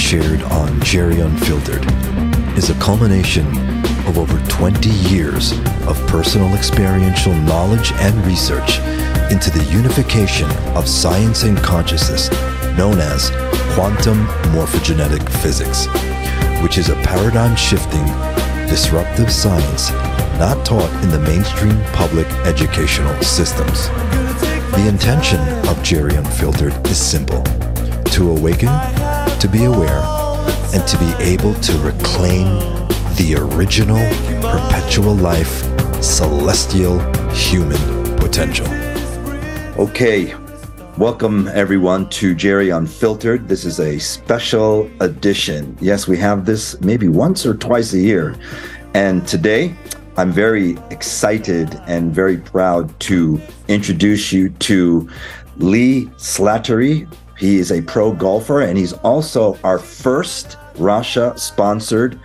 shared 0.00 0.42
on 0.44 0.80
Jerry 0.80 1.20
Unfiltered 1.20 1.84
is 2.56 2.70
a 2.70 2.74
culmination 2.80 3.46
of 4.08 4.16
over 4.16 4.40
20 4.48 4.88
years 4.88 5.52
of 5.86 6.02
personal 6.08 6.52
experiential 6.54 7.34
knowledge 7.34 7.92
and 7.92 8.16
research 8.26 8.78
into 9.30 9.50
the 9.50 9.64
unification 9.70 10.50
of 10.74 10.88
science 10.88 11.42
and 11.42 11.58
consciousness 11.58 12.30
known 12.78 12.98
as 12.98 13.30
quantum 13.74 14.26
morphogenetic 14.54 15.28
physics, 15.42 15.86
which 16.62 16.78
is 16.78 16.88
a 16.88 16.96
paradigm 17.02 17.54
shifting, 17.54 18.04
disruptive 18.68 19.30
science 19.30 19.90
not 20.40 20.64
taught 20.64 20.90
in 21.04 21.10
the 21.10 21.20
mainstream 21.20 21.78
public 21.92 22.26
educational 22.46 23.14
systems. 23.22 23.88
The 24.72 24.86
intention 24.88 25.40
of 25.68 25.80
Jerry 25.82 26.14
Unfiltered 26.14 26.74
is 26.86 26.96
simple 26.96 27.42
to 28.06 28.30
awaken, 28.30 28.70
to 29.40 29.48
be 29.48 29.64
aware, 29.64 30.02
and 30.74 30.86
to 30.86 30.98
be 30.98 31.10
able 31.18 31.54
to 31.54 31.72
reclaim 31.78 32.44
the 33.16 33.34
original, 33.38 33.96
perpetual 34.42 35.14
life, 35.14 35.62
celestial 36.02 36.98
human 37.30 37.80
potential. 38.18 38.66
Okay, 39.78 40.34
welcome 40.98 41.48
everyone 41.54 42.06
to 42.10 42.34
Jerry 42.34 42.68
Unfiltered. 42.68 43.48
This 43.48 43.64
is 43.64 43.80
a 43.80 43.98
special 43.98 44.90
edition. 45.00 45.74
Yes, 45.80 46.06
we 46.06 46.18
have 46.18 46.44
this 46.44 46.78
maybe 46.82 47.08
once 47.08 47.46
or 47.46 47.54
twice 47.54 47.94
a 47.94 47.98
year. 47.98 48.36
And 48.92 49.26
today, 49.26 49.74
I'm 50.18 50.32
very 50.32 50.76
excited 50.90 51.80
and 51.86 52.14
very 52.14 52.36
proud 52.36 53.00
to 53.00 53.40
introduce 53.68 54.32
you 54.32 54.50
to 54.50 55.08
Lee 55.56 56.10
Slattery. 56.18 57.10
He 57.40 57.56
is 57.56 57.72
a 57.72 57.80
pro 57.80 58.12
golfer 58.12 58.60
and 58.60 58.76
he's 58.76 58.92
also 58.92 59.58
our 59.64 59.78
first 59.78 60.58
Russia 60.76 61.32
sponsored 61.38 62.20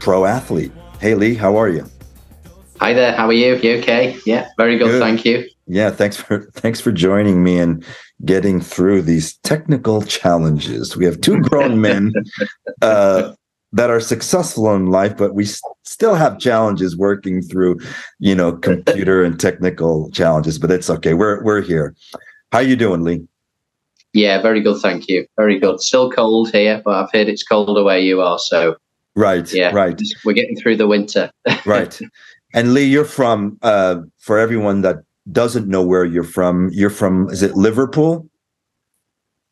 pro 0.00 0.24
athlete. 0.24 0.72
Hey, 0.98 1.14
Lee, 1.14 1.34
how 1.34 1.56
are 1.56 1.68
you? 1.68 1.86
Hi 2.80 2.94
there. 2.94 3.14
How 3.14 3.26
are 3.26 3.34
you? 3.34 3.56
You 3.56 3.76
okay? 3.80 4.16
Yeah, 4.24 4.48
very 4.56 4.78
good. 4.78 4.86
good. 4.86 5.02
Thank 5.02 5.26
you. 5.26 5.46
Yeah, 5.66 5.90
thanks 5.90 6.16
for 6.16 6.50
thanks 6.54 6.80
for 6.80 6.90
joining 6.90 7.44
me 7.44 7.58
and 7.58 7.84
getting 8.24 8.62
through 8.62 9.02
these 9.02 9.36
technical 9.38 10.00
challenges. 10.00 10.96
We 10.96 11.04
have 11.04 11.20
two 11.20 11.38
grown 11.42 11.78
men 11.82 12.14
uh, 12.80 13.34
that 13.72 13.90
are 13.90 14.00
successful 14.00 14.74
in 14.74 14.86
life, 14.86 15.18
but 15.18 15.34
we 15.34 15.46
still 15.82 16.14
have 16.14 16.38
challenges 16.38 16.96
working 16.96 17.42
through, 17.42 17.78
you 18.20 18.34
know, 18.34 18.52
computer 18.52 19.22
and 19.22 19.38
technical 19.38 20.10
challenges. 20.12 20.58
But 20.58 20.70
it's 20.70 20.88
okay. 20.88 21.12
We're 21.12 21.44
we're 21.44 21.60
here. 21.60 21.94
How 22.52 22.60
are 22.60 22.64
you 22.64 22.76
doing, 22.76 23.02
Lee? 23.02 23.26
Yeah, 24.16 24.40
very 24.40 24.60
good. 24.60 24.80
Thank 24.80 25.08
you. 25.08 25.26
Very 25.36 25.58
good. 25.58 25.80
Still 25.80 26.10
cold 26.10 26.50
here, 26.50 26.80
but 26.84 26.94
I've 26.94 27.12
heard 27.12 27.28
it's 27.28 27.42
colder 27.42 27.84
where 27.84 27.98
you 27.98 28.20
are. 28.20 28.38
So 28.38 28.76
right, 29.14 29.50
yeah, 29.52 29.70
right. 29.70 30.00
We're 30.24 30.32
getting 30.32 30.56
through 30.56 30.76
the 30.76 30.86
winter. 30.86 31.30
right. 31.66 32.00
And 32.54 32.74
Lee, 32.74 32.84
you're 32.84 33.04
from. 33.04 33.58
Uh, 33.62 34.00
for 34.18 34.38
everyone 34.38 34.80
that 34.82 34.96
doesn't 35.30 35.68
know 35.68 35.82
where 35.82 36.04
you're 36.04 36.24
from, 36.24 36.70
you're 36.72 36.90
from. 36.90 37.28
Is 37.30 37.42
it 37.42 37.56
Liverpool? 37.56 38.28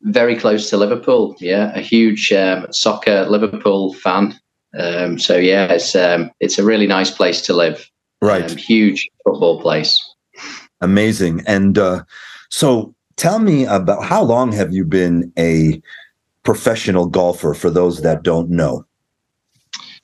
very 0.05 0.35
close 0.35 0.69
to 0.69 0.77
Liverpool. 0.77 1.35
Yeah, 1.39 1.71
a 1.75 1.81
huge 1.81 2.31
um, 2.31 2.67
soccer 2.71 3.25
Liverpool 3.25 3.93
fan. 3.93 4.39
Um, 4.77 5.19
so 5.19 5.37
yeah, 5.37 5.73
it's 5.73 5.95
um, 5.95 6.31
it's 6.39 6.57
a 6.57 6.63
really 6.63 6.87
nice 6.87 7.11
place 7.11 7.41
to 7.41 7.53
live. 7.53 7.89
Right, 8.21 8.49
um, 8.49 8.57
huge 8.57 9.07
football 9.23 9.61
place. 9.61 9.97
Amazing. 10.81 11.43
And 11.47 11.77
uh, 11.77 12.03
so, 12.49 12.94
tell 13.17 13.39
me 13.39 13.65
about 13.65 14.03
how 14.03 14.23
long 14.23 14.51
have 14.51 14.73
you 14.73 14.85
been 14.85 15.31
a 15.37 15.81
professional 16.43 17.07
golfer? 17.07 17.53
For 17.53 17.69
those 17.69 18.01
that 18.01 18.23
don't 18.23 18.49
know. 18.49 18.85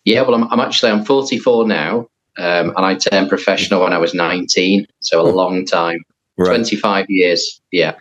Yeah, 0.05 0.21
well, 0.21 0.33
I'm, 0.33 0.51
I'm 0.51 0.59
actually 0.59 0.91
I'm 0.91 1.05
44 1.05 1.67
now, 1.67 1.99
um, 2.37 2.73
and 2.75 2.79
I 2.79 2.95
turned 2.95 3.29
professional 3.29 3.83
when 3.83 3.93
I 3.93 3.99
was 3.99 4.13
19. 4.13 4.87
So 4.99 5.21
a 5.21 5.29
oh. 5.29 5.33
long 5.33 5.65
time, 5.65 5.99
right. 6.37 6.47
25 6.47 7.05
years. 7.09 7.61
Yeah. 7.71 7.95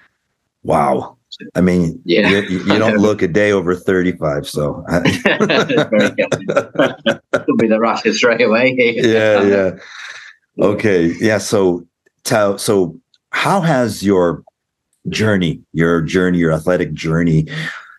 Wow. 0.62 1.16
I 1.54 1.60
mean, 1.60 2.00
yeah, 2.04 2.28
you, 2.28 2.60
you 2.60 2.78
don't 2.78 2.96
look 2.98 3.22
a 3.22 3.28
day 3.28 3.52
over 3.52 3.74
35. 3.74 4.46
So 4.46 4.84
it'll 4.88 5.02
be 7.56 7.66
the 7.66 7.78
Rasha 7.80 8.12
straight 8.12 8.42
away. 8.42 8.74
yeah. 8.78 9.42
Yeah. 9.42 10.64
Okay. 10.64 11.14
Yeah. 11.18 11.38
So, 11.38 11.86
tell, 12.24 12.58
so 12.58 12.98
how 13.30 13.60
has 13.60 14.02
your 14.02 14.42
journey, 15.10 15.60
your 15.72 16.00
journey, 16.00 16.38
your 16.38 16.52
athletic 16.52 16.92
journey, 16.92 17.46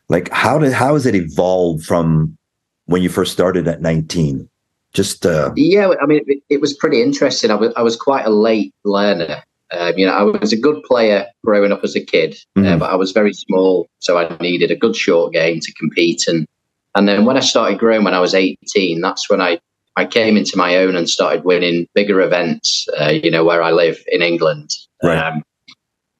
like 0.10 0.30
how 0.32 0.58
did, 0.58 0.74
how 0.74 0.94
has 0.94 1.06
it 1.06 1.16
evolved 1.16 1.86
from 1.86 2.38
when 2.86 3.02
you 3.02 3.10
first 3.10 3.32
started 3.32 3.68
at 3.68 3.82
19? 3.82 4.50
Just, 4.94 5.26
uh, 5.26 5.52
yeah, 5.56 5.94
I 6.02 6.06
mean, 6.06 6.22
it, 6.28 6.44
it 6.50 6.62
was 6.62 6.74
pretty 6.74 7.02
interesting. 7.02 7.50
I 7.50 7.56
was, 7.56 7.74
I 7.78 7.82
was 7.82 7.96
quite 7.96 8.26
a 8.26 8.30
late 8.30 8.74
learner. 8.84 9.44
Um, 9.72 9.98
you 9.98 10.06
know, 10.06 10.12
I 10.12 10.24
was 10.24 10.52
a 10.52 10.58
good 10.58 10.84
player 10.84 11.26
growing 11.46 11.72
up 11.72 11.84
as 11.84 11.96
a 11.96 12.04
kid, 12.04 12.36
uh, 12.58 12.60
mm-hmm. 12.60 12.68
uh, 12.68 12.78
but 12.78 12.92
I 12.92 12.96
was 12.96 13.14
very 13.14 13.34
small, 13.34 13.88
so 14.00 14.18
I 14.18 14.36
needed 14.42 14.70
a 14.70 14.76
good 14.76 14.96
short 14.96 15.32
game 15.32 15.62
to 15.62 15.74
compete. 15.76 16.28
And 16.28 16.46
and 16.94 17.08
then 17.08 17.24
when 17.24 17.38
I 17.38 17.40
started 17.40 17.80
growing, 17.80 18.04
when 18.04 18.14
I 18.14 18.20
was 18.20 18.36
eighteen, 18.36 19.00
that's 19.00 19.30
when 19.30 19.40
I 19.40 19.60
I 19.96 20.06
came 20.06 20.36
into 20.36 20.58
my 20.58 20.76
own 20.76 20.98
and 20.98 21.10
started 21.10 21.46
winning 21.46 21.88
bigger 21.94 22.20
events. 22.20 22.86
Uh, 23.00 23.12
you 23.12 23.32
know, 23.32 23.46
where 23.46 23.64
I 23.64 23.72
live 23.72 24.04
in 24.08 24.22
England. 24.22 24.72
Right. 25.02 25.18
Um, 25.18 25.42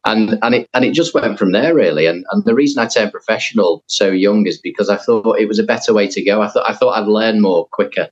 and 0.06 0.38
and 0.42 0.56
it 0.56 0.70
and 0.74 0.84
it 0.84 0.94
just 0.94 1.14
went 1.14 1.38
from 1.38 1.52
there 1.52 1.76
really. 1.76 2.06
And 2.06 2.26
and 2.32 2.44
the 2.46 2.56
reason 2.56 2.82
I 2.82 2.88
turned 2.88 3.12
professional 3.12 3.84
so 3.88 4.10
young 4.10 4.48
is 4.48 4.58
because 4.58 4.90
I 4.90 4.98
thought 4.98 5.40
it 5.40 5.48
was 5.48 5.60
a 5.60 5.64
better 5.64 5.94
way 5.94 6.08
to 6.08 6.24
go. 6.24 6.42
I 6.42 6.48
thought 6.48 6.70
I 6.70 6.74
thought 6.74 7.00
I'd 7.00 7.08
learn 7.08 7.42
more 7.42 7.68
quicker. 7.72 8.10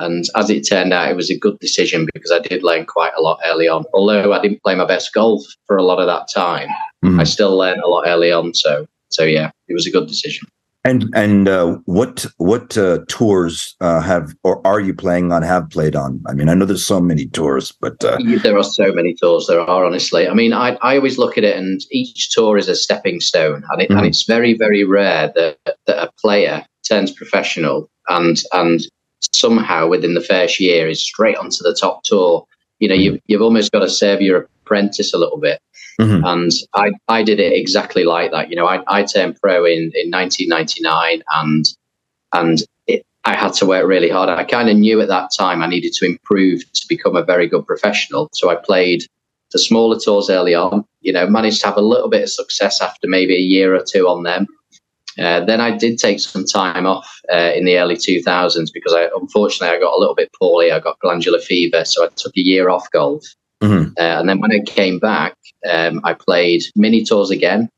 And 0.00 0.24
as 0.34 0.50
it 0.50 0.66
turned 0.68 0.92
out, 0.92 1.10
it 1.10 1.16
was 1.16 1.30
a 1.30 1.38
good 1.38 1.58
decision 1.60 2.08
because 2.12 2.32
I 2.32 2.40
did 2.40 2.64
learn 2.64 2.84
quite 2.84 3.12
a 3.16 3.22
lot 3.22 3.38
early 3.44 3.68
on. 3.68 3.84
Although 3.94 4.32
I 4.32 4.42
didn't 4.42 4.62
play 4.62 4.74
my 4.74 4.86
best 4.86 5.14
golf 5.14 5.44
for 5.66 5.76
a 5.76 5.84
lot 5.84 6.00
of 6.00 6.06
that 6.06 6.26
time, 6.34 6.68
mm-hmm. 7.04 7.20
I 7.20 7.24
still 7.24 7.56
learned 7.56 7.80
a 7.80 7.88
lot 7.88 8.04
early 8.06 8.32
on. 8.32 8.54
So, 8.54 8.86
so 9.10 9.22
yeah, 9.22 9.52
it 9.68 9.74
was 9.74 9.86
a 9.86 9.92
good 9.92 10.08
decision. 10.08 10.48
And 10.86 11.08
and 11.14 11.48
uh, 11.48 11.78
what 11.86 12.26
what 12.36 12.76
uh, 12.76 12.98
tours 13.08 13.74
uh, 13.80 14.00
have 14.00 14.34
or 14.42 14.64
are 14.66 14.80
you 14.80 14.92
playing 14.92 15.32
on? 15.32 15.42
Have 15.42 15.70
played 15.70 15.96
on? 15.96 16.22
I 16.26 16.34
mean, 16.34 16.50
I 16.50 16.54
know 16.54 16.66
there's 16.66 16.84
so 16.84 17.00
many 17.00 17.26
tours, 17.26 17.72
but 17.72 18.04
uh, 18.04 18.18
there 18.42 18.58
are 18.58 18.64
so 18.64 18.92
many 18.92 19.14
tours. 19.14 19.46
There 19.46 19.60
are 19.60 19.84
honestly. 19.84 20.28
I 20.28 20.34
mean, 20.34 20.52
I 20.52 20.76
I 20.82 20.96
always 20.96 21.16
look 21.16 21.38
at 21.38 21.44
it, 21.44 21.56
and 21.56 21.80
each 21.90 22.30
tour 22.32 22.58
is 22.58 22.68
a 22.68 22.74
stepping 22.76 23.20
stone, 23.20 23.64
and 23.70 23.80
it, 23.80 23.88
mm-hmm. 23.88 23.96
and 23.96 24.06
it's 24.06 24.24
very 24.24 24.52
very 24.52 24.84
rare 24.84 25.32
that 25.34 25.58
that 25.64 26.02
a 26.02 26.12
player 26.20 26.66
turns 26.86 27.10
professional 27.10 27.88
and 28.08 28.42
and 28.52 28.82
somehow 29.32 29.88
within 29.88 30.14
the 30.14 30.20
first 30.20 30.60
year 30.60 30.88
is 30.88 31.02
straight 31.02 31.36
onto 31.36 31.62
the 31.62 31.76
top 31.78 32.02
tour. 32.04 32.44
You 32.78 32.88
know, 32.88 32.94
you've, 32.94 33.20
you've 33.26 33.42
almost 33.42 33.72
got 33.72 33.80
to 33.80 33.88
serve 33.88 34.20
your 34.20 34.48
apprentice 34.64 35.12
a 35.14 35.18
little 35.18 35.38
bit. 35.38 35.60
Mm-hmm. 36.00 36.24
And 36.24 36.50
I, 36.74 36.92
I 37.08 37.22
did 37.22 37.38
it 37.38 37.52
exactly 37.52 38.04
like 38.04 38.32
that. 38.32 38.50
You 38.50 38.56
know, 38.56 38.66
I, 38.66 38.82
I 38.88 39.04
turned 39.04 39.40
pro 39.40 39.64
in, 39.64 39.92
in 39.94 40.10
1999 40.10 41.22
and, 41.32 41.64
and 42.32 42.62
it, 42.86 43.06
I 43.24 43.36
had 43.36 43.52
to 43.54 43.66
work 43.66 43.86
really 43.86 44.10
hard. 44.10 44.28
I 44.28 44.44
kind 44.44 44.68
of 44.68 44.76
knew 44.76 45.00
at 45.00 45.08
that 45.08 45.30
time 45.36 45.62
I 45.62 45.68
needed 45.68 45.92
to 45.94 46.06
improve 46.06 46.60
to 46.72 46.86
become 46.88 47.16
a 47.16 47.24
very 47.24 47.46
good 47.46 47.66
professional. 47.66 48.28
So 48.32 48.50
I 48.50 48.56
played 48.56 49.04
the 49.52 49.58
smaller 49.60 49.98
tours 49.98 50.28
early 50.28 50.54
on, 50.54 50.84
you 51.00 51.12
know, 51.12 51.28
managed 51.28 51.60
to 51.60 51.68
have 51.68 51.76
a 51.76 51.82
little 51.82 52.08
bit 52.08 52.24
of 52.24 52.30
success 52.30 52.80
after 52.80 53.06
maybe 53.06 53.36
a 53.36 53.40
year 53.40 53.74
or 53.74 53.84
two 53.88 54.08
on 54.08 54.24
them. 54.24 54.46
Uh, 55.16 55.44
then 55.44 55.60
I 55.60 55.76
did 55.76 55.98
take 55.98 56.18
some 56.18 56.44
time 56.44 56.86
off 56.86 57.08
uh, 57.32 57.52
in 57.54 57.64
the 57.64 57.78
early 57.78 57.94
2000s 57.94 58.72
because 58.72 58.92
I 58.92 59.08
unfortunately 59.14 59.76
I 59.76 59.80
got 59.80 59.96
a 59.96 60.00
little 60.00 60.16
bit 60.16 60.32
poorly. 60.38 60.72
I 60.72 60.80
got 60.80 60.98
glandular 60.98 61.38
fever, 61.38 61.84
so 61.84 62.04
I 62.04 62.08
took 62.16 62.36
a 62.36 62.40
year 62.40 62.68
off 62.68 62.90
golf. 62.90 63.24
Mm-hmm. 63.64 63.92
Uh, 63.98 64.20
and 64.20 64.28
then 64.28 64.40
when 64.40 64.52
I 64.52 64.60
came 64.60 64.98
back, 64.98 65.36
um, 65.70 66.00
I 66.04 66.14
played 66.14 66.62
mini 66.76 67.04
tours 67.04 67.30
again. 67.30 67.68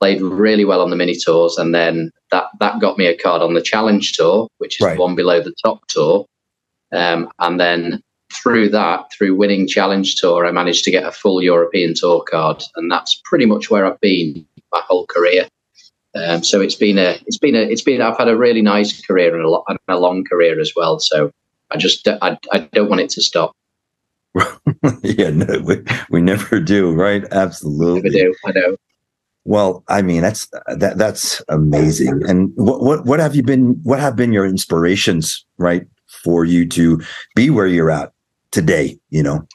Played 0.00 0.20
really 0.20 0.64
well 0.64 0.82
on 0.82 0.90
the 0.90 0.96
mini 0.96 1.14
tours, 1.14 1.58
and 1.58 1.72
then 1.72 2.10
that 2.32 2.46
that 2.58 2.80
got 2.80 2.98
me 2.98 3.06
a 3.06 3.16
card 3.16 3.40
on 3.40 3.54
the 3.54 3.62
challenge 3.62 4.14
tour, 4.14 4.48
which 4.58 4.80
is 4.80 4.84
right. 4.84 4.96
the 4.96 5.00
one 5.00 5.14
below 5.14 5.40
the 5.40 5.54
top 5.64 5.86
tour. 5.86 6.26
Um, 6.90 7.30
and 7.38 7.60
then 7.60 8.02
through 8.32 8.70
that, 8.70 9.12
through 9.12 9.36
winning 9.36 9.68
challenge 9.68 10.16
tour, 10.16 10.44
I 10.44 10.50
managed 10.50 10.82
to 10.84 10.90
get 10.90 11.04
a 11.04 11.12
full 11.12 11.40
European 11.40 11.94
tour 11.94 12.24
card, 12.28 12.64
and 12.74 12.90
that's 12.90 13.20
pretty 13.24 13.46
much 13.46 13.70
where 13.70 13.86
I've 13.86 14.00
been 14.00 14.44
my 14.72 14.82
whole 14.88 15.06
career. 15.06 15.46
Um, 16.14 16.42
so 16.42 16.60
it's 16.60 16.74
been 16.74 16.98
a, 16.98 17.18
it's 17.26 17.38
been 17.38 17.54
a, 17.54 17.60
it's 17.60 17.82
been. 17.82 18.02
I've 18.02 18.18
had 18.18 18.28
a 18.28 18.36
really 18.36 18.60
nice 18.60 19.00
career 19.06 19.36
and 19.36 19.46
a, 19.46 19.58
and 19.68 19.78
a 19.86 20.00
long 20.00 20.24
career 20.24 20.58
as 20.58 20.72
well. 20.74 20.98
So 20.98 21.30
I 21.70 21.76
just, 21.76 22.08
I, 22.08 22.36
I 22.52 22.58
don't 22.72 22.90
want 22.90 23.02
it 23.02 23.10
to 23.10 23.22
stop. 23.22 23.52
yeah, 25.02 25.30
no, 25.30 25.60
we, 25.60 25.82
we 26.10 26.22
never 26.22 26.58
do, 26.58 26.92
right? 26.92 27.24
Absolutely, 27.32 28.10
never 28.10 28.30
do. 28.30 28.34
I 28.46 28.52
know. 28.52 28.76
Well, 29.44 29.82
I 29.88 30.02
mean, 30.02 30.22
that's 30.22 30.48
that 30.68 30.98
that's 30.98 31.42
amazing. 31.48 32.22
And 32.28 32.52
what 32.54 32.82
what 32.82 33.04
what 33.04 33.20
have 33.20 33.34
you 33.34 33.42
been? 33.42 33.80
What 33.82 33.98
have 33.98 34.16
been 34.16 34.32
your 34.32 34.46
inspirations, 34.46 35.44
right, 35.58 35.86
for 36.06 36.44
you 36.44 36.66
to 36.68 37.00
be 37.34 37.50
where 37.50 37.66
you're 37.66 37.90
at 37.90 38.12
today? 38.52 38.98
You 39.10 39.24
know, 39.24 39.48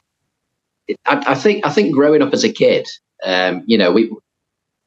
I, 1.06 1.22
I 1.28 1.34
think 1.34 1.64
I 1.66 1.70
think 1.70 1.94
growing 1.94 2.22
up 2.22 2.32
as 2.32 2.44
a 2.44 2.52
kid, 2.52 2.86
um, 3.24 3.62
you 3.66 3.78
know, 3.78 3.90
we 3.90 4.14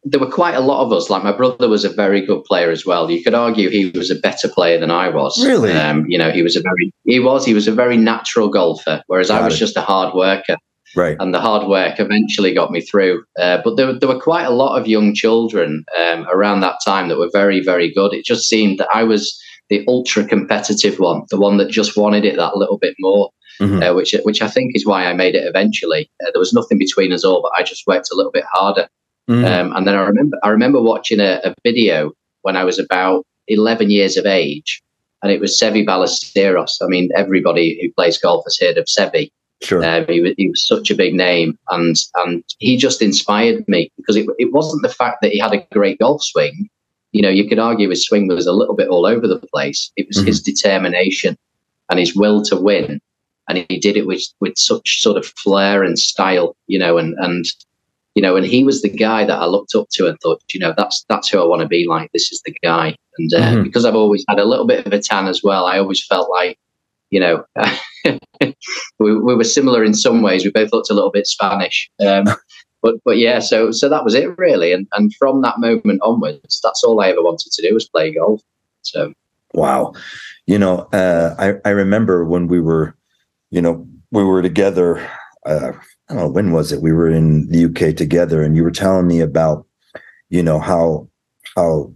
there 0.03 0.19
were 0.19 0.31
quite 0.31 0.55
a 0.55 0.61
lot 0.61 0.83
of 0.83 0.91
us. 0.91 1.09
Like 1.09 1.23
my 1.23 1.31
brother 1.31 1.69
was 1.69 1.85
a 1.85 1.89
very 1.89 2.25
good 2.25 2.43
player 2.43 2.71
as 2.71 2.85
well. 2.85 3.09
You 3.09 3.23
could 3.23 3.35
argue 3.35 3.69
he 3.69 3.91
was 3.91 4.09
a 4.09 4.15
better 4.15 4.49
player 4.49 4.79
than 4.79 4.89
I 4.91 5.09
was. 5.09 5.43
Really? 5.45 5.71
Um, 5.71 6.05
you 6.07 6.17
know, 6.17 6.31
he 6.31 6.41
was 6.41 6.55
a 6.55 6.61
very 6.61 6.91
he 7.05 7.19
was 7.19 7.45
he 7.45 7.53
was 7.53 7.67
a 7.67 7.71
very 7.71 7.97
natural 7.97 8.49
golfer, 8.49 9.03
whereas 9.07 9.27
Got 9.27 9.41
I 9.41 9.45
was 9.45 9.55
it. 9.55 9.59
just 9.59 9.77
a 9.77 9.81
hard 9.81 10.13
worker. 10.15 10.57
Right. 10.95 11.15
And 11.19 11.33
the 11.33 11.39
hard 11.39 11.67
work 11.67 11.99
eventually 11.99 12.53
got 12.53 12.71
me 12.71 12.81
through. 12.81 13.23
Uh, 13.39 13.59
but 13.63 13.77
there, 13.77 13.97
there 13.97 14.09
were 14.09 14.19
quite 14.19 14.43
a 14.43 14.51
lot 14.51 14.77
of 14.77 14.87
young 14.87 15.13
children 15.13 15.85
um, 15.97 16.27
around 16.29 16.59
that 16.61 16.79
time 16.83 17.07
that 17.07 17.17
were 17.17 17.29
very, 17.31 17.63
very 17.63 17.93
good. 17.93 18.13
It 18.13 18.25
just 18.25 18.49
seemed 18.49 18.77
that 18.79 18.89
I 18.93 19.03
was 19.03 19.39
the 19.69 19.85
ultra 19.87 20.25
competitive 20.25 20.99
one, 20.99 21.21
the 21.29 21.39
one 21.39 21.55
that 21.57 21.69
just 21.69 21.95
wanted 21.95 22.25
it 22.25 22.35
that 22.35 22.57
little 22.57 22.77
bit 22.77 22.95
more. 22.99 23.29
Mm-hmm. 23.59 23.83
Uh, 23.83 23.93
which 23.93 24.15
which 24.23 24.41
I 24.41 24.47
think 24.47 24.71
is 24.73 24.87
why 24.87 25.05
I 25.05 25.13
made 25.13 25.35
it 25.35 25.45
eventually. 25.45 26.09
Uh, 26.23 26.31
there 26.33 26.39
was 26.39 26.53
nothing 26.53 26.79
between 26.79 27.13
us 27.13 27.23
all, 27.23 27.43
but 27.43 27.51
I 27.55 27.61
just 27.61 27.85
worked 27.85 28.09
a 28.11 28.15
little 28.15 28.31
bit 28.31 28.45
harder. 28.51 28.87
Mm. 29.31 29.45
Um, 29.45 29.75
and 29.77 29.87
then 29.87 29.95
I 29.95 30.01
remember 30.01 30.37
I 30.43 30.49
remember 30.49 30.81
watching 30.81 31.21
a, 31.21 31.39
a, 31.45 31.55
video 31.63 32.11
when 32.41 32.57
I 32.57 32.65
was 32.65 32.77
about 32.77 33.25
11 33.47 33.89
years 33.89 34.17
of 34.17 34.25
age, 34.25 34.83
and 35.23 35.31
it 35.31 35.39
was 35.39 35.57
Seve 35.57 35.85
Ballesteros. 35.85 36.81
I 36.81 36.87
mean, 36.87 37.09
everybody 37.15 37.79
who 37.81 37.93
plays 37.93 38.17
golf 38.17 38.43
has 38.45 38.57
heard 38.59 38.77
of 38.77 38.85
Seve. 38.85 39.31
Sure. 39.61 39.83
Uh, 39.83 40.03
he, 40.09 40.19
was, 40.19 40.33
he 40.37 40.49
was 40.49 40.67
such 40.67 40.91
a 40.91 40.95
big 40.95 41.13
name, 41.13 41.57
and 41.69 41.95
and 42.15 42.43
he 42.59 42.75
just 42.75 43.01
inspired 43.01 43.65
me 43.69 43.89
because 43.95 44.17
it, 44.17 44.27
it 44.37 44.51
wasn't 44.51 44.81
the 44.81 44.89
fact 44.89 45.21
that 45.21 45.31
he 45.31 45.39
had 45.39 45.53
a 45.53 45.65
great 45.71 45.99
golf 45.99 46.21
swing. 46.23 46.67
You 47.13 47.21
know, 47.21 47.29
you 47.29 47.47
could 47.47 47.59
argue 47.59 47.89
his 47.89 48.05
swing 48.05 48.27
was 48.27 48.47
a 48.47 48.53
little 48.53 48.75
bit 48.75 48.89
all 48.89 49.05
over 49.05 49.27
the 49.27 49.39
place. 49.53 49.91
It 49.95 50.07
was 50.07 50.17
mm-hmm. 50.17 50.27
his 50.27 50.41
determination 50.41 51.37
and 51.89 51.99
his 51.99 52.15
will 52.15 52.41
to 52.43 52.57
win, 52.57 52.99
and 53.47 53.65
he 53.69 53.79
did 53.79 53.95
it 53.95 54.07
with 54.07 54.23
with 54.41 54.57
such 54.57 55.01
sort 55.01 55.15
of 55.15 55.25
flair 55.25 55.83
and 55.83 55.97
style. 55.97 56.57
You 56.67 56.79
know, 56.79 56.97
and 56.97 57.15
and 57.19 57.45
you 58.15 58.21
know, 58.21 58.35
and 58.35 58.45
he 58.45 58.63
was 58.63 58.81
the 58.81 58.89
guy 58.89 59.25
that 59.25 59.39
I 59.39 59.45
looked 59.45 59.73
up 59.75 59.87
to 59.93 60.07
and 60.07 60.17
thought, 60.19 60.41
you 60.53 60.59
know, 60.59 60.73
that's 60.75 61.05
that's 61.07 61.29
who 61.29 61.41
I 61.41 61.45
want 61.45 61.61
to 61.61 61.67
be 61.67 61.87
like. 61.87 62.11
This 62.11 62.31
is 62.31 62.41
the 62.45 62.55
guy. 62.63 62.95
And 63.17 63.33
uh, 63.33 63.39
mm-hmm. 63.39 63.63
because 63.63 63.85
I've 63.85 63.95
always 63.95 64.25
had 64.27 64.39
a 64.39 64.45
little 64.45 64.67
bit 64.67 64.85
of 64.85 64.93
a 64.93 64.99
tan 64.99 65.27
as 65.27 65.41
well, 65.43 65.65
I 65.65 65.77
always 65.77 66.05
felt 66.05 66.29
like, 66.29 66.57
you 67.09 67.19
know, 67.19 67.45
we, 68.99 69.17
we, 69.17 69.35
were 69.35 69.43
similar 69.43 69.83
in 69.83 69.93
some 69.93 70.21
ways. 70.21 70.43
We 70.43 70.51
both 70.51 70.71
looked 70.73 70.89
a 70.89 70.93
little 70.93 71.11
bit 71.11 71.27
Spanish. 71.27 71.89
Um, 72.05 72.25
but 72.81 72.95
but 73.05 73.17
yeah, 73.17 73.39
so 73.39 73.71
so 73.71 73.87
that 73.87 74.03
was 74.03 74.13
it 74.13 74.37
really. 74.37 74.73
And 74.73 74.87
and 74.93 75.13
from 75.15 75.41
that 75.43 75.59
moment 75.59 76.01
onwards, 76.03 76.59
that's 76.61 76.83
all 76.83 76.99
I 76.99 77.09
ever 77.09 77.23
wanted 77.23 77.51
to 77.51 77.61
do 77.61 77.73
was 77.73 77.87
play 77.87 78.13
golf. 78.13 78.41
So 78.81 79.13
wow, 79.53 79.93
you 80.47 80.59
know, 80.59 80.89
uh, 80.91 81.35
I 81.39 81.69
I 81.69 81.71
remember 81.71 82.25
when 82.25 82.47
we 82.47 82.59
were, 82.59 82.95
you 83.51 83.61
know, 83.61 83.87
we 84.11 84.23
were 84.23 84.41
together. 84.41 85.07
Uh, 85.45 85.71
I 86.09 86.13
don't 86.13 86.17
know 86.17 86.29
when 86.29 86.51
was 86.51 86.71
it? 86.71 86.81
We 86.81 86.91
were 86.91 87.09
in 87.09 87.47
the 87.49 87.65
UK 87.65 87.95
together, 87.95 88.43
and 88.43 88.55
you 88.55 88.63
were 88.63 88.71
telling 88.71 89.07
me 89.07 89.21
about, 89.21 89.65
you 90.29 90.43
know, 90.43 90.59
how 90.59 91.07
how 91.55 91.93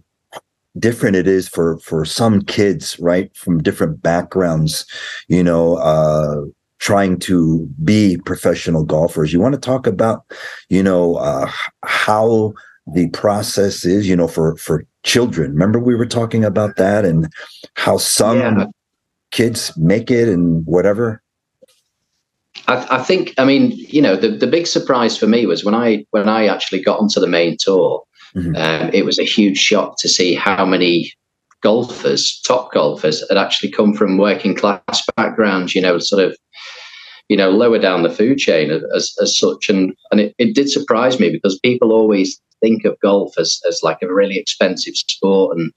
different 0.77 1.15
it 1.15 1.27
is 1.27 1.47
for 1.47 1.77
for 1.79 2.05
some 2.05 2.41
kids, 2.41 2.99
right, 2.99 3.35
from 3.35 3.61
different 3.61 4.01
backgrounds, 4.01 4.85
you 5.27 5.43
know, 5.43 5.75
uh, 5.75 6.41
trying 6.79 7.17
to 7.19 7.67
be 7.83 8.17
professional 8.25 8.83
golfers. 8.83 9.31
You 9.31 9.39
want 9.39 9.55
to 9.55 9.61
talk 9.61 9.87
about, 9.87 10.23
you 10.69 10.83
know, 10.83 11.15
uh, 11.15 11.49
how 11.83 12.53
the 12.87 13.09
process 13.09 13.85
is, 13.85 14.07
you 14.07 14.15
know, 14.15 14.27
for 14.27 14.55
for 14.57 14.85
children. 15.03 15.51
Remember 15.51 15.79
we 15.79 15.95
were 15.95 16.05
talking 16.05 16.43
about 16.43 16.75
that 16.77 17.05
and 17.05 17.31
how 17.75 17.97
some 17.97 18.37
yeah. 18.37 18.65
kids 19.31 19.75
make 19.77 20.11
it 20.11 20.27
and 20.29 20.65
whatever. 20.65 21.21
I, 22.67 22.97
I, 22.97 23.03
think, 23.03 23.33
I 23.37 23.45
mean, 23.45 23.71
you 23.75 24.01
know, 24.01 24.15
the, 24.15 24.29
the 24.29 24.47
big 24.47 24.67
surprise 24.67 25.17
for 25.17 25.27
me 25.27 25.45
was 25.45 25.63
when 25.63 25.75
I 25.75 26.05
when 26.11 26.29
I 26.29 26.47
actually 26.47 26.81
got 26.81 26.99
onto 26.99 27.19
the 27.19 27.27
main 27.27 27.57
tour. 27.59 28.03
Mm-hmm. 28.35 28.55
Um, 28.55 28.89
it 28.93 29.05
was 29.05 29.17
a 29.17 29.23
huge 29.23 29.57
shock 29.57 29.95
to 29.99 30.09
see 30.09 30.33
how 30.35 30.65
many 30.65 31.13
golfers, 31.61 32.41
top 32.45 32.73
golfers, 32.73 33.23
had 33.29 33.37
actually 33.37 33.71
come 33.71 33.93
from 33.93 34.17
working 34.17 34.55
class 34.55 35.05
backgrounds. 35.15 35.73
You 35.73 35.81
know, 35.81 35.99
sort 35.99 36.23
of, 36.23 36.37
you 37.29 37.37
know, 37.37 37.49
lower 37.49 37.79
down 37.79 38.03
the 38.03 38.09
food 38.09 38.39
chain 38.39 38.71
as, 38.71 39.15
as 39.21 39.37
such. 39.37 39.69
And 39.69 39.95
and 40.11 40.19
it, 40.19 40.35
it 40.37 40.55
did 40.55 40.69
surprise 40.69 41.19
me 41.19 41.29
because 41.29 41.59
people 41.59 41.91
always 41.93 42.41
think 42.61 42.85
of 42.85 42.99
golf 42.99 43.37
as, 43.37 43.61
as 43.67 43.81
like 43.83 43.99
a 44.01 44.13
really 44.13 44.37
expensive 44.37 44.95
sport 44.95 45.57
and 45.57 45.71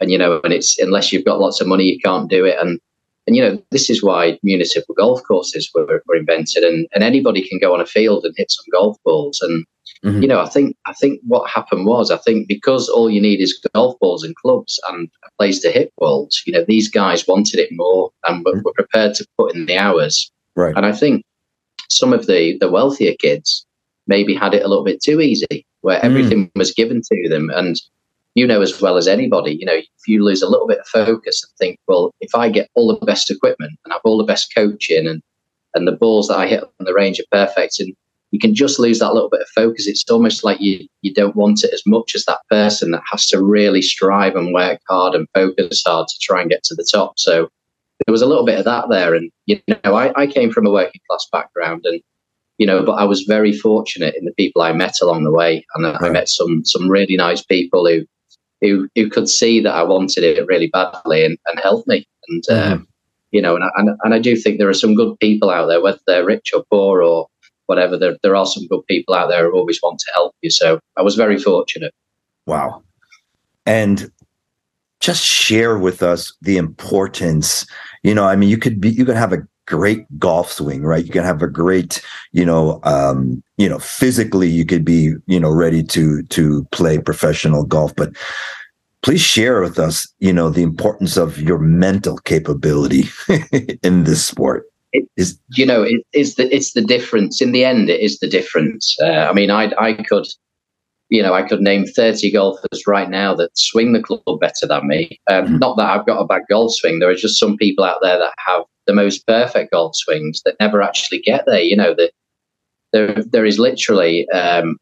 and 0.00 0.10
you 0.10 0.18
know 0.18 0.40
and 0.44 0.52
it's 0.52 0.78
unless 0.78 1.12
you've 1.12 1.24
got 1.24 1.40
lots 1.40 1.60
of 1.60 1.66
money 1.66 1.84
you 1.84 1.98
can't 2.00 2.28
do 2.28 2.44
it 2.44 2.56
and 2.60 2.80
and 3.26 3.34
you 3.34 3.42
know, 3.42 3.60
this 3.70 3.90
is 3.90 4.02
why 4.02 4.38
municipal 4.42 4.94
golf 4.94 5.22
courses 5.24 5.70
were, 5.74 6.02
were 6.06 6.16
invented, 6.16 6.62
and, 6.62 6.86
and 6.94 7.02
anybody 7.02 7.46
can 7.46 7.58
go 7.58 7.74
on 7.74 7.80
a 7.80 7.86
field 7.86 8.24
and 8.24 8.34
hit 8.36 8.50
some 8.50 8.64
golf 8.72 8.96
balls. 9.04 9.40
And 9.40 9.66
mm-hmm. 10.04 10.22
you 10.22 10.28
know, 10.28 10.40
I 10.40 10.48
think 10.48 10.76
I 10.86 10.92
think 10.92 11.20
what 11.26 11.50
happened 11.50 11.86
was 11.86 12.10
I 12.10 12.18
think 12.18 12.46
because 12.46 12.88
all 12.88 13.10
you 13.10 13.20
need 13.20 13.40
is 13.40 13.60
golf 13.74 13.98
balls 13.98 14.22
and 14.22 14.36
clubs 14.36 14.78
and 14.88 15.08
a 15.24 15.30
place 15.38 15.60
to 15.60 15.72
hit 15.72 15.92
balls. 15.98 16.40
You 16.46 16.52
know, 16.52 16.64
these 16.66 16.88
guys 16.88 17.26
wanted 17.26 17.58
it 17.58 17.70
more 17.72 18.10
and 18.26 18.44
were, 18.44 18.52
mm-hmm. 18.52 18.62
were 18.64 18.72
prepared 18.74 19.14
to 19.16 19.26
put 19.36 19.54
in 19.54 19.66
the 19.66 19.76
hours. 19.76 20.30
Right. 20.54 20.74
And 20.76 20.86
I 20.86 20.92
think 20.92 21.24
some 21.90 22.12
of 22.12 22.26
the 22.26 22.56
the 22.58 22.70
wealthier 22.70 23.14
kids 23.20 23.66
maybe 24.06 24.34
had 24.34 24.54
it 24.54 24.64
a 24.64 24.68
little 24.68 24.84
bit 24.84 25.02
too 25.02 25.20
easy, 25.20 25.66
where 25.80 25.98
mm. 25.98 26.04
everything 26.04 26.46
mm. 26.46 26.50
was 26.54 26.72
given 26.72 27.02
to 27.02 27.28
them, 27.28 27.50
and 27.50 27.80
you 28.36 28.46
know 28.46 28.60
as 28.60 28.80
well 28.80 28.98
as 28.98 29.08
anybody, 29.08 29.56
you 29.58 29.64
know, 29.64 29.74
if 29.74 30.06
you 30.06 30.22
lose 30.22 30.42
a 30.42 30.48
little 30.48 30.68
bit 30.68 30.80
of 30.80 30.86
focus 30.86 31.42
and 31.42 31.50
think, 31.58 31.80
well, 31.88 32.14
if 32.20 32.34
I 32.34 32.50
get 32.50 32.68
all 32.74 32.86
the 32.86 33.06
best 33.06 33.30
equipment 33.30 33.72
and 33.84 33.92
have 33.92 34.02
all 34.04 34.18
the 34.18 34.24
best 34.24 34.54
coaching 34.54 35.08
and 35.08 35.22
and 35.74 35.88
the 35.88 35.92
balls 35.92 36.28
that 36.28 36.38
I 36.38 36.46
hit 36.46 36.62
on 36.62 36.86
the 36.86 36.94
range 36.94 37.18
are 37.18 37.24
perfect 37.32 37.80
and 37.80 37.94
you 38.32 38.38
can 38.38 38.54
just 38.54 38.78
lose 38.78 38.98
that 38.98 39.14
little 39.14 39.30
bit 39.30 39.40
of 39.40 39.48
focus. 39.48 39.86
It's 39.86 40.04
almost 40.10 40.44
like 40.44 40.60
you 40.60 40.86
you 41.00 41.14
don't 41.14 41.34
want 41.34 41.64
it 41.64 41.72
as 41.72 41.82
much 41.86 42.14
as 42.14 42.26
that 42.26 42.40
person 42.50 42.90
that 42.90 43.02
has 43.10 43.26
to 43.28 43.42
really 43.42 43.80
strive 43.80 44.36
and 44.36 44.52
work 44.52 44.80
hard 44.86 45.14
and 45.14 45.26
focus 45.32 45.82
hard 45.86 46.06
to 46.08 46.18
try 46.20 46.42
and 46.42 46.50
get 46.50 46.62
to 46.64 46.74
the 46.74 46.86
top. 46.90 47.18
So 47.18 47.48
there 48.04 48.12
was 48.12 48.22
a 48.22 48.26
little 48.26 48.44
bit 48.44 48.58
of 48.58 48.66
that 48.66 48.90
there. 48.90 49.14
And 49.14 49.30
you 49.46 49.60
know, 49.66 49.94
I, 49.94 50.12
I 50.14 50.26
came 50.26 50.52
from 50.52 50.66
a 50.66 50.72
working 50.72 51.00
class 51.08 51.26
background 51.32 51.86
and 51.86 52.02
you 52.58 52.66
know, 52.66 52.82
but 52.84 52.94
I 52.94 53.04
was 53.04 53.22
very 53.22 53.52
fortunate 53.52 54.14
in 54.18 54.26
the 54.26 54.34
people 54.34 54.60
I 54.60 54.72
met 54.72 54.94
along 55.02 55.24
the 55.24 55.32
way. 55.32 55.64
And 55.74 55.84
right. 55.84 56.02
I 56.02 56.10
met 56.10 56.28
some 56.28 56.66
some 56.66 56.90
really 56.90 57.16
nice 57.16 57.42
people 57.42 57.86
who 57.86 58.04
who 58.60 58.88
who 58.94 59.10
could 59.10 59.28
see 59.28 59.60
that 59.60 59.74
I 59.74 59.82
wanted 59.82 60.24
it 60.24 60.46
really 60.46 60.68
badly 60.68 61.24
and, 61.24 61.38
and 61.46 61.60
help 61.60 61.86
me. 61.86 62.06
And 62.28 62.44
mm-hmm. 62.44 62.72
um, 62.72 62.88
you 63.32 63.42
know, 63.42 63.56
and 63.56 63.64
I, 63.64 63.70
and, 63.76 63.90
and 64.02 64.14
I 64.14 64.18
do 64.18 64.36
think 64.36 64.58
there 64.58 64.68
are 64.68 64.74
some 64.74 64.94
good 64.94 65.18
people 65.18 65.50
out 65.50 65.66
there, 65.66 65.82
whether 65.82 65.98
they're 66.06 66.24
rich 66.24 66.52
or 66.54 66.64
poor 66.70 67.02
or 67.02 67.28
whatever. 67.66 67.96
There 67.98 68.16
there 68.22 68.36
are 68.36 68.46
some 68.46 68.66
good 68.66 68.86
people 68.86 69.14
out 69.14 69.28
there 69.28 69.44
who 69.44 69.56
always 69.56 69.80
want 69.82 69.98
to 70.00 70.12
help 70.14 70.34
you. 70.42 70.50
So 70.50 70.80
I 70.96 71.02
was 71.02 71.16
very 71.16 71.38
fortunate. 71.38 71.94
Wow, 72.46 72.82
and 73.64 74.10
just 75.00 75.24
share 75.24 75.78
with 75.78 76.02
us 76.02 76.32
the 76.42 76.56
importance. 76.56 77.66
You 78.02 78.14
know, 78.14 78.24
I 78.24 78.36
mean, 78.36 78.48
you 78.48 78.58
could 78.58 78.80
be 78.80 78.90
you 78.90 79.04
could 79.04 79.16
have 79.16 79.32
a 79.32 79.46
great 79.66 80.06
golf 80.18 80.52
swing, 80.52 80.82
right? 80.82 81.04
You 81.04 81.12
can 81.12 81.24
have 81.24 81.42
a 81.42 81.48
great, 81.48 82.02
you 82.32 82.44
know, 82.44 82.80
um, 82.84 83.42
you 83.56 83.68
know, 83.68 83.78
physically 83.78 84.48
you 84.48 84.64
could 84.64 84.84
be, 84.84 85.14
you 85.26 85.40
know, 85.40 85.50
ready 85.50 85.82
to 85.82 86.22
to 86.22 86.64
play 86.72 86.98
professional 86.98 87.64
golf, 87.64 87.94
but 87.96 88.12
please 89.02 89.20
share 89.20 89.60
with 89.60 89.78
us, 89.78 90.06
you 90.18 90.32
know, 90.32 90.50
the 90.50 90.62
importance 90.62 91.16
of 91.16 91.40
your 91.40 91.58
mental 91.58 92.18
capability 92.18 93.04
in 93.82 94.04
this 94.04 94.24
sport. 94.24 94.66
It, 94.92 95.08
is 95.16 95.38
you 95.54 95.66
know 95.66 95.82
it 95.82 96.02
is 96.12 96.36
the 96.36 96.54
it's 96.54 96.72
the 96.72 96.80
difference 96.80 97.42
in 97.42 97.52
the 97.52 97.64
end 97.64 97.90
it 97.90 98.00
is 98.00 98.20
the 98.20 98.28
difference 98.28 98.96
uh, 99.02 99.26
i 99.28 99.32
mean 99.32 99.50
i 99.50 99.70
i 99.78 99.92
could 99.94 100.26
you 101.08 101.22
know, 101.22 101.34
I 101.34 101.42
could 101.42 101.60
name 101.60 101.84
30 101.84 102.32
golfers 102.32 102.86
right 102.86 103.08
now 103.08 103.34
that 103.34 103.56
swing 103.56 103.92
the 103.92 104.02
club 104.02 104.40
better 104.40 104.66
than 104.66 104.88
me. 104.88 105.20
Um, 105.30 105.44
mm-hmm. 105.44 105.58
Not 105.58 105.76
that 105.76 105.88
I've 105.88 106.06
got 106.06 106.20
a 106.20 106.26
bad 106.26 106.42
golf 106.50 106.72
swing. 106.74 106.98
There 106.98 107.10
are 107.10 107.14
just 107.14 107.38
some 107.38 107.56
people 107.56 107.84
out 107.84 107.98
there 108.02 108.18
that 108.18 108.34
have 108.44 108.64
the 108.86 108.94
most 108.94 109.26
perfect 109.26 109.72
golf 109.72 109.94
swings 109.94 110.42
that 110.44 110.56
never 110.60 110.82
actually 110.82 111.20
get 111.20 111.44
there. 111.46 111.60
You 111.60 111.76
know, 111.76 111.94
the, 111.94 112.10
there 112.92 113.22
there 113.24 113.44
is 113.44 113.58
literally, 113.58 114.28
um, 114.30 114.78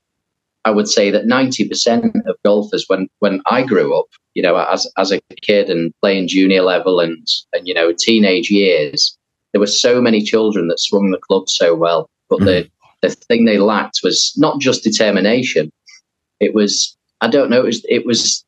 I 0.65 0.71
would 0.71 0.89
say 0.89 1.11
that 1.11 1.27
ninety 1.27 1.69
percent 1.69 2.17
of 2.27 2.37
golfers 2.45 2.85
when 2.87 3.09
when 3.19 3.43
I 3.47 3.63
grew 3.63 3.99
up, 3.99 4.07
you 4.35 4.43
know, 4.43 4.57
as 4.57 4.91
as 4.97 5.13
a 5.13 5.21
kid 5.43 5.69
and 5.69 5.93
playing 6.01 6.29
junior 6.29 6.63
level 6.63 7.01
and 7.01 7.27
and 7.53 7.67
you 7.69 7.75
know 7.75 7.93
teenage 7.93 8.51
years, 8.51 9.17
there 9.53 9.61
were 9.61 9.67
so 9.67 10.01
many 10.01 10.23
children 10.23 10.69
that 10.69 10.81
swung 10.81 11.11
the 11.11 11.19
club 11.19 11.49
so 11.49 11.75
well, 11.75 12.09
but 12.31 12.41
mm. 12.41 12.45
the 12.47 12.71
the 13.03 13.11
thing 13.11 13.45
they 13.45 13.59
lacked 13.59 14.01
was 14.03 14.33
not 14.37 14.61
just 14.61 14.85
determination. 14.85 15.71
It 16.41 16.55
was 16.55 16.97
I 17.21 17.29
don't 17.29 17.51
know. 17.51 17.61
It 17.61 17.65
was 17.65 17.85
it 17.89 18.07
was 18.07 18.45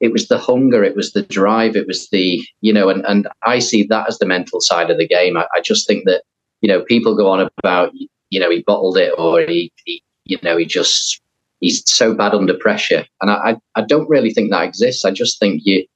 it 0.00 0.12
was 0.12 0.28
the 0.28 0.38
hunger, 0.38 0.84
it 0.84 0.96
was 0.96 1.12
the 1.12 1.22
drive, 1.22 1.74
it 1.74 1.86
was 1.86 2.08
the, 2.10 2.44
you 2.60 2.72
know, 2.72 2.90
and, 2.90 3.04
and 3.06 3.28
I 3.42 3.58
see 3.58 3.82
that 3.84 4.08
as 4.08 4.18
the 4.18 4.26
mental 4.26 4.60
side 4.60 4.90
of 4.90 4.98
the 4.98 5.08
game. 5.08 5.36
I, 5.36 5.46
I 5.54 5.60
just 5.60 5.86
think 5.86 6.04
that, 6.04 6.22
you 6.60 6.68
know, 6.68 6.82
people 6.82 7.16
go 7.16 7.30
on 7.30 7.48
about, 7.58 7.92
you 8.28 8.38
know, 8.38 8.50
he 8.50 8.62
bottled 8.62 8.98
it 8.98 9.14
or 9.16 9.40
he, 9.40 9.72
he 9.84 10.02
you 10.26 10.38
know, 10.42 10.56
he 10.58 10.66
just, 10.66 11.22
he's 11.60 11.82
so 11.90 12.12
bad 12.12 12.34
under 12.34 12.52
pressure. 12.52 13.06
And 13.22 13.30
I, 13.30 13.56
I 13.74 13.82
don't 13.82 14.08
really 14.08 14.34
think 14.34 14.50
that 14.50 14.64
exists. 14.64 15.04
I 15.04 15.12
just 15.12 15.40
think 15.40 15.62
you, 15.64 15.86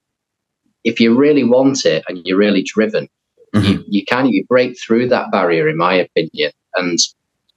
if 0.84 0.98
you 0.98 1.14
really 1.14 1.44
want 1.44 1.84
it 1.84 2.02
and 2.08 2.22
you're 2.24 2.38
really 2.38 2.62
driven, 2.62 3.06
mm-hmm. 3.54 3.66
you, 3.66 3.84
you 3.86 4.04
can, 4.06 4.28
you 4.28 4.46
break 4.46 4.80
through 4.80 5.08
that 5.08 5.30
barrier, 5.30 5.68
in 5.68 5.76
my 5.76 5.92
opinion. 5.92 6.52
And, 6.74 6.98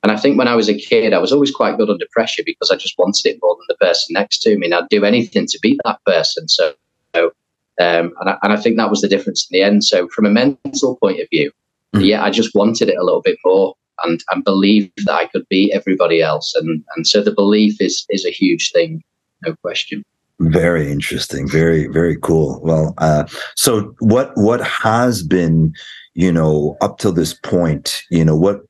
And 0.04 0.12
I 0.12 0.18
think 0.18 0.38
when 0.38 0.50
I 0.50 0.56
was 0.56 0.70
a 0.70 0.78
kid, 0.78 1.14
I 1.14 1.20
was 1.20 1.32
always 1.32 1.52
quite 1.52 1.78
good 1.78 1.90
under 1.90 2.06
pressure 2.12 2.44
because 2.46 2.70
I 2.70 2.76
just 2.76 2.98
wanted 2.98 3.26
it 3.26 3.40
more 3.42 3.56
than 3.56 3.66
the 3.70 3.86
person 3.86 4.14
next 4.14 4.42
to 4.42 4.58
me, 4.58 4.66
and 4.66 4.76
I'd 4.76 4.90
do 4.90 5.06
anything 5.06 5.48
to 5.48 5.60
beat 5.62 5.80
that 5.86 6.00
person. 6.06 6.50
So, 6.50 6.74
um, 7.16 7.32
and, 7.80 8.30
I, 8.30 8.38
and 8.44 8.54
I 8.54 8.58
think 8.58 8.76
that 8.78 8.90
was 8.90 9.02
the 9.02 9.08
difference 9.08 9.48
in 9.50 9.58
the 9.58 9.64
end. 9.64 9.86
So, 9.86 10.10
from 10.10 10.26
a 10.26 10.30
mental 10.30 10.98
point 10.98 11.22
of 11.22 11.28
view, 11.32 11.52
mm. 11.96 12.06
yeah, 12.06 12.22
I 12.22 12.32
just 12.32 12.54
wanted 12.54 12.90
it 12.90 12.98
a 12.98 13.04
little 13.04 13.22
bit 13.22 13.38
more 13.46 13.76
and 14.04 14.22
and 14.32 14.44
believed 14.44 15.06
that 15.06 15.14
I 15.14 15.26
could 15.28 15.48
beat 15.50 15.72
everybody 15.74 16.22
else, 16.22 16.54
and 16.56 16.84
and 16.96 17.08
so 17.08 17.22
the 17.22 17.32
belief 17.32 17.80
is 17.80 18.06
is 18.10 18.26
a 18.26 18.32
huge 18.32 18.72
thing, 18.74 19.02
no 19.46 19.56
question. 19.62 20.04
Very 20.40 20.92
interesting. 20.92 21.48
Very 21.48 21.88
very 21.88 22.18
cool. 22.18 22.60
Well, 22.62 22.94
uh, 22.98 23.26
so 23.56 23.96
what 24.00 24.32
what 24.36 24.62
has 24.62 25.24
been, 25.24 25.74
you 26.14 26.32
know, 26.32 26.76
up 26.82 26.98
till 26.98 27.14
this 27.14 27.34
point, 27.34 28.04
you 28.10 28.26
know, 28.26 28.36
what 28.36 28.62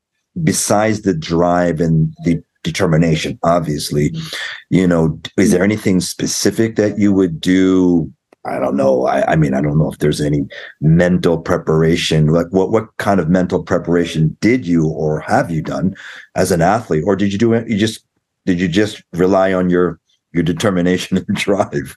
besides 0.42 1.02
the 1.02 1.14
drive 1.14 1.80
and 1.80 2.14
the 2.24 2.42
determination, 2.64 3.38
obviously, 3.44 4.16
you 4.70 4.88
know, 4.88 5.20
is 5.38 5.52
there 5.52 5.64
anything 5.64 6.00
specific 6.00 6.76
that 6.78 6.98
you 6.98 7.14
would 7.14 7.40
do? 7.40 8.12
I 8.46 8.60
don't 8.60 8.76
know. 8.76 9.06
I, 9.06 9.32
I, 9.32 9.36
mean, 9.36 9.54
I 9.54 9.62
don't 9.62 9.78
know 9.78 9.92
if 9.92 10.00
there's 10.00 10.20
any 10.20 10.46
mental 10.82 11.38
preparation. 11.38 12.28
Like, 12.28 12.48
what 12.52 12.72
what 12.72 12.96
kind 12.98 13.20
of 13.20 13.30
mental 13.30 13.64
preparation 13.64 14.36
did 14.42 14.68
you 14.68 14.88
or 14.88 15.22
have 15.22 15.50
you 15.50 15.62
done 15.62 15.96
as 16.36 16.52
an 16.52 16.62
athlete, 16.62 17.04
or 17.06 17.16
did 17.16 17.32
you 17.32 17.38
do 17.38 17.54
it? 17.54 17.70
You 17.70 17.78
just 17.78 18.06
did 18.46 18.60
you 18.60 18.68
just 18.68 19.02
rely 19.14 19.54
on 19.54 19.70
your 19.70 20.00
your 20.34 20.44
determination 20.44 21.18
and 21.18 21.28
drive? 21.36 21.96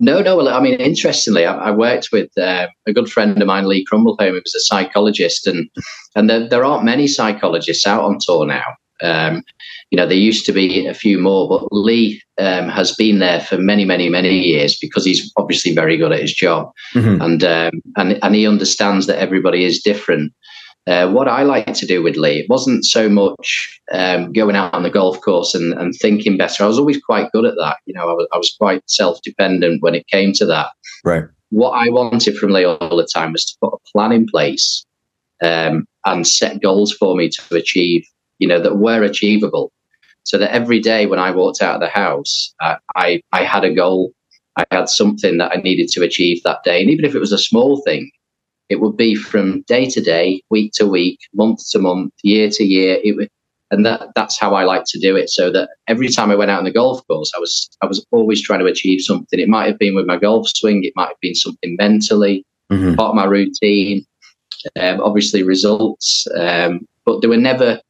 No, 0.00 0.20
no. 0.20 0.36
Well, 0.36 0.48
I 0.48 0.60
mean, 0.60 0.74
interestingly, 0.74 1.44
I, 1.44 1.54
I 1.54 1.70
worked 1.72 2.10
with 2.12 2.30
uh, 2.38 2.68
a 2.86 2.92
good 2.92 3.10
friend 3.10 3.40
of 3.40 3.46
mine, 3.46 3.66
Lee 3.66 3.84
Crumbleholm, 3.90 4.28
who 4.28 4.32
was 4.34 4.54
a 4.54 4.60
psychologist, 4.60 5.46
and 5.46 5.68
and 6.14 6.30
there, 6.30 6.48
there 6.48 6.64
aren't 6.64 6.84
many 6.84 7.08
psychologists 7.08 7.86
out 7.86 8.04
on 8.04 8.18
tour 8.20 8.46
now. 8.46 8.64
Um, 9.00 9.42
you 9.90 9.96
know, 9.96 10.06
there 10.06 10.16
used 10.16 10.44
to 10.46 10.52
be 10.52 10.86
a 10.86 10.94
few 10.94 11.18
more, 11.18 11.48
but 11.48 11.68
Lee 11.72 12.20
um, 12.38 12.68
has 12.68 12.94
been 12.94 13.18
there 13.20 13.40
for 13.40 13.56
many, 13.56 13.84
many, 13.84 14.08
many 14.08 14.38
years 14.38 14.76
because 14.80 15.04
he's 15.04 15.32
obviously 15.36 15.74
very 15.74 15.96
good 15.96 16.12
at 16.12 16.20
his 16.20 16.32
job, 16.32 16.70
mm-hmm. 16.94 17.20
and 17.20 17.44
um, 17.44 17.82
and 17.96 18.18
and 18.22 18.34
he 18.34 18.46
understands 18.46 19.06
that 19.06 19.18
everybody 19.18 19.64
is 19.64 19.82
different. 19.82 20.32
Uh, 20.88 21.06
what 21.10 21.28
I 21.28 21.42
like 21.42 21.74
to 21.74 21.86
do 21.86 22.02
with 22.02 22.16
Lee, 22.16 22.38
it 22.38 22.48
wasn't 22.48 22.82
so 22.82 23.10
much 23.10 23.80
um, 23.92 24.32
going 24.32 24.56
out 24.56 24.72
on 24.72 24.84
the 24.84 24.90
golf 24.90 25.20
course 25.20 25.54
and, 25.54 25.74
and, 25.74 25.94
thinking 25.94 26.38
better. 26.38 26.64
I 26.64 26.66
was 26.66 26.78
always 26.78 26.98
quite 27.02 27.30
good 27.32 27.44
at 27.44 27.56
that. 27.56 27.76
You 27.84 27.92
know, 27.92 28.08
I 28.08 28.12
was, 28.14 28.28
I 28.32 28.38
was 28.38 28.56
quite 28.58 28.82
self 28.88 29.20
dependent 29.22 29.82
when 29.82 29.94
it 29.94 30.06
came 30.06 30.32
to 30.34 30.46
that. 30.46 30.68
Right. 31.04 31.24
What 31.50 31.72
I 31.72 31.90
wanted 31.90 32.38
from 32.38 32.52
Lee 32.52 32.64
all 32.64 32.96
the 32.96 33.06
time 33.12 33.32
was 33.32 33.44
to 33.44 33.56
put 33.60 33.74
a 33.74 33.92
plan 33.92 34.12
in 34.12 34.26
place 34.26 34.82
um, 35.42 35.86
and 36.06 36.26
set 36.26 36.62
goals 36.62 36.92
for 36.92 37.14
me 37.14 37.28
to 37.28 37.54
achieve, 37.54 38.06
you 38.38 38.48
know, 38.48 38.60
that 38.60 38.78
were 38.78 39.02
achievable. 39.02 39.72
So 40.22 40.38
that 40.38 40.54
every 40.54 40.80
day 40.80 41.04
when 41.04 41.18
I 41.18 41.32
walked 41.32 41.60
out 41.60 41.74
of 41.74 41.80
the 41.82 41.88
house, 41.88 42.54
uh, 42.60 42.76
I, 42.96 43.20
I 43.32 43.44
had 43.44 43.64
a 43.64 43.74
goal. 43.74 44.12
I 44.56 44.64
had 44.70 44.88
something 44.88 45.36
that 45.36 45.52
I 45.52 45.60
needed 45.60 45.88
to 45.90 46.02
achieve 46.02 46.42
that 46.44 46.62
day. 46.64 46.80
And 46.80 46.90
even 46.90 47.04
if 47.04 47.14
it 47.14 47.20
was 47.20 47.32
a 47.32 47.38
small 47.38 47.82
thing, 47.82 48.10
it 48.68 48.80
would 48.80 48.96
be 48.96 49.14
from 49.14 49.62
day 49.62 49.88
to 49.90 50.00
day, 50.00 50.42
week 50.50 50.72
to 50.74 50.86
week, 50.86 51.18
month 51.34 51.60
to 51.70 51.78
month, 51.78 52.12
year 52.22 52.50
to 52.50 52.64
year. 52.64 52.98
It 53.02 53.16
would, 53.16 53.30
and 53.70 53.84
that 53.84 54.08
that's 54.14 54.38
how 54.38 54.54
I 54.54 54.64
like 54.64 54.84
to 54.88 54.98
do 54.98 55.16
it. 55.16 55.30
So 55.30 55.50
that 55.52 55.70
every 55.88 56.08
time 56.08 56.30
I 56.30 56.36
went 56.36 56.50
out 56.50 56.58
on 56.58 56.64
the 56.64 56.72
golf 56.72 57.06
course, 57.06 57.30
I 57.36 57.38
was 57.38 57.68
I 57.82 57.86
was 57.86 58.04
always 58.12 58.42
trying 58.42 58.60
to 58.60 58.66
achieve 58.66 59.00
something. 59.00 59.38
It 59.38 59.48
might 59.48 59.68
have 59.68 59.78
been 59.78 59.94
with 59.94 60.06
my 60.06 60.18
golf 60.18 60.48
swing, 60.48 60.84
it 60.84 60.92
might 60.96 61.08
have 61.08 61.20
been 61.20 61.34
something 61.34 61.76
mentally, 61.78 62.44
mm-hmm. 62.70 62.94
part 62.94 63.10
of 63.10 63.16
my 63.16 63.24
routine, 63.24 64.04
um, 64.80 65.00
obviously 65.00 65.42
results, 65.42 66.26
um, 66.36 66.86
but 67.04 67.20
they 67.20 67.28
were 67.28 67.36
never 67.36 67.80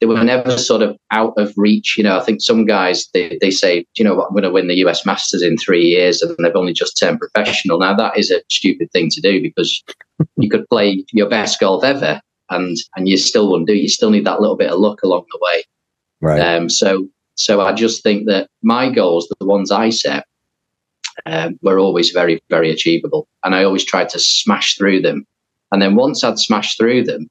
they 0.00 0.06
were 0.06 0.22
never 0.22 0.56
sort 0.56 0.82
of 0.82 0.96
out 1.10 1.34
of 1.36 1.52
reach. 1.56 1.96
You 1.96 2.04
know, 2.04 2.18
I 2.18 2.22
think 2.22 2.40
some 2.40 2.64
guys 2.64 3.08
they, 3.14 3.38
they 3.40 3.50
say, 3.50 3.84
you 3.96 4.04
know 4.04 4.14
what, 4.14 4.26
I'm 4.26 4.32
going 4.32 4.44
to 4.44 4.50
win 4.50 4.68
the 4.68 4.86
US 4.86 5.04
Masters 5.04 5.42
in 5.42 5.56
three 5.56 5.84
years, 5.84 6.22
and 6.22 6.36
they've 6.38 6.54
only 6.54 6.72
just 6.72 6.98
turned 6.98 7.20
professional. 7.20 7.78
Now 7.78 7.94
that 7.94 8.16
is 8.16 8.30
a 8.30 8.42
stupid 8.48 8.90
thing 8.92 9.10
to 9.10 9.20
do 9.20 9.40
because 9.42 9.82
you 10.36 10.48
could 10.48 10.68
play 10.68 11.04
your 11.12 11.28
best 11.28 11.58
golf 11.60 11.84
ever, 11.84 12.20
and 12.50 12.76
and 12.96 13.08
you 13.08 13.16
still 13.16 13.50
wouldn't 13.50 13.68
do. 13.68 13.74
It. 13.74 13.82
You 13.82 13.88
still 13.88 14.10
need 14.10 14.26
that 14.26 14.40
little 14.40 14.56
bit 14.56 14.70
of 14.70 14.78
luck 14.78 15.02
along 15.02 15.26
the 15.32 15.38
way. 15.40 15.64
Right. 16.20 16.40
Um, 16.40 16.68
so 16.68 17.08
so 17.34 17.60
I 17.60 17.72
just 17.72 18.02
think 18.02 18.26
that 18.26 18.48
my 18.62 18.90
goals, 18.90 19.32
the 19.40 19.46
ones 19.46 19.70
I 19.70 19.90
set, 19.90 20.24
um, 21.26 21.58
were 21.62 21.78
always 21.78 22.10
very 22.10 22.40
very 22.50 22.70
achievable, 22.70 23.26
and 23.44 23.54
I 23.54 23.64
always 23.64 23.84
tried 23.84 24.10
to 24.10 24.20
smash 24.20 24.76
through 24.76 25.02
them. 25.02 25.24
And 25.70 25.82
then 25.82 25.96
once 25.96 26.24
I'd 26.24 26.38
smashed 26.38 26.78
through 26.78 27.04
them, 27.04 27.28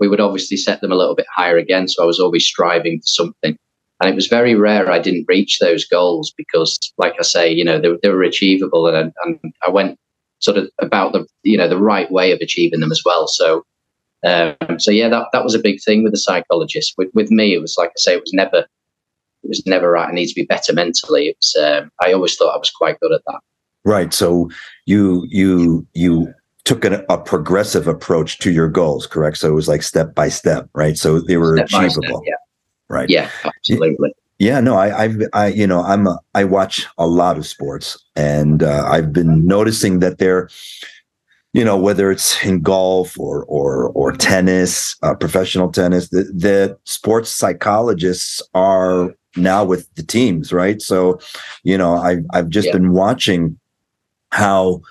we 0.00 0.08
would 0.08 0.20
obviously 0.20 0.56
set 0.56 0.80
them 0.80 0.92
a 0.92 0.96
little 0.96 1.14
bit 1.14 1.26
higher 1.34 1.56
again. 1.56 1.88
So 1.88 2.02
I 2.02 2.06
was 2.06 2.20
always 2.20 2.44
striving 2.44 3.00
for 3.00 3.06
something. 3.06 3.58
And 4.00 4.10
it 4.10 4.14
was 4.14 4.26
very 4.26 4.54
rare 4.54 4.90
I 4.90 4.98
didn't 4.98 5.26
reach 5.28 5.58
those 5.60 5.86
goals 5.86 6.32
because, 6.36 6.78
like 6.98 7.14
I 7.18 7.22
say, 7.22 7.50
you 7.50 7.64
know, 7.64 7.80
they, 7.80 7.90
they 8.02 8.08
were 8.08 8.24
achievable, 8.24 8.88
and, 8.88 9.12
and 9.24 9.54
I 9.66 9.70
went 9.70 9.98
sort 10.40 10.58
of 10.58 10.68
about 10.80 11.12
the 11.12 11.26
you 11.42 11.56
know 11.56 11.68
the 11.68 11.80
right 11.80 12.10
way 12.10 12.32
of 12.32 12.40
achieving 12.40 12.80
them 12.80 12.92
as 12.92 13.02
well. 13.04 13.28
So, 13.28 13.64
um, 14.26 14.56
so 14.78 14.90
yeah, 14.90 15.08
that 15.08 15.28
that 15.32 15.44
was 15.44 15.54
a 15.54 15.60
big 15.60 15.78
thing 15.82 16.02
with 16.02 16.12
the 16.12 16.18
psychologist. 16.18 16.94
With 16.98 17.08
with 17.14 17.30
me, 17.30 17.54
it 17.54 17.60
was 17.60 17.76
like 17.78 17.90
I 17.90 17.98
say, 17.98 18.14
it 18.14 18.20
was 18.20 18.32
never 18.32 18.66
it 19.44 19.48
was 19.48 19.64
never 19.66 19.90
right. 19.90 20.08
I 20.08 20.12
need 20.12 20.26
to 20.26 20.34
be 20.34 20.44
better 20.44 20.72
mentally. 20.72 21.28
It 21.28 21.36
was, 21.40 21.56
um, 21.62 21.90
I 22.02 22.12
always 22.12 22.34
thought 22.34 22.54
I 22.54 22.58
was 22.58 22.70
quite 22.70 22.98
good 23.00 23.12
at 23.12 23.22
that. 23.26 23.40
Right. 23.84 24.12
So 24.12 24.50
you 24.86 25.24
you 25.28 25.86
you 25.94 26.32
took 26.64 26.84
an, 26.84 27.04
a 27.08 27.18
progressive 27.18 27.86
approach 27.86 28.38
to 28.38 28.50
your 28.50 28.68
goals, 28.68 29.06
correct? 29.06 29.38
So 29.38 29.48
it 29.48 29.54
was 29.54 29.68
like 29.68 29.82
step 29.82 30.14
by 30.14 30.28
step, 30.28 30.68
right? 30.74 30.96
So 30.96 31.20
they 31.20 31.36
were 31.36 31.56
step 31.58 31.66
achievable, 31.66 32.22
step, 32.22 32.22
yeah. 32.26 32.34
right? 32.88 33.10
Yeah, 33.10 33.30
absolutely. 33.44 34.14
Yeah, 34.38 34.60
no, 34.60 34.76
I, 34.76 35.04
I've, 35.04 35.22
I, 35.32 35.46
you 35.48 35.66
know, 35.66 35.82
I'm, 35.82 36.06
a, 36.06 36.18
I 36.34 36.44
watch 36.44 36.86
a 36.98 37.06
lot 37.06 37.38
of 37.38 37.46
sports, 37.46 38.02
and 38.16 38.62
uh, 38.62 38.84
I've 38.86 39.12
been 39.12 39.46
noticing 39.46 40.00
that 40.00 40.18
they're, 40.18 40.48
you 41.52 41.64
know, 41.64 41.78
whether 41.78 42.10
it's 42.10 42.44
in 42.44 42.60
golf 42.60 43.16
or 43.16 43.44
or 43.44 43.90
or 43.90 44.10
tennis, 44.10 44.96
uh, 45.04 45.14
professional 45.14 45.70
tennis, 45.70 46.08
the, 46.08 46.24
the 46.24 46.76
sports 46.82 47.30
psychologists 47.30 48.42
are 48.54 49.14
now 49.36 49.64
with 49.64 49.88
the 49.94 50.02
teams, 50.02 50.52
right? 50.52 50.82
So, 50.82 51.20
you 51.62 51.78
know, 51.78 51.96
I've 51.96 52.24
I've 52.32 52.48
just 52.48 52.66
yeah. 52.66 52.72
been 52.72 52.92
watching 52.92 53.56
how 54.32 54.82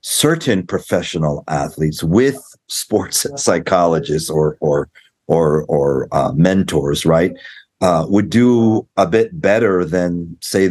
certain 0.00 0.66
professional 0.66 1.44
athletes 1.48 2.02
with 2.02 2.40
sports 2.68 3.26
psychologists 3.36 4.30
or 4.30 4.56
or 4.60 4.88
or 5.26 5.64
or 5.64 6.08
uh, 6.12 6.32
mentors, 6.34 7.04
right, 7.04 7.32
uh, 7.80 8.06
would 8.08 8.30
do 8.30 8.86
a 8.96 9.06
bit 9.06 9.40
better 9.40 9.84
than 9.84 10.36
say 10.40 10.70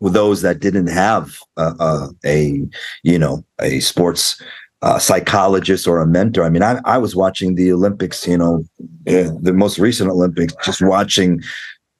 those 0.00 0.42
that 0.42 0.60
didn't 0.60 0.88
have 0.88 1.38
a 1.56 2.62
you 3.02 3.18
know 3.18 3.44
a 3.60 3.80
sports 3.80 4.40
uh, 4.82 4.98
psychologist 4.98 5.88
or 5.88 6.00
a 6.00 6.06
mentor. 6.06 6.44
I 6.44 6.50
mean, 6.50 6.62
I, 6.62 6.80
I 6.84 6.98
was 6.98 7.16
watching 7.16 7.54
the 7.54 7.72
Olympics, 7.72 8.26
you 8.26 8.36
know, 8.36 8.64
the 9.04 9.52
most 9.54 9.78
recent 9.78 10.10
Olympics, 10.10 10.54
just 10.64 10.82
watching 10.82 11.42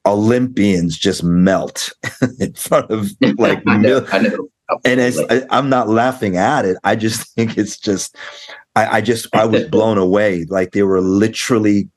Olympians 0.05 0.97
just 0.97 1.25
melt 1.25 1.91
in 2.39 2.53
front 2.55 2.91
of 2.91 3.11
like 3.39 3.63
I 3.67 3.79
know, 3.79 4.07
I 4.13 4.19
know 4.21 4.49
and 4.85 5.01
I, 5.01 5.59
am 5.59 5.69
not 5.69 5.89
laughing 5.89 6.37
at 6.37 6.65
it. 6.65 6.77
I 6.85 6.97
just 6.97 7.29
think 7.35 7.57
it's 7.59 7.79
just, 7.79 8.17
I, 8.75 8.99
I 8.99 9.01
just, 9.01 9.35
I 9.35 9.45
was 9.45 9.65
blown 9.69 9.99
away. 9.99 10.45
Like 10.49 10.73
they 10.73 10.83
were 10.83 11.01
literally 11.01 11.89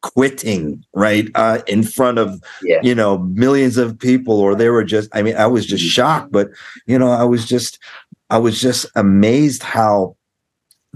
quitting 0.00 0.84
right 0.94 1.28
uh, 1.34 1.60
in 1.66 1.82
front 1.82 2.18
of 2.18 2.40
yeah. 2.62 2.78
you 2.82 2.94
know 2.94 3.18
millions 3.18 3.76
of 3.76 3.98
people 3.98 4.38
or 4.38 4.54
they 4.54 4.68
were 4.68 4.84
just 4.84 5.08
i 5.12 5.22
mean 5.22 5.36
i 5.36 5.46
was 5.46 5.66
just 5.66 5.82
mm-hmm. 5.82 5.90
shocked 5.90 6.30
but 6.30 6.48
you 6.86 6.96
know 6.96 7.10
i 7.10 7.24
was 7.24 7.48
just 7.48 7.80
i 8.30 8.38
was 8.38 8.60
just 8.60 8.86
amazed 8.94 9.62
how 9.62 10.14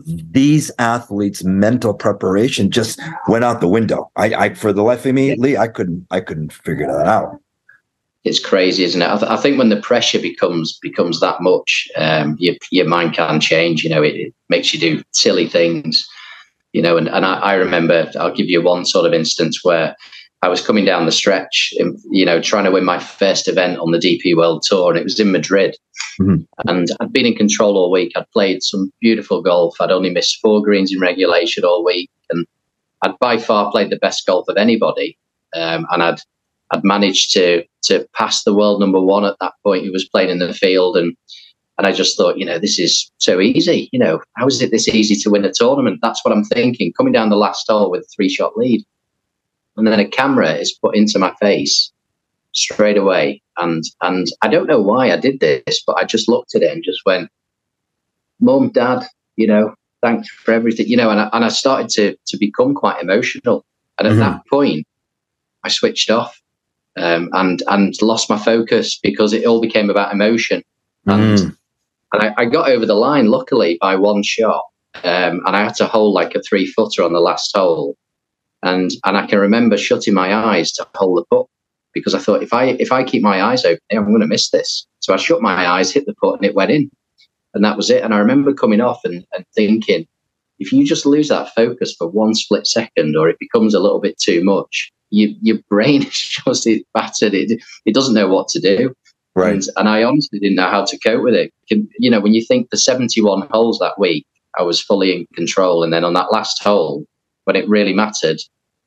these 0.06 0.70
athletes 0.78 1.42
mental 1.42 1.92
preparation 1.92 2.70
just 2.70 3.00
went 3.26 3.44
out 3.44 3.60
the 3.60 3.68
window 3.68 4.08
i, 4.14 4.32
I 4.34 4.54
for 4.54 4.72
the 4.72 4.82
life 4.82 5.04
of 5.04 5.14
me 5.14 5.34
lee 5.34 5.56
i 5.56 5.66
couldn't 5.66 6.06
i 6.12 6.20
couldn't 6.20 6.52
figure 6.52 6.86
that 6.86 7.06
out 7.06 7.40
it's 8.24 8.38
crazy, 8.38 8.84
isn't 8.84 9.02
it? 9.02 9.08
I, 9.08 9.18
th- 9.18 9.30
I, 9.30 9.36
think 9.36 9.58
when 9.58 9.68
the 9.68 9.80
pressure 9.80 10.20
becomes 10.20 10.78
becomes 10.80 11.20
that 11.20 11.40
much, 11.40 11.88
um, 11.96 12.36
your 12.38 12.54
your 12.70 12.86
mind 12.86 13.14
can 13.14 13.40
change. 13.40 13.82
You 13.82 13.90
know, 13.90 14.02
it, 14.02 14.14
it, 14.14 14.34
makes 14.48 14.72
you 14.72 14.80
do 14.80 15.02
silly 15.12 15.48
things. 15.48 16.06
You 16.72 16.82
know, 16.82 16.96
and, 16.96 17.08
and 17.08 17.26
I, 17.26 17.34
I, 17.38 17.54
remember 17.54 18.10
I'll 18.18 18.34
give 18.34 18.48
you 18.48 18.62
one 18.62 18.84
sort 18.84 19.06
of 19.06 19.12
instance 19.12 19.62
where 19.62 19.96
I 20.42 20.48
was 20.48 20.64
coming 20.64 20.84
down 20.84 21.06
the 21.06 21.12
stretch, 21.12 21.72
in, 21.76 21.96
you 22.10 22.24
know, 22.24 22.40
trying 22.40 22.64
to 22.64 22.70
win 22.70 22.84
my 22.84 22.98
first 22.98 23.46
event 23.46 23.78
on 23.78 23.92
the 23.92 23.98
DP 23.98 24.36
World 24.36 24.62
Tour, 24.66 24.90
and 24.90 24.98
it 24.98 25.04
was 25.04 25.20
in 25.20 25.32
Madrid. 25.32 25.76
Mm-hmm. 26.20 26.42
And 26.68 26.88
I'd 27.00 27.12
been 27.12 27.26
in 27.26 27.34
control 27.34 27.76
all 27.76 27.90
week. 27.90 28.12
I'd 28.14 28.30
played 28.30 28.62
some 28.62 28.90
beautiful 29.00 29.42
golf. 29.42 29.80
I'd 29.80 29.90
only 29.90 30.10
missed 30.10 30.40
four 30.40 30.62
greens 30.62 30.92
in 30.92 31.00
regulation 31.00 31.64
all 31.64 31.84
week, 31.84 32.10
and 32.30 32.46
I'd 33.02 33.18
by 33.18 33.38
far 33.38 33.70
played 33.70 33.90
the 33.90 33.96
best 33.96 34.26
golf 34.26 34.46
of 34.48 34.56
anybody. 34.56 35.18
Um, 35.54 35.86
and 35.90 36.02
I'd 36.02 36.20
I'd 36.72 36.84
managed 36.84 37.32
to 37.32 37.64
to 37.84 38.06
pass 38.14 38.44
the 38.44 38.54
world 38.54 38.80
number 38.80 39.00
one 39.00 39.24
at 39.24 39.36
that 39.40 39.54
point 39.62 39.84
He 39.84 39.90
was 39.90 40.08
playing 40.08 40.30
in 40.30 40.38
the 40.38 40.54
field 40.54 40.96
and 40.96 41.16
and 41.78 41.86
I 41.86 41.92
just 41.92 42.16
thought, 42.16 42.38
you 42.38 42.44
know, 42.44 42.58
this 42.58 42.78
is 42.78 43.10
so 43.18 43.40
easy. 43.40 43.88
You 43.92 43.98
know, 43.98 44.20
how 44.36 44.46
is 44.46 44.60
it 44.60 44.70
this 44.70 44.88
easy 44.88 45.16
to 45.16 45.30
win 45.30 45.44
a 45.44 45.52
tournament? 45.52 46.00
That's 46.02 46.22
what 46.24 46.32
I'm 46.32 46.44
thinking. 46.44 46.92
Coming 46.92 47.14
down 47.14 47.30
the 47.30 47.36
last 47.36 47.66
hole 47.68 47.90
with 47.90 48.02
a 48.02 48.08
three 48.14 48.28
shot 48.28 48.56
lead. 48.56 48.84
and 49.76 49.86
then 49.86 49.98
a 49.98 50.06
camera 50.06 50.52
is 50.52 50.78
put 50.82 50.94
into 50.94 51.18
my 51.18 51.32
face 51.40 51.90
straight 52.52 52.98
away. 52.98 53.42
And 53.56 53.84
and 54.00 54.26
I 54.42 54.48
don't 54.48 54.66
know 54.66 54.80
why 54.80 55.12
I 55.12 55.16
did 55.16 55.40
this, 55.40 55.82
but 55.86 55.96
I 55.96 56.04
just 56.04 56.28
looked 56.28 56.54
at 56.54 56.62
it 56.62 56.72
and 56.72 56.84
just 56.84 57.04
went, 57.06 57.30
"Mum, 58.40 58.70
Dad, 58.70 59.06
you 59.36 59.46
know, 59.46 59.74
thanks 60.02 60.28
for 60.28 60.52
everything," 60.52 60.88
you 60.88 60.96
know. 60.96 61.10
And 61.10 61.20
I, 61.20 61.30
and 61.32 61.44
I 61.44 61.48
started 61.48 61.88
to 61.90 62.16
to 62.26 62.36
become 62.36 62.74
quite 62.74 63.02
emotional. 63.02 63.64
And 63.98 64.06
at 64.06 64.12
mm-hmm. 64.12 64.20
that 64.20 64.42
point, 64.48 64.86
I 65.64 65.68
switched 65.68 66.10
off 66.10 66.41
um, 66.96 67.30
and 67.32 67.62
and 67.68 67.94
lost 68.02 68.28
my 68.28 68.38
focus 68.38 68.98
because 69.02 69.32
it 69.32 69.46
all 69.46 69.60
became 69.60 69.90
about 69.90 70.12
emotion. 70.12 70.62
And 71.06 71.38
mm. 71.38 71.56
and 72.12 72.22
I, 72.22 72.34
I, 72.38 72.44
got 72.44 72.70
over 72.70 72.86
the 72.86 72.94
line 72.94 73.26
luckily 73.26 73.78
by 73.80 73.96
one 73.96 74.22
shot, 74.22 74.62
um, 75.02 75.40
and 75.44 75.56
I 75.56 75.64
had 75.64 75.74
to 75.76 75.86
hold 75.86 76.14
like 76.14 76.34
a 76.34 76.42
three 76.42 76.66
footer 76.66 77.02
on 77.02 77.12
the 77.12 77.20
last 77.20 77.50
hole, 77.56 77.96
and 78.62 78.90
and 79.04 79.16
I 79.16 79.26
can 79.26 79.38
remember 79.38 79.76
shutting 79.76 80.14
my 80.14 80.34
eyes 80.34 80.72
to 80.72 80.86
hold 80.94 81.18
the 81.18 81.24
putt 81.30 81.46
because 81.92 82.14
I 82.14 82.18
thought 82.18 82.42
if 82.42 82.52
I 82.52 82.66
if 82.78 82.92
I 82.92 83.04
keep 83.04 83.22
my 83.22 83.42
eyes 83.42 83.64
open, 83.64 83.80
I'm 83.90 84.08
going 84.08 84.20
to 84.20 84.26
miss 84.26 84.50
this. 84.50 84.86
So 85.00 85.12
I 85.12 85.16
shut 85.16 85.42
my 85.42 85.66
eyes, 85.66 85.92
hit 85.92 86.06
the 86.06 86.14
putt, 86.14 86.36
and 86.36 86.44
it 86.44 86.54
went 86.54 86.70
in, 86.70 86.90
and 87.54 87.64
that 87.64 87.76
was 87.76 87.90
it. 87.90 88.02
And 88.02 88.14
I 88.14 88.18
remember 88.18 88.54
coming 88.54 88.80
off 88.80 89.00
and, 89.04 89.24
and 89.36 89.44
thinking, 89.54 90.06
if 90.58 90.72
you 90.72 90.86
just 90.86 91.06
lose 91.06 91.28
that 91.28 91.54
focus 91.54 91.94
for 91.98 92.08
one 92.08 92.34
split 92.34 92.66
second, 92.66 93.16
or 93.16 93.28
it 93.28 93.38
becomes 93.40 93.74
a 93.74 93.80
little 93.80 94.00
bit 94.00 94.18
too 94.18 94.44
much, 94.44 94.92
you, 95.12 95.36
your 95.42 95.58
brain 95.68 96.02
is 96.06 96.18
just 96.44 96.68
battered. 96.94 97.34
It 97.34 97.62
it 97.86 97.94
doesn't 97.94 98.14
know 98.14 98.28
what 98.28 98.48
to 98.48 98.60
do. 98.60 98.94
Right. 99.34 99.54
And, 99.54 99.62
and 99.76 99.88
I 99.88 100.02
honestly 100.02 100.38
didn't 100.38 100.56
know 100.56 100.68
how 100.68 100.84
to 100.84 100.98
cope 100.98 101.22
with 101.22 101.34
it. 101.34 101.52
You 101.98 102.10
know, 102.10 102.20
when 102.20 102.34
you 102.34 102.44
think 102.44 102.68
the 102.68 102.76
71 102.76 103.48
holes 103.50 103.78
that 103.78 103.98
week, 103.98 104.26
I 104.58 104.62
was 104.62 104.82
fully 104.82 105.14
in 105.14 105.26
control, 105.34 105.82
and 105.82 105.92
then 105.92 106.04
on 106.04 106.12
that 106.14 106.32
last 106.32 106.62
hole, 106.62 107.06
when 107.44 107.56
it 107.56 107.68
really 107.68 107.94
mattered, 107.94 108.38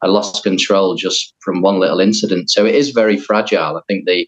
I 0.03 0.07
lost 0.07 0.43
control 0.43 0.95
just 0.95 1.33
from 1.39 1.61
one 1.61 1.79
little 1.79 1.99
incident. 1.99 2.51
So 2.51 2.65
it 2.65 2.75
is 2.75 2.91
very 2.91 3.17
fragile. 3.17 3.77
I 3.77 3.81
think 3.87 4.05
the 4.05 4.27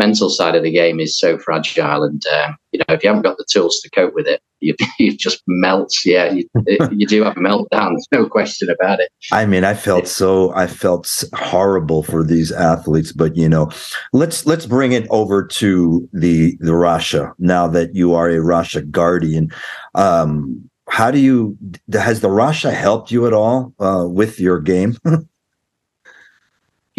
mental 0.00 0.30
side 0.30 0.56
of 0.56 0.62
the 0.62 0.70
game 0.70 0.98
is 0.98 1.18
so 1.18 1.38
fragile, 1.38 2.02
and 2.02 2.22
um, 2.26 2.56
you 2.72 2.78
know 2.78 2.94
if 2.94 3.02
you 3.02 3.08
haven't 3.08 3.22
got 3.22 3.36
the 3.36 3.46
tools 3.50 3.80
to 3.80 3.90
cope 3.90 4.14
with 4.14 4.26
it, 4.26 4.40
you, 4.60 4.74
you 4.98 5.16
just 5.16 5.42
melt. 5.46 5.92
Yeah, 6.04 6.32
you, 6.32 6.48
you 6.90 7.06
do 7.06 7.22
have 7.24 7.36
a 7.36 7.40
meltdown. 7.40 7.96
No 8.12 8.26
question 8.26 8.68
about 8.68 8.98
it. 8.98 9.10
I 9.30 9.46
mean, 9.46 9.62
I 9.62 9.74
felt 9.74 10.08
so. 10.08 10.52
I 10.54 10.66
felt 10.66 11.22
horrible 11.34 12.02
for 12.02 12.24
these 12.24 12.50
athletes, 12.50 13.12
but 13.12 13.36
you 13.36 13.48
know, 13.48 13.70
let's 14.12 14.46
let's 14.46 14.66
bring 14.66 14.92
it 14.92 15.06
over 15.10 15.46
to 15.46 16.08
the 16.12 16.56
the 16.60 16.72
Rasha 16.72 17.32
now 17.38 17.68
that 17.68 17.94
you 17.94 18.14
are 18.14 18.28
a 18.28 18.36
Rasha 18.38 18.90
guardian. 18.90 19.50
Um, 19.94 20.70
how 20.88 21.10
do 21.10 21.18
you 21.18 21.56
has 21.92 22.20
the 22.20 22.28
Rasha 22.28 22.72
helped 22.72 23.10
you 23.10 23.26
at 23.26 23.32
all 23.32 23.72
uh, 23.78 24.06
with 24.08 24.40
your 24.40 24.60
game? 24.60 24.96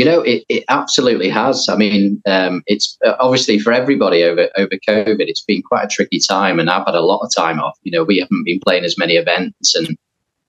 You 0.02 0.06
know, 0.06 0.22
it, 0.22 0.44
it 0.50 0.64
absolutely 0.68 1.30
has. 1.30 1.70
I 1.70 1.76
mean, 1.76 2.24
um, 2.26 2.64
it's 2.66 2.98
uh, 3.06 3.14
obviously 3.20 3.60
for 3.60 3.72
everybody 3.72 4.24
over 4.24 4.50
over 4.58 4.76
COVID. 4.90 5.28
It's 5.28 5.44
been 5.44 5.62
quite 5.62 5.86
a 5.86 5.88
tricky 5.88 6.20
time, 6.20 6.60
and 6.60 6.72
I've 6.72 6.88
had 6.88 6.96
a 6.96 7.02
lot 7.02 7.24
of 7.24 7.30
time 7.36 7.60
off. 7.60 7.78
You 7.84 7.92
know, 7.92 8.04
we 8.04 8.18
haven't 8.18 8.44
been 8.44 8.60
playing 8.66 8.84
as 8.84 8.98
many 8.98 9.14
events, 9.14 9.76
and 9.76 9.96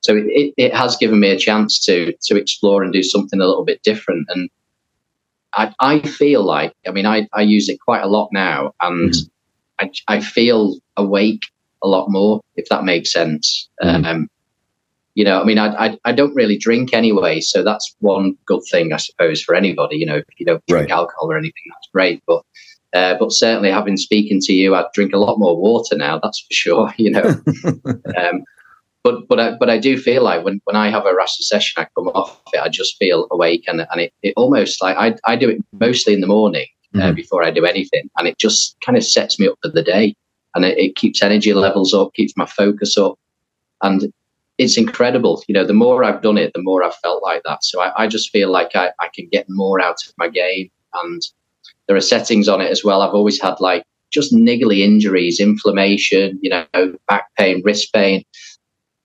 so 0.00 0.16
it, 0.16 0.54
it 0.56 0.74
has 0.74 0.96
given 0.96 1.20
me 1.20 1.28
a 1.32 1.38
chance 1.38 1.78
to 1.84 2.14
to 2.28 2.36
explore 2.38 2.82
and 2.82 2.94
do 2.94 3.02
something 3.02 3.42
a 3.42 3.46
little 3.46 3.66
bit 3.66 3.82
different. 3.82 4.26
And 4.30 4.48
I, 5.52 5.74
I 5.80 6.00
feel 6.00 6.42
like, 6.42 6.72
I 6.88 6.90
mean, 6.92 7.04
I, 7.04 7.28
I 7.34 7.42
use 7.42 7.68
it 7.68 7.78
quite 7.78 8.02
a 8.02 8.08
lot 8.08 8.30
now, 8.32 8.72
and 8.80 9.12
mm. 9.12 9.30
I, 9.80 9.90
I 10.08 10.20
feel 10.20 10.78
awake 10.96 11.42
a 11.82 11.88
lot 11.88 12.06
more, 12.08 12.40
if 12.56 12.70
that 12.70 12.84
makes 12.84 13.12
sense. 13.12 13.68
Mm. 13.82 14.06
Um, 14.06 14.28
you 15.14 15.24
know, 15.24 15.40
I 15.40 15.44
mean, 15.44 15.58
I, 15.58 15.86
I, 15.86 15.98
I 16.06 16.12
don't 16.12 16.34
really 16.34 16.56
drink 16.56 16.94
anyway, 16.94 17.40
so 17.40 17.62
that's 17.62 17.94
one 17.98 18.36
good 18.46 18.62
thing, 18.70 18.92
I 18.92 18.96
suppose, 18.96 19.42
for 19.42 19.54
anybody. 19.54 19.96
You 19.96 20.06
know, 20.06 20.16
if 20.16 20.24
you 20.38 20.46
don't 20.46 20.64
drink 20.66 20.88
right. 20.88 20.96
alcohol 20.96 21.30
or 21.30 21.36
anything, 21.36 21.64
that's 21.68 21.88
great. 21.92 22.22
But 22.26 22.42
uh, 22.94 23.16
but 23.18 23.32
certainly, 23.32 23.70
having 23.70 23.96
speaking 23.96 24.40
to 24.40 24.52
you, 24.52 24.74
I 24.74 24.84
drink 24.94 25.12
a 25.12 25.18
lot 25.18 25.38
more 25.38 25.56
water 25.56 25.96
now. 25.96 26.18
That's 26.18 26.40
for 26.40 26.52
sure. 26.52 26.94
You 26.98 27.10
know, 27.10 27.22
um, 28.16 28.44
but 29.04 29.28
but 29.28 29.40
I, 29.40 29.56
but 29.56 29.68
I 29.68 29.78
do 29.78 29.98
feel 29.98 30.22
like 30.22 30.44
when, 30.44 30.60
when 30.64 30.76
I 30.76 30.88
have 30.90 31.04
a 31.04 31.12
Rasha 31.12 31.42
session, 31.42 31.82
I 31.82 31.88
come 31.96 32.08
off 32.08 32.40
it, 32.52 32.60
I 32.60 32.68
just 32.68 32.96
feel 32.98 33.26
awake, 33.30 33.64
and 33.66 33.86
and 33.90 34.00
it, 34.00 34.12
it 34.22 34.34
almost 34.36 34.80
like 34.80 34.96
I 34.96 35.16
I 35.30 35.36
do 35.36 35.50
it 35.50 35.58
mostly 35.72 36.14
in 36.14 36.20
the 36.20 36.26
morning 36.26 36.66
uh, 36.94 36.98
mm-hmm. 36.98 37.14
before 37.14 37.44
I 37.44 37.50
do 37.50 37.66
anything, 37.66 38.08
and 38.16 38.28
it 38.28 38.38
just 38.38 38.76
kind 38.84 38.96
of 38.96 39.04
sets 39.04 39.38
me 39.38 39.48
up 39.48 39.58
for 39.62 39.70
the 39.70 39.82
day, 39.82 40.14
and 40.54 40.64
it, 40.64 40.78
it 40.78 40.96
keeps 40.96 41.22
energy 41.22 41.52
levels 41.52 41.92
up, 41.92 42.14
keeps 42.14 42.34
my 42.36 42.46
focus 42.46 42.96
up, 42.96 43.18
and 43.82 44.12
it's 44.62 44.78
incredible. 44.78 45.42
You 45.48 45.54
know, 45.54 45.66
the 45.66 45.74
more 45.74 46.04
I've 46.04 46.22
done 46.22 46.38
it, 46.38 46.52
the 46.54 46.62
more 46.62 46.82
I've 46.84 46.94
felt 46.96 47.22
like 47.22 47.42
that. 47.44 47.64
So 47.64 47.80
I, 47.80 48.04
I 48.04 48.06
just 48.06 48.30
feel 48.30 48.50
like 48.50 48.76
I, 48.76 48.92
I 49.00 49.08
can 49.14 49.28
get 49.30 49.46
more 49.48 49.80
out 49.80 50.04
of 50.06 50.12
my 50.18 50.28
game. 50.28 50.70
And 50.94 51.20
there 51.88 51.96
are 51.96 52.00
settings 52.00 52.48
on 52.48 52.60
it 52.60 52.70
as 52.70 52.84
well. 52.84 53.02
I've 53.02 53.14
always 53.14 53.40
had 53.40 53.60
like 53.60 53.84
just 54.12 54.32
niggly 54.32 54.78
injuries, 54.80 55.40
inflammation, 55.40 56.38
you 56.42 56.50
know, 56.50 56.94
back 57.08 57.26
pain, 57.36 57.62
wrist 57.64 57.92
pain. 57.92 58.24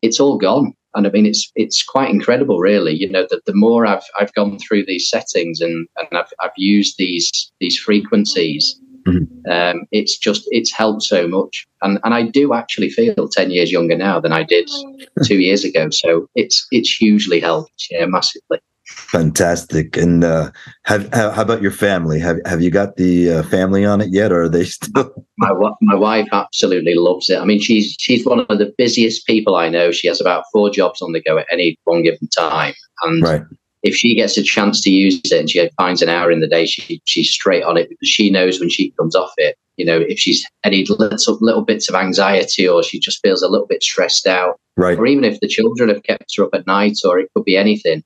It's 0.01 0.19
all 0.19 0.37
gone. 0.37 0.73
And 0.93 1.07
I 1.07 1.09
mean, 1.09 1.25
it's 1.25 1.51
it's 1.55 1.83
quite 1.83 2.09
incredible, 2.09 2.59
really. 2.59 2.93
You 2.93 3.09
know, 3.09 3.25
that 3.29 3.45
the 3.45 3.53
more 3.53 3.85
I've 3.85 4.05
I've 4.19 4.33
gone 4.33 4.57
through 4.59 4.85
these 4.85 5.09
settings 5.09 5.59
and, 5.61 5.87
and 5.97 6.07
I've 6.17 6.31
I've 6.39 6.57
used 6.57 6.97
these 6.97 7.51
these 7.59 7.77
frequencies, 7.77 8.79
Mm-hmm. 9.07 9.49
Um, 9.49 9.87
it's 9.91 10.17
just 10.17 10.43
it's 10.51 10.71
helped 10.71 11.03
so 11.03 11.27
much, 11.27 11.65
and 11.81 11.99
and 12.03 12.13
I 12.13 12.23
do 12.23 12.53
actually 12.53 12.89
feel 12.89 13.27
ten 13.29 13.51
years 13.51 13.71
younger 13.71 13.97
now 13.97 14.19
than 14.19 14.33
I 14.33 14.43
did 14.43 14.69
two 15.23 15.39
years 15.39 15.63
ago. 15.63 15.89
So 15.91 16.29
it's 16.35 16.67
it's 16.71 16.93
hugely 16.93 17.39
helped, 17.39 17.87
yeah, 17.89 18.05
massively. 18.05 18.59
Fantastic. 18.87 19.97
And 19.97 20.23
uh, 20.23 20.49
have, 20.83 21.13
how, 21.13 21.31
how 21.31 21.41
about 21.41 21.61
your 21.61 21.71
family? 21.71 22.19
Have 22.19 22.37
have 22.45 22.61
you 22.61 22.69
got 22.69 22.95
the 22.95 23.31
uh, 23.31 23.43
family 23.43 23.85
on 23.85 24.01
it 24.01 24.09
yet, 24.11 24.31
or 24.31 24.43
are 24.43 24.49
they 24.49 24.63
still? 24.65 25.13
my 25.37 25.51
my 25.81 25.95
wife 25.95 26.27
absolutely 26.31 26.95
loves 26.95 27.29
it. 27.29 27.39
I 27.39 27.45
mean, 27.45 27.59
she's 27.59 27.95
she's 27.99 28.25
one 28.25 28.41
of 28.41 28.57
the 28.57 28.73
busiest 28.77 29.25
people 29.25 29.55
I 29.55 29.69
know. 29.69 29.91
She 29.91 30.07
has 30.07 30.21
about 30.21 30.45
four 30.51 30.69
jobs 30.69 31.01
on 31.01 31.11
the 31.11 31.21
go 31.21 31.37
at 31.37 31.47
any 31.51 31.77
one 31.83 32.03
given 32.03 32.27
time, 32.29 32.73
and 33.03 33.23
right 33.23 33.41
if 33.87 33.95
she 33.95 34.15
gets 34.15 34.37
a 34.37 34.43
chance 34.43 34.81
to 34.81 34.89
use 34.89 35.21
it 35.23 35.31
and 35.31 35.49
she 35.49 35.69
finds 35.77 36.01
an 36.01 36.09
hour 36.09 36.29
in 36.29 36.41
the 36.41 36.47
day, 36.47 36.65
she 36.65 37.01
she's 37.05 37.29
straight 37.29 37.63
on 37.63 37.77
it 37.77 37.89
because 37.89 38.09
she 38.09 38.29
knows 38.29 38.59
when 38.59 38.69
she 38.69 38.91
comes 38.91 39.15
off 39.15 39.31
it. 39.37 39.57
You 39.77 39.85
know, 39.85 39.99
if 39.99 40.19
she's 40.19 40.45
any 40.63 40.85
little 40.85 41.37
little 41.39 41.63
bits 41.63 41.87
of 41.87 41.95
anxiety 41.95 42.67
or 42.67 42.83
she 42.83 42.99
just 42.99 43.21
feels 43.21 43.41
a 43.41 43.47
little 43.47 43.67
bit 43.67 43.81
stressed 43.81 44.27
out, 44.27 44.59
right? 44.75 44.97
Or 44.97 45.05
even 45.05 45.23
if 45.23 45.39
the 45.39 45.47
children 45.47 45.89
have 45.89 46.03
kept 46.03 46.35
her 46.35 46.43
up 46.43 46.53
at 46.53 46.67
night, 46.67 46.97
or 47.05 47.17
it 47.19 47.29
could 47.33 47.45
be 47.45 47.57
anything. 47.57 48.03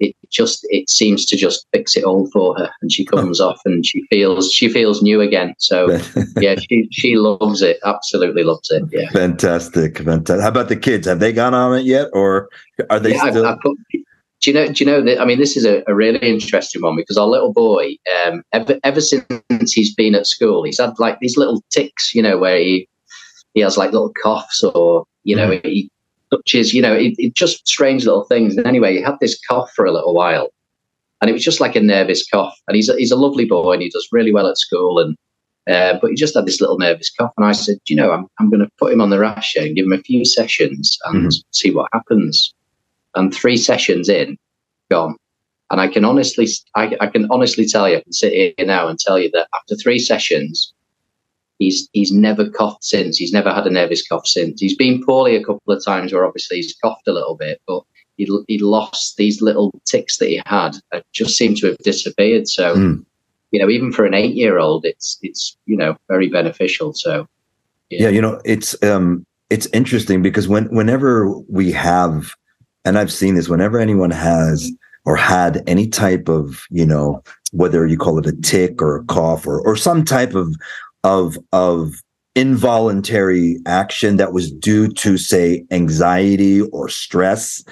It 0.00 0.16
just 0.28 0.66
it 0.70 0.90
seems 0.90 1.24
to 1.26 1.36
just 1.36 1.66
fix 1.72 1.96
it 1.96 2.02
all 2.02 2.28
for 2.32 2.58
her, 2.58 2.68
and 2.82 2.92
she 2.92 3.04
comes 3.14 3.40
off 3.40 3.60
and 3.64 3.86
she 3.86 4.02
feels 4.10 4.52
she 4.52 4.68
feels 4.68 5.00
new 5.00 5.22
again. 5.22 5.54
So 5.58 5.98
yeah, 6.36 6.56
she 6.56 6.88
she 6.90 7.16
loves 7.16 7.62
it, 7.62 7.78
absolutely 7.84 8.42
loves 8.42 8.70
it. 8.72 8.82
Yeah, 8.90 9.08
fantastic, 9.10 9.98
fantastic. 9.98 10.42
How 10.42 10.48
about 10.48 10.68
the 10.68 10.76
kids? 10.76 11.06
Have 11.06 11.20
they 11.20 11.32
gone 11.32 11.54
on 11.54 11.78
it 11.78 11.86
yet, 11.86 12.08
or 12.12 12.48
are 12.90 12.98
they 13.00 13.14
yeah, 13.14 13.30
still? 13.30 13.46
I, 13.46 13.52
I 13.52 13.56
put, 13.62 13.78
do 14.44 14.50
you 14.50 14.54
know? 14.54 14.72
Do 14.72 14.84
you 14.84 14.90
know 14.90 15.00
that? 15.00 15.20
I 15.20 15.24
mean, 15.24 15.38
this 15.38 15.56
is 15.56 15.64
a, 15.64 15.82
a 15.86 15.94
really 15.94 16.18
interesting 16.18 16.82
one 16.82 16.96
because 16.96 17.16
our 17.16 17.26
little 17.26 17.52
boy, 17.52 17.96
um, 18.26 18.42
ever 18.52 18.78
ever 18.84 19.00
since 19.00 19.72
he's 19.72 19.94
been 19.94 20.14
at 20.14 20.26
school, 20.26 20.64
he's 20.64 20.78
had 20.78 20.98
like 20.98 21.18
these 21.20 21.38
little 21.38 21.62
ticks, 21.70 22.14
you 22.14 22.22
know, 22.22 22.36
where 22.36 22.58
he 22.58 22.86
he 23.54 23.60
has 23.60 23.78
like 23.78 23.92
little 23.92 24.12
coughs 24.22 24.62
or 24.62 25.06
you 25.22 25.34
know 25.34 25.48
mm. 25.48 25.64
he 25.64 25.90
touches, 26.30 26.74
you 26.74 26.82
know, 26.82 26.92
it, 26.92 27.14
it 27.16 27.34
just 27.34 27.66
strange 27.66 28.04
little 28.04 28.24
things. 28.24 28.56
And 28.56 28.66
anyway, 28.66 28.94
he 28.94 29.02
had 29.02 29.16
this 29.20 29.40
cough 29.48 29.70
for 29.74 29.86
a 29.86 29.92
little 29.92 30.14
while, 30.14 30.50
and 31.20 31.30
it 31.30 31.32
was 31.32 31.44
just 31.44 31.60
like 31.60 31.74
a 31.74 31.80
nervous 31.80 32.26
cough. 32.28 32.58
And 32.68 32.76
he's 32.76 32.90
a, 32.90 32.96
he's 32.96 33.12
a 33.12 33.16
lovely 33.16 33.46
boy 33.46 33.72
and 33.72 33.82
he 33.82 33.88
does 33.88 34.08
really 34.12 34.32
well 34.32 34.46
at 34.46 34.58
school 34.58 34.98
and. 34.98 35.16
Uh, 35.66 35.98
but 35.98 36.10
he 36.10 36.14
just 36.14 36.34
had 36.34 36.44
this 36.44 36.60
little 36.60 36.76
nervous 36.76 37.10
cough, 37.18 37.32
and 37.38 37.46
I 37.46 37.52
said, 37.52 37.78
"You 37.88 37.96
know, 37.96 38.12
I'm 38.12 38.26
I'm 38.38 38.50
going 38.50 38.60
to 38.60 38.68
put 38.78 38.92
him 38.92 39.00
on 39.00 39.08
the 39.08 39.16
Rasha 39.16 39.64
and 39.64 39.74
give 39.74 39.86
him 39.86 39.94
a 39.94 40.02
few 40.02 40.22
sessions 40.26 40.98
and 41.06 41.22
mm-hmm. 41.22 41.40
see 41.52 41.70
what 41.70 41.88
happens." 41.94 42.52
And 43.14 43.34
three 43.34 43.56
sessions 43.56 44.08
in, 44.08 44.36
gone. 44.90 45.16
And 45.70 45.80
I 45.80 45.88
can 45.88 46.04
honestly, 46.04 46.46
I, 46.76 46.96
I, 47.00 47.06
can 47.06 47.26
honestly 47.30 47.66
tell 47.66 47.88
you, 47.88 47.96
I 47.96 48.02
can 48.02 48.12
sit 48.12 48.32
here 48.32 48.66
now 48.66 48.86
and 48.88 48.98
tell 48.98 49.18
you 49.18 49.30
that 49.32 49.48
after 49.54 49.74
three 49.74 49.98
sessions, 49.98 50.72
he's 51.58 51.88
he's 51.92 52.12
never 52.12 52.48
coughed 52.50 52.84
since. 52.84 53.16
He's 53.16 53.32
never 53.32 53.52
had 53.52 53.66
a 53.66 53.70
nervous 53.70 54.06
cough 54.06 54.26
since. 54.26 54.60
He's 54.60 54.76
been 54.76 55.02
poorly 55.04 55.36
a 55.36 55.44
couple 55.44 55.72
of 55.72 55.84
times 55.84 56.12
where 56.12 56.26
obviously 56.26 56.58
he's 56.58 56.76
coughed 56.82 57.08
a 57.08 57.12
little 57.12 57.34
bit, 57.34 57.60
but 57.66 57.82
he 58.16 58.28
he 58.46 58.58
lost 58.58 59.16
these 59.16 59.40
little 59.42 59.72
ticks 59.84 60.18
that 60.18 60.28
he 60.28 60.42
had. 60.46 60.76
just 61.12 61.36
seem 61.36 61.54
to 61.56 61.68
have 61.68 61.78
disappeared. 61.78 62.48
So, 62.48 62.76
mm. 62.76 63.04
you 63.50 63.60
know, 63.60 63.70
even 63.70 63.92
for 63.92 64.04
an 64.04 64.14
eight 64.14 64.34
year 64.34 64.58
old, 64.58 64.84
it's 64.84 65.18
it's 65.22 65.56
you 65.66 65.76
know 65.76 65.96
very 66.08 66.28
beneficial. 66.28 66.92
So, 66.92 67.26
yeah. 67.90 68.04
yeah, 68.04 68.08
you 68.10 68.20
know, 68.20 68.40
it's 68.44 68.80
um 68.82 69.24
it's 69.50 69.66
interesting 69.72 70.22
because 70.22 70.48
when 70.48 70.66
whenever 70.66 71.28
we 71.48 71.72
have 71.72 72.34
and 72.84 72.98
I've 72.98 73.12
seen 73.12 73.34
this 73.34 73.48
whenever 73.48 73.78
anyone 73.78 74.10
has 74.10 74.70
or 75.04 75.16
had 75.16 75.62
any 75.66 75.86
type 75.86 76.28
of, 76.28 76.64
you 76.70 76.86
know, 76.86 77.22
whether 77.52 77.86
you 77.86 77.98
call 77.98 78.18
it 78.18 78.26
a 78.26 78.40
tick 78.40 78.80
or 78.80 78.96
a 78.96 79.04
cough 79.04 79.46
or 79.46 79.60
or 79.60 79.76
some 79.76 80.04
type 80.04 80.34
of 80.34 80.54
of 81.04 81.38
of 81.52 81.92
involuntary 82.34 83.58
action 83.66 84.16
that 84.16 84.32
was 84.32 84.50
due 84.50 84.88
to 84.88 85.16
say 85.16 85.64
anxiety 85.70 86.62
or 86.62 86.88
stress 86.88 87.62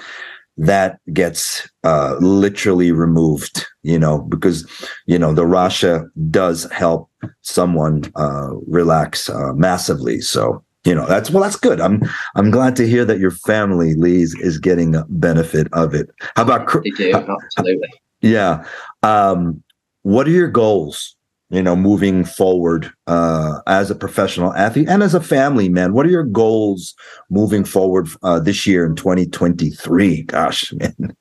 that 0.55 0.99
gets 1.11 1.67
uh, 1.83 2.15
literally 2.19 2.91
removed, 2.91 3.65
you 3.81 3.97
know, 3.97 4.19
because, 4.19 4.69
you 5.07 5.17
know, 5.17 5.33
the 5.33 5.43
Rasha 5.43 6.07
does 6.29 6.71
help 6.71 7.09
someone 7.41 8.03
uh, 8.15 8.51
relax 8.67 9.29
uh, 9.29 9.53
massively. 9.53 10.21
So, 10.21 10.63
you 10.85 10.93
know, 10.93 11.05
that's 11.05 11.31
well, 11.31 11.43
that's 11.43 11.55
good. 11.55 11.79
I'm 11.79 12.01
I'm 12.35 12.51
glad 12.51 12.75
to 12.77 12.87
hear 12.87 13.05
that 13.05 13.19
your 13.19 13.31
family, 13.31 13.95
Lee's, 13.95 14.35
is 14.39 14.59
getting 14.59 14.95
a 14.95 15.05
benefit 15.09 15.67
of 15.73 15.93
it. 15.93 16.09
How 16.35 16.43
about 16.43 16.71
they 16.83 16.89
do, 16.91 17.13
absolutely. 17.13 17.89
Yeah. 18.21 18.65
Um, 19.01 19.63
what 20.03 20.27
are 20.27 20.31
your 20.31 20.49
goals 20.49 21.15
you 21.53 21.61
know, 21.61 21.75
moving 21.75 22.25
forward 22.25 22.91
uh, 23.05 23.59
as 23.67 23.91
a 23.91 23.95
professional 23.95 24.51
athlete 24.55 24.89
and 24.89 25.03
as 25.03 25.13
a 25.13 25.21
family 25.21 25.69
man? 25.69 25.93
What 25.93 26.07
are 26.07 26.09
your 26.09 26.23
goals 26.23 26.95
moving 27.29 27.63
forward 27.63 28.09
uh, 28.23 28.39
this 28.39 28.65
year 28.65 28.85
in 28.87 28.95
2023? 28.95 30.23
Gosh, 30.23 30.73
man. 30.73 31.15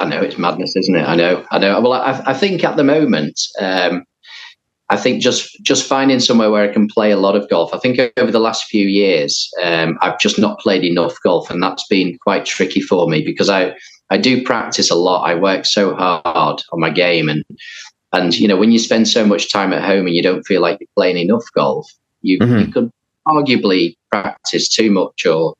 I 0.00 0.06
know 0.06 0.22
it's 0.22 0.38
madness, 0.38 0.74
isn't 0.74 0.96
it? 0.96 1.06
I 1.06 1.16
know, 1.16 1.44
I 1.50 1.58
know. 1.58 1.78
Well, 1.82 1.92
I, 1.92 2.22
I 2.26 2.32
think 2.32 2.64
at 2.64 2.76
the 2.76 2.84
moment, 2.84 3.38
um, 3.60 4.04
I 4.88 4.96
think 4.96 5.20
just 5.20 5.56
just 5.62 5.88
finding 5.88 6.20
somewhere 6.20 6.50
where 6.50 6.68
I 6.68 6.72
can 6.72 6.86
play 6.86 7.10
a 7.10 7.16
lot 7.16 7.34
of 7.34 7.48
golf. 7.48 7.74
I 7.74 7.78
think 7.78 7.98
over 8.16 8.30
the 8.30 8.38
last 8.38 8.66
few 8.66 8.86
years, 8.86 9.50
um, 9.62 9.98
I've 10.00 10.18
just 10.20 10.38
not 10.38 10.60
played 10.60 10.84
enough 10.84 11.16
golf, 11.24 11.50
and 11.50 11.62
that's 11.62 11.86
been 11.88 12.16
quite 12.18 12.44
tricky 12.44 12.80
for 12.80 13.08
me 13.08 13.24
because 13.24 13.50
I 13.50 13.74
I 14.10 14.18
do 14.18 14.44
practice 14.44 14.90
a 14.90 14.94
lot. 14.94 15.28
I 15.28 15.34
work 15.34 15.66
so 15.66 15.94
hard 15.94 16.62
on 16.72 16.80
my 16.80 16.90
game, 16.90 17.28
and 17.28 17.44
and 18.12 18.38
you 18.38 18.46
know, 18.46 18.56
when 18.56 18.70
you 18.70 18.78
spend 18.78 19.08
so 19.08 19.26
much 19.26 19.50
time 19.52 19.72
at 19.72 19.82
home 19.82 20.06
and 20.06 20.14
you 20.14 20.22
don't 20.22 20.46
feel 20.46 20.60
like 20.60 20.78
you're 20.80 20.88
playing 20.96 21.18
enough 21.18 21.44
golf, 21.54 21.90
you, 22.22 22.38
mm-hmm. 22.38 22.58
you 22.58 22.72
could 22.72 22.90
arguably 23.26 23.96
practice 24.12 24.68
too 24.68 24.90
much 24.90 25.26
or 25.26 25.54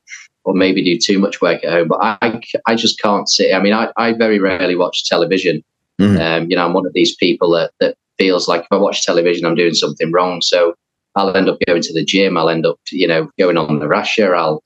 or 0.45 0.53
maybe 0.53 0.81
do 0.81 0.97
too 0.97 1.19
much 1.19 1.41
work 1.41 1.65
at 1.65 1.71
home. 1.71 1.89
But 1.89 1.99
I 2.01 2.41
I 2.65 2.75
just 2.75 3.01
can't 3.01 3.29
sit. 3.29 3.53
I 3.53 3.59
mean, 3.59 3.73
I, 3.73 3.91
I 3.97 4.13
very 4.13 4.39
rarely 4.39 4.77
watch 4.77 5.03
television. 5.03 5.63
Mm-hmm. 5.99 6.21
Um, 6.21 6.49
you 6.49 6.55
know, 6.55 6.65
I'm 6.65 6.73
one 6.73 6.85
of 6.85 6.93
these 6.93 7.13
people 7.15 7.51
that 7.51 7.71
that 7.81 7.97
feels 8.17 8.47
like 8.47 8.61
if 8.61 8.67
I 8.71 8.77
watch 8.77 9.03
television, 9.03 9.45
I'm 9.45 9.55
doing 9.55 9.73
something 9.73 10.11
wrong. 10.11 10.41
So 10.41 10.73
I'll 11.15 11.35
end 11.35 11.49
up 11.49 11.57
going 11.65 11.81
to 11.81 11.93
the 11.93 12.05
gym. 12.05 12.37
I'll 12.37 12.49
end 12.49 12.65
up, 12.65 12.79
you 12.91 13.07
know, 13.07 13.29
going 13.37 13.57
on 13.57 13.79
the 13.79 13.85
Rasha. 13.85 14.35
I'll 14.37 14.61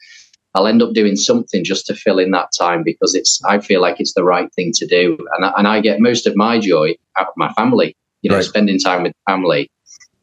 I'll 0.54 0.68
end 0.68 0.82
up 0.82 0.94
doing 0.94 1.16
something 1.16 1.64
just 1.64 1.86
to 1.88 1.96
fill 1.96 2.20
in 2.20 2.32
that 2.32 2.50
time 2.58 2.84
because 2.84 3.16
it's 3.16 3.42
I 3.46 3.60
feel 3.60 3.82
like 3.82 4.00
it's 4.00 4.14
the 4.14 4.24
right 4.24 4.54
thing 4.54 4.74
to 4.76 4.86
do, 4.86 5.18
and 5.36 5.46
I, 5.46 5.54
and 5.58 5.68
I 5.68 5.80
get 5.80 6.02
most 6.02 6.28
of 6.28 6.36
my 6.36 6.60
joy 6.60 6.96
out 7.18 7.28
of 7.28 7.34
my 7.38 7.52
family. 7.54 7.96
You 8.22 8.30
know, 8.30 8.38
right. 8.38 8.46
spending 8.46 8.78
time 8.78 9.04
with 9.04 9.14
family, 9.28 9.72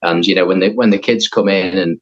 and 0.03 0.27
you 0.27 0.35
know 0.35 0.47
when 0.47 0.61
the 0.61 0.71
when 0.75 0.91
the 0.91 0.99
kids 0.99 1.29
come 1.29 1.49
in 1.49 1.79
and 1.79 1.99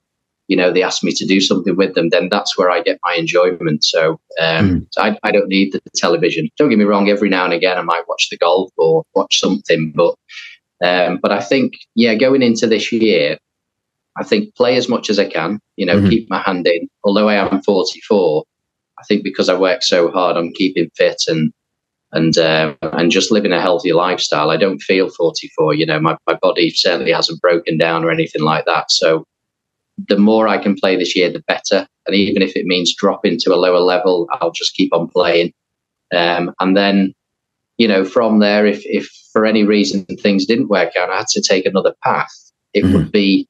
you 0.48 0.56
know 0.56 0.72
they 0.72 0.82
ask 0.82 1.04
me 1.04 1.12
to 1.12 1.24
do 1.24 1.40
something 1.40 1.76
with 1.76 1.94
them, 1.94 2.08
then 2.08 2.28
that's 2.28 2.58
where 2.58 2.70
I 2.70 2.82
get 2.82 2.98
my 3.04 3.14
enjoyment. 3.14 3.84
So, 3.84 4.20
um, 4.40 4.68
mm. 4.68 4.86
so 4.90 5.02
I, 5.02 5.18
I 5.22 5.30
don't 5.30 5.48
need 5.48 5.72
the 5.72 5.80
television. 5.94 6.48
Don't 6.58 6.68
get 6.68 6.78
me 6.78 6.84
wrong. 6.84 7.08
Every 7.08 7.28
now 7.28 7.44
and 7.44 7.54
again, 7.54 7.78
I 7.78 7.82
might 7.82 8.08
watch 8.08 8.28
the 8.30 8.36
golf 8.36 8.72
or 8.76 9.04
watch 9.14 9.38
something, 9.38 9.92
but 9.94 10.16
um, 10.84 11.18
but 11.22 11.32
I 11.32 11.40
think 11.40 11.74
yeah, 11.94 12.14
going 12.14 12.42
into 12.42 12.66
this 12.66 12.92
year, 12.92 13.38
I 14.16 14.24
think 14.24 14.54
play 14.54 14.76
as 14.76 14.88
much 14.88 15.10
as 15.10 15.18
I 15.18 15.28
can, 15.28 15.60
you 15.76 15.86
know, 15.86 15.96
mm-hmm. 15.96 16.08
keep 16.08 16.30
my 16.30 16.40
hand 16.40 16.66
in. 16.66 16.88
Although 17.04 17.28
I 17.28 17.34
am 17.34 17.62
44, 17.62 18.44
I 18.98 19.02
think 19.04 19.24
because 19.24 19.48
I 19.48 19.58
work 19.58 19.82
so 19.82 20.10
hard 20.10 20.36
on 20.36 20.52
keeping 20.52 20.90
fit 20.96 21.22
and 21.28 21.52
and 22.12 22.38
uh, 22.38 22.74
and 22.82 23.10
just 23.10 23.30
living 23.30 23.52
a 23.52 23.60
healthy 23.60 23.92
lifestyle, 23.92 24.50
I 24.50 24.56
don't 24.56 24.80
feel 24.80 25.08
44. 25.10 25.74
You 25.74 25.86
know, 25.86 26.00
my, 26.00 26.16
my 26.26 26.34
body 26.40 26.70
certainly 26.70 27.12
hasn't 27.12 27.40
broken 27.40 27.78
down 27.78 28.04
or 28.04 28.10
anything 28.10 28.42
like 28.42 28.64
that. 28.66 28.90
So 28.90 29.26
the 30.08 30.18
more 30.18 30.46
I 30.46 30.58
can 30.58 30.76
play 30.76 30.96
this 30.96 31.16
year, 31.16 31.30
the 31.30 31.42
better. 31.46 31.86
And 32.06 32.14
even 32.14 32.42
if 32.42 32.56
it 32.56 32.66
means 32.66 32.94
dropping 32.94 33.38
to 33.40 33.54
a 33.54 33.56
lower 33.56 33.80
level, 33.80 34.28
I'll 34.32 34.52
just 34.52 34.74
keep 34.74 34.94
on 34.94 35.08
playing. 35.08 35.52
Um, 36.14 36.54
and 36.60 36.76
then, 36.76 37.12
you 37.78 37.88
know, 37.88 38.04
from 38.04 38.38
there, 38.38 38.66
if 38.66 38.82
if 38.84 39.10
for 39.37 39.44
any 39.44 39.64
reason 39.64 40.07
things 40.07 40.46
didn't 40.46 40.68
work 40.68 40.96
out, 40.96 41.11
I 41.11 41.18
had 41.18 41.27
to 41.33 41.42
take 41.42 41.66
another 41.66 41.94
path. 42.03 42.33
It 42.72 42.85
mm-hmm. 42.85 42.94
would 42.94 43.12
be 43.12 43.46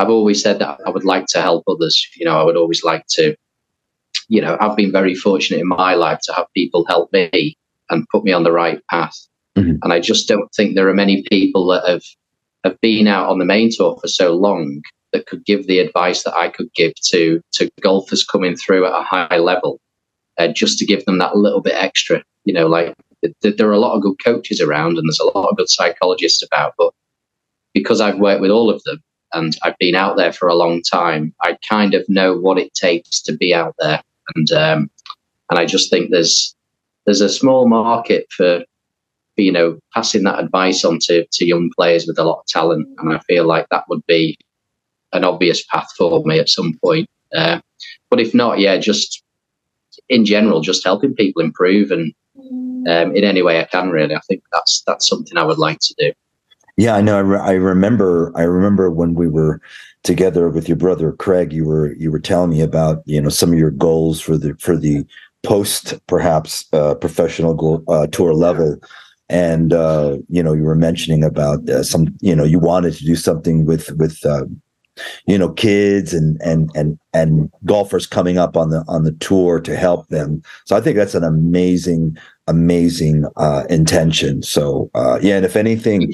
I've 0.00 0.10
always 0.10 0.42
said 0.42 0.58
that 0.58 0.80
I 0.84 0.90
would 0.90 1.04
like 1.04 1.26
to 1.26 1.40
help 1.40 1.62
others. 1.68 2.04
You 2.16 2.24
know, 2.24 2.40
I 2.40 2.42
would 2.42 2.56
always 2.56 2.82
like 2.82 3.06
to, 3.10 3.36
you 4.26 4.40
know, 4.40 4.56
I've 4.60 4.76
been 4.76 4.90
very 4.90 5.14
fortunate 5.14 5.60
in 5.60 5.68
my 5.68 5.94
life 5.94 6.18
to 6.24 6.32
have 6.32 6.46
people 6.56 6.84
help 6.86 7.12
me 7.12 7.56
and 7.88 8.04
put 8.10 8.24
me 8.24 8.32
on 8.32 8.42
the 8.42 8.50
right 8.50 8.84
path. 8.90 9.16
Mm-hmm. 9.56 9.76
And 9.80 9.92
I 9.92 10.00
just 10.00 10.26
don't 10.26 10.52
think 10.56 10.74
there 10.74 10.88
are 10.88 10.94
many 10.94 11.22
people 11.30 11.68
that 11.68 11.88
have 11.88 12.02
have 12.64 12.80
been 12.80 13.06
out 13.06 13.28
on 13.28 13.38
the 13.38 13.44
main 13.44 13.70
tour 13.72 13.96
for 14.00 14.08
so 14.08 14.34
long 14.34 14.82
that 15.12 15.26
could 15.26 15.44
give 15.44 15.68
the 15.68 15.78
advice 15.78 16.24
that 16.24 16.34
I 16.34 16.48
could 16.48 16.74
give 16.74 16.94
to 17.10 17.40
to 17.52 17.70
golfers 17.80 18.24
coming 18.24 18.56
through 18.56 18.86
at 18.86 19.00
a 19.00 19.04
high 19.04 19.38
level, 19.38 19.78
uh, 20.36 20.48
just 20.48 20.78
to 20.78 20.84
give 20.84 21.04
them 21.04 21.18
that 21.18 21.36
little 21.36 21.60
bit 21.60 21.74
extra. 21.74 22.24
You 22.44 22.54
know, 22.54 22.66
like 22.66 22.96
th- 23.22 23.56
there 23.56 23.68
are 23.68 23.72
a 23.72 23.78
lot 23.78 23.96
of 23.96 24.02
good 24.02 24.16
coaches 24.24 24.60
around 24.60 24.98
and 24.98 25.08
there's 25.08 25.20
a 25.20 25.38
lot 25.38 25.48
of 25.50 25.56
good 25.56 25.68
psychologists 25.68 26.42
about, 26.42 26.74
but 26.78 26.92
because 27.74 28.00
I've 28.00 28.18
worked 28.18 28.40
with 28.40 28.50
all 28.50 28.70
of 28.70 28.82
them, 28.84 29.02
and 29.34 29.56
I've 29.62 29.78
been 29.78 29.94
out 29.94 30.16
there 30.16 30.32
for 30.32 30.48
a 30.48 30.54
long 30.54 30.82
time. 30.82 31.34
I 31.42 31.58
kind 31.68 31.94
of 31.94 32.08
know 32.08 32.36
what 32.36 32.58
it 32.58 32.72
takes 32.74 33.20
to 33.22 33.32
be 33.36 33.54
out 33.54 33.74
there, 33.78 34.02
and 34.34 34.50
um, 34.52 34.90
and 35.50 35.58
I 35.58 35.66
just 35.66 35.90
think 35.90 36.10
there's 36.10 36.54
there's 37.04 37.20
a 37.20 37.28
small 37.28 37.68
market 37.68 38.26
for, 38.30 38.64
for 39.34 39.42
you 39.42 39.52
know 39.52 39.78
passing 39.94 40.24
that 40.24 40.40
advice 40.40 40.84
on 40.84 40.98
to, 41.02 41.26
to 41.30 41.46
young 41.46 41.70
players 41.76 42.06
with 42.06 42.18
a 42.18 42.24
lot 42.24 42.40
of 42.40 42.46
talent, 42.46 42.88
and 42.98 43.12
I 43.12 43.18
feel 43.20 43.46
like 43.46 43.68
that 43.70 43.84
would 43.88 44.04
be 44.06 44.36
an 45.12 45.24
obvious 45.24 45.64
path 45.66 45.88
for 45.96 46.22
me 46.24 46.38
at 46.38 46.48
some 46.48 46.78
point. 46.82 47.08
Uh, 47.34 47.60
but 48.10 48.20
if 48.20 48.34
not, 48.34 48.58
yeah, 48.58 48.78
just 48.78 49.22
in 50.08 50.24
general, 50.24 50.60
just 50.60 50.84
helping 50.84 51.14
people 51.14 51.42
improve 51.42 51.90
and 51.90 52.12
um, 52.88 53.14
in 53.14 53.24
any 53.24 53.42
way 53.42 53.60
I 53.60 53.64
can. 53.64 53.90
Really, 53.90 54.14
I 54.14 54.20
think 54.28 54.42
that's 54.52 54.82
that's 54.86 55.08
something 55.08 55.36
I 55.36 55.44
would 55.44 55.58
like 55.58 55.78
to 55.80 55.94
do. 55.98 56.12
Yeah, 56.76 56.94
I 56.94 57.00
know. 57.00 57.16
I, 57.16 57.20
re- 57.20 57.40
I 57.40 57.52
remember. 57.52 58.32
I 58.36 58.42
remember 58.42 58.90
when 58.90 59.14
we 59.14 59.28
were 59.28 59.60
together 60.04 60.48
with 60.48 60.68
your 60.68 60.76
brother 60.76 61.12
Craig. 61.12 61.52
You 61.52 61.64
were 61.64 61.92
you 61.94 62.10
were 62.10 62.20
telling 62.20 62.50
me 62.50 62.60
about 62.60 63.02
you 63.04 63.20
know 63.20 63.28
some 63.28 63.52
of 63.52 63.58
your 63.58 63.72
goals 63.72 64.20
for 64.20 64.38
the 64.38 64.54
for 64.60 64.76
the 64.76 65.04
post 65.42 65.94
perhaps 66.06 66.66
uh, 66.72 66.94
professional 66.94 67.84
uh, 67.88 68.06
tour 68.08 68.34
level, 68.34 68.76
and 69.28 69.72
uh, 69.72 70.18
you 70.28 70.42
know 70.42 70.52
you 70.52 70.62
were 70.62 70.74
mentioning 70.74 71.24
about 71.24 71.68
uh, 71.68 71.82
some 71.82 72.16
you 72.20 72.34
know 72.34 72.44
you 72.44 72.58
wanted 72.58 72.94
to 72.94 73.04
do 73.04 73.16
something 73.16 73.66
with 73.66 73.90
with 73.98 74.24
uh, 74.24 74.44
you 75.26 75.38
know 75.38 75.50
kids 75.50 76.14
and 76.14 76.40
and 76.42 76.70
and 76.74 76.98
and 77.12 77.50
golfers 77.64 78.06
coming 78.06 78.38
up 78.38 78.56
on 78.56 78.70
the 78.70 78.84
on 78.88 79.04
the 79.04 79.12
tour 79.12 79.60
to 79.60 79.76
help 79.76 80.08
them. 80.08 80.42
So 80.64 80.76
I 80.76 80.80
think 80.80 80.96
that's 80.96 81.14
an 81.14 81.24
amazing 81.24 82.16
amazing 82.48 83.24
uh, 83.36 83.64
intention. 83.70 84.42
So 84.42 84.90
uh, 84.94 85.18
yeah, 85.22 85.36
and 85.36 85.44
if 85.44 85.54
anything, 85.54 86.12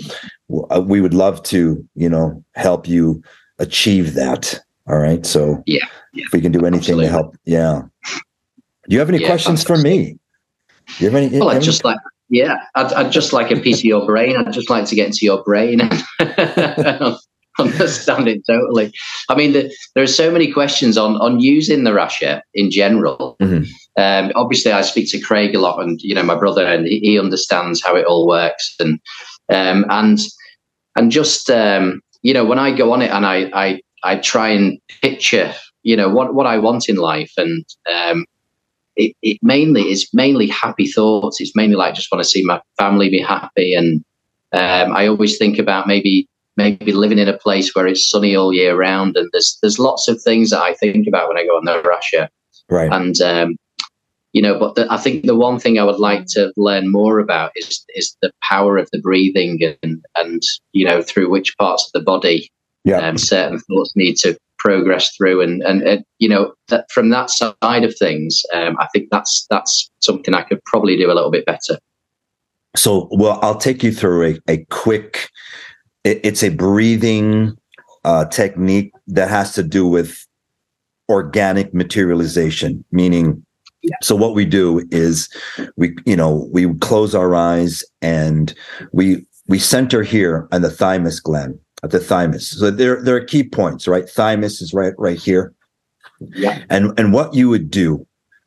uh, 0.71 0.83
we 0.85 1.01
would 1.01 1.15
love 1.15 1.43
to 1.45 1.87
you 1.95 2.09
know 2.09 2.45
help 2.55 2.87
you 2.87 3.23
achieve 3.59 4.15
that. 4.15 4.61
All 4.87 4.99
right. 4.99 5.25
So 5.25 5.63
yeah, 5.67 5.79
yeah 6.13 6.25
if 6.27 6.33
we 6.33 6.41
can 6.41 6.53
do 6.53 6.67
anything 6.67 7.01
absolutely. 7.01 7.07
to 7.07 7.13
help, 7.13 7.37
yeah. 7.45 7.83
Do 8.89 8.95
you 8.95 8.99
have 8.99 9.09
any 9.09 9.21
yeah, 9.21 9.29
questions 9.29 9.65
for 9.65 9.79
me? 9.79 10.19
Do 10.99 11.05
you 11.05 11.11
have 11.11 11.15
any? 11.15 11.39
Well, 11.39 11.49
I 11.49 11.59
just 11.59 11.85
like 11.85 11.99
yeah, 12.29 12.57
I'd, 12.75 12.93
I'd, 12.93 13.13
just 13.13 13.33
like 13.33 13.51
a 13.51 13.61
piece 13.61 13.79
of 13.79 13.85
your 13.85 14.05
brain. 14.05 14.37
I'd 14.37 14.53
just 14.53 14.71
like 14.71 14.87
to 14.87 14.95
get 14.95 15.07
into 15.07 15.21
your 15.25 15.43
brain 15.45 15.81
and 15.81 16.05
understand 17.59 18.29
it 18.29 18.43
totally. 18.47 18.93
I 19.29 19.35
mean, 19.35 19.53
the, 19.53 19.75
there 19.95 20.03
are 20.03 20.09
so 20.09 20.31
many 20.31 20.53
questions 20.53 20.99
on 20.99 21.17
on 21.17 21.41
using 21.41 21.85
the 21.85 21.93
Rasha 21.93 22.41
in 22.55 22.71
general. 22.71 23.37
Mm-hmm. 23.41 23.65
Um, 23.97 24.33
obviously, 24.35 24.73
I 24.73 24.83
speak 24.83 25.11
to 25.11 25.21
Craig 25.21 25.55
a 25.55 25.61
lot, 25.61 25.81
and 25.81 26.01
you 26.03 26.15
know 26.15 26.23
my 26.23 26.37
brother, 26.37 26.67
and 26.67 26.87
he, 26.87 26.99
he 27.01 27.19
understands 27.19 27.83
how 27.83 27.95
it 27.97 28.07
all 28.07 28.27
works, 28.27 28.75
and 28.81 29.01
um, 29.49 29.85
and 29.89 30.19
and 30.97 31.11
just 31.11 31.51
um, 31.51 32.01
you 32.23 32.35
know 32.35 32.45
when 32.45 32.59
I 32.59 32.75
go 32.77 32.93
on 32.93 33.03
it 33.03 33.11
and 33.11 33.25
I 33.25 33.51
I 33.55 33.81
I 34.03 34.17
try 34.17 34.49
and 34.49 34.79
picture 35.01 35.55
you 35.83 35.97
know 35.97 36.09
what 36.09 36.35
what 36.35 36.47
I 36.47 36.59
want 36.59 36.89
in 36.89 36.97
life, 36.97 37.33
and 37.37 37.65
um, 37.93 38.27
it, 38.97 39.15
it 39.23 39.39
mainly 39.43 39.91
is 39.91 40.09
mainly 40.13 40.49
happy 40.49 40.87
thoughts. 40.87 41.41
It's 41.41 41.55
mainly 41.55 41.77
like 41.77 41.95
just 41.95 42.11
want 42.11 42.23
to 42.23 42.29
see 42.29 42.45
my 42.45 42.61
family 42.79 43.09
be 43.09 43.21
happy, 43.21 43.75
and 43.75 44.05
um, 44.53 44.97
I 44.97 45.07
always 45.07 45.39
think 45.39 45.59
about 45.59 45.87
maybe 45.87 46.29
maybe 46.57 46.93
living 46.93 47.19
in 47.19 47.29
a 47.29 47.37
place 47.37 47.75
where 47.75 47.87
it's 47.87 48.09
sunny 48.09 48.35
all 48.35 48.53
year 48.53 48.77
round, 48.77 49.17
and 49.17 49.29
there's 49.33 49.59
there's 49.63 49.79
lots 49.79 50.09
of 50.09 50.21
things 50.21 50.51
that 50.51 50.63
I 50.63 50.75
think 50.75 51.07
about 51.07 51.29
when 51.29 51.39
I 51.39 51.45
go 51.45 51.57
on 51.57 51.65
the 51.65 51.83
Rasha. 51.83 52.29
Right. 52.71 52.91
And 52.91 53.21
um, 53.21 53.57
you 54.35 54.43
know 54.43 54.59
but 54.59 54.75
the, 54.75 54.87
i 54.93 54.99
think 54.99 55.25
the 55.25 55.35
one 55.35 55.59
thing 55.59 55.79
i 55.79 55.85
would 55.85 55.99
like 55.99 56.27
to 56.27 56.53
learn 56.57 56.93
more 56.93 57.19
about 57.19 57.51
is 57.57 57.85
is 57.95 58.15
the 58.21 58.31
power 58.43 58.77
of 58.77 58.89
the 58.93 59.01
breathing 59.01 59.59
and 59.83 60.05
and 60.17 60.43
you 60.73 60.85
know 60.87 61.01
through 61.01 61.31
which 61.31 61.57
parts 61.57 61.87
of 61.87 61.93
the 61.93 62.05
body 62.05 62.51
yeah. 62.85 62.99
um, 62.99 63.17
certain 63.17 63.59
thoughts 63.61 63.93
need 63.97 64.17
to 64.17 64.37
progress 64.59 65.15
through 65.17 65.41
and 65.41 65.63
and, 65.63 65.83
and 65.83 66.05
you 66.19 66.29
know 66.29 66.53
that 66.69 66.91
from 66.91 67.09
that 67.11 67.31
side 67.31 67.85
of 67.85 67.97
things 67.97 68.43
um, 68.53 68.77
i 68.79 68.87
think 68.93 69.09
that's 69.11 69.47
that's 69.49 69.91
something 70.01 70.35
i 70.35 70.43
could 70.43 70.63
probably 70.65 70.97
do 70.97 71.11
a 71.11 71.15
little 71.15 71.31
bit 71.31 71.47
better 71.47 71.79
so 72.77 73.09
well 73.13 73.39
i'll 73.43 73.57
take 73.57 73.83
you 73.83 73.93
through 73.93 74.27
a, 74.27 74.53
a 74.53 74.65
quick 74.67 75.31
it, 76.03 76.21
it's 76.23 76.43
a 76.43 76.51
breathing 76.51 77.57
uh, 78.05 78.27
technique 78.27 78.93
that 79.07 79.31
has 79.31 79.55
to 79.55 79.63
do 79.63 79.87
with 79.87 80.27
organic 81.09 81.75
materialization 81.75 82.85
meaning. 82.91 83.45
So 84.03 84.17
what 84.17 84.35
we 84.35 84.45
do 84.45 84.87
is 84.91 85.29
we, 85.77 85.95
you 86.05 86.17
know, 86.17 86.49
we 86.53 86.73
close 86.75 87.15
our 87.15 87.35
eyes 87.35 87.83
and 88.03 88.55
we 88.93 89.25
we 89.47 89.59
center 89.59 90.03
here 90.03 90.49
on 90.53 90.63
the 90.63 90.71
thymus 90.71 91.21
gland 91.21 91.59
at 91.83 91.91
the 91.91 92.01
thymus. 92.01 92.49
So 92.49 92.71
there 92.71 93.03
there 93.03 93.17
are 93.17 93.25
key 93.25 93.45
points, 93.45 93.87
right? 93.87 94.09
Thymus 94.09 94.63
is 94.63 94.73
right 94.73 94.95
right 94.99 95.19
here. 95.19 95.53
Yeah. 96.21 96.63
And 96.71 96.99
and 96.99 97.13
what 97.13 97.35
you 97.35 97.49
would 97.49 97.71
do, 97.71 98.07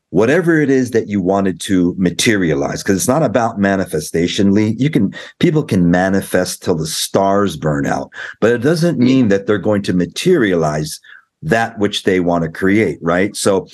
whatever 0.09 0.59
it 0.59 0.69
is 0.69 0.91
that 0.91 1.07
you 1.07 1.21
wanted 1.21 1.59
to 1.61 1.93
materialize, 1.97 2.81
because 2.81 2.97
it's 2.97 3.07
not 3.07 3.23
about 3.23 3.59
manifestation, 3.59 4.53
Lee. 4.53 4.75
You 4.79 4.89
can 4.89 5.13
people 5.39 5.63
can 5.63 5.91
manifest 5.91 6.63
till 6.63 6.75
the 6.75 6.87
stars 6.87 7.57
burn 7.57 7.85
out, 7.85 8.09
but 8.41 8.51
it 8.51 8.59
doesn't 8.59 8.97
mean 8.97 9.27
that 9.27 9.45
they're 9.45 9.57
going 9.57 9.83
to 9.83 9.93
materialize 9.93 10.99
that 11.43 11.77
which 11.77 12.03
they 12.03 12.19
want 12.19 12.43
to 12.43 12.49
create, 12.49 12.97
right? 13.01 13.35
So 13.35 13.67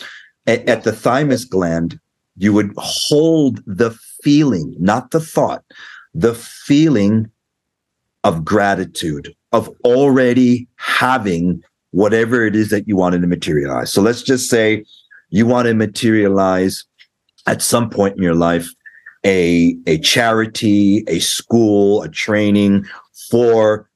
at, 0.47 0.67
at 0.67 0.83
the 0.83 0.91
thymus 0.91 1.45
gland, 1.45 1.99
you 2.37 2.53
would 2.53 2.73
hold 2.77 3.61
the 3.65 3.91
feeling, 4.23 4.75
not 4.79 5.11
the 5.11 5.19
thought, 5.19 5.63
the 6.13 6.33
feeling 6.35 7.29
of 8.23 8.43
gratitude, 8.43 9.35
of 9.51 9.69
already 9.83 10.67
having 10.77 11.61
whatever 11.91 12.45
it 12.45 12.55
is 12.55 12.69
that 12.69 12.87
you 12.87 12.95
wanted 12.95 13.21
to 13.21 13.27
materialize. 13.27 13.91
So 13.91 14.01
let's 14.01 14.23
just 14.23 14.49
say 14.49 14.83
you 15.29 15.45
want 15.45 15.67
to 15.67 15.73
materialize 15.73 16.85
at 17.45 17.61
some 17.61 17.89
point 17.89 18.17
in 18.17 18.23
your 18.23 18.35
life 18.35 18.69
a, 19.25 19.77
a 19.87 19.99
charity, 19.99 21.03
a 21.07 21.19
school, 21.19 22.01
a 22.01 22.09
training 22.09 22.85
for 23.29 23.89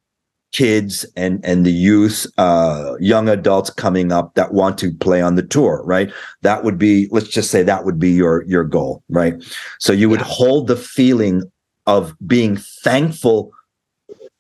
kids 0.54 1.06
and 1.16 1.44
and 1.44 1.66
the 1.66 1.72
youth 1.72 2.26
uh 2.38 2.96
young 3.00 3.28
adults 3.28 3.70
coming 3.70 4.12
up 4.12 4.34
that 4.36 4.54
want 4.54 4.78
to 4.78 4.94
play 4.94 5.22
on 5.22 5.36
the 5.36 5.44
tour 5.44 5.82
right? 5.86 6.12
That 6.42 6.64
would 6.64 6.78
be 6.78 7.08
let's 7.12 7.28
just 7.28 7.52
say 7.52 7.64
that 7.64 7.86
would 7.86 8.00
be 8.00 8.12
your 8.12 8.44
your 8.46 8.64
goal 8.64 9.04
right? 9.10 9.36
So 9.80 9.92
you 9.92 10.10
would 10.10 10.22
yeah. 10.22 10.28
hold 10.28 10.68
the 10.68 10.78
feeling 10.78 11.44
of 11.86 12.16
being 12.26 12.58
thankful 12.58 13.52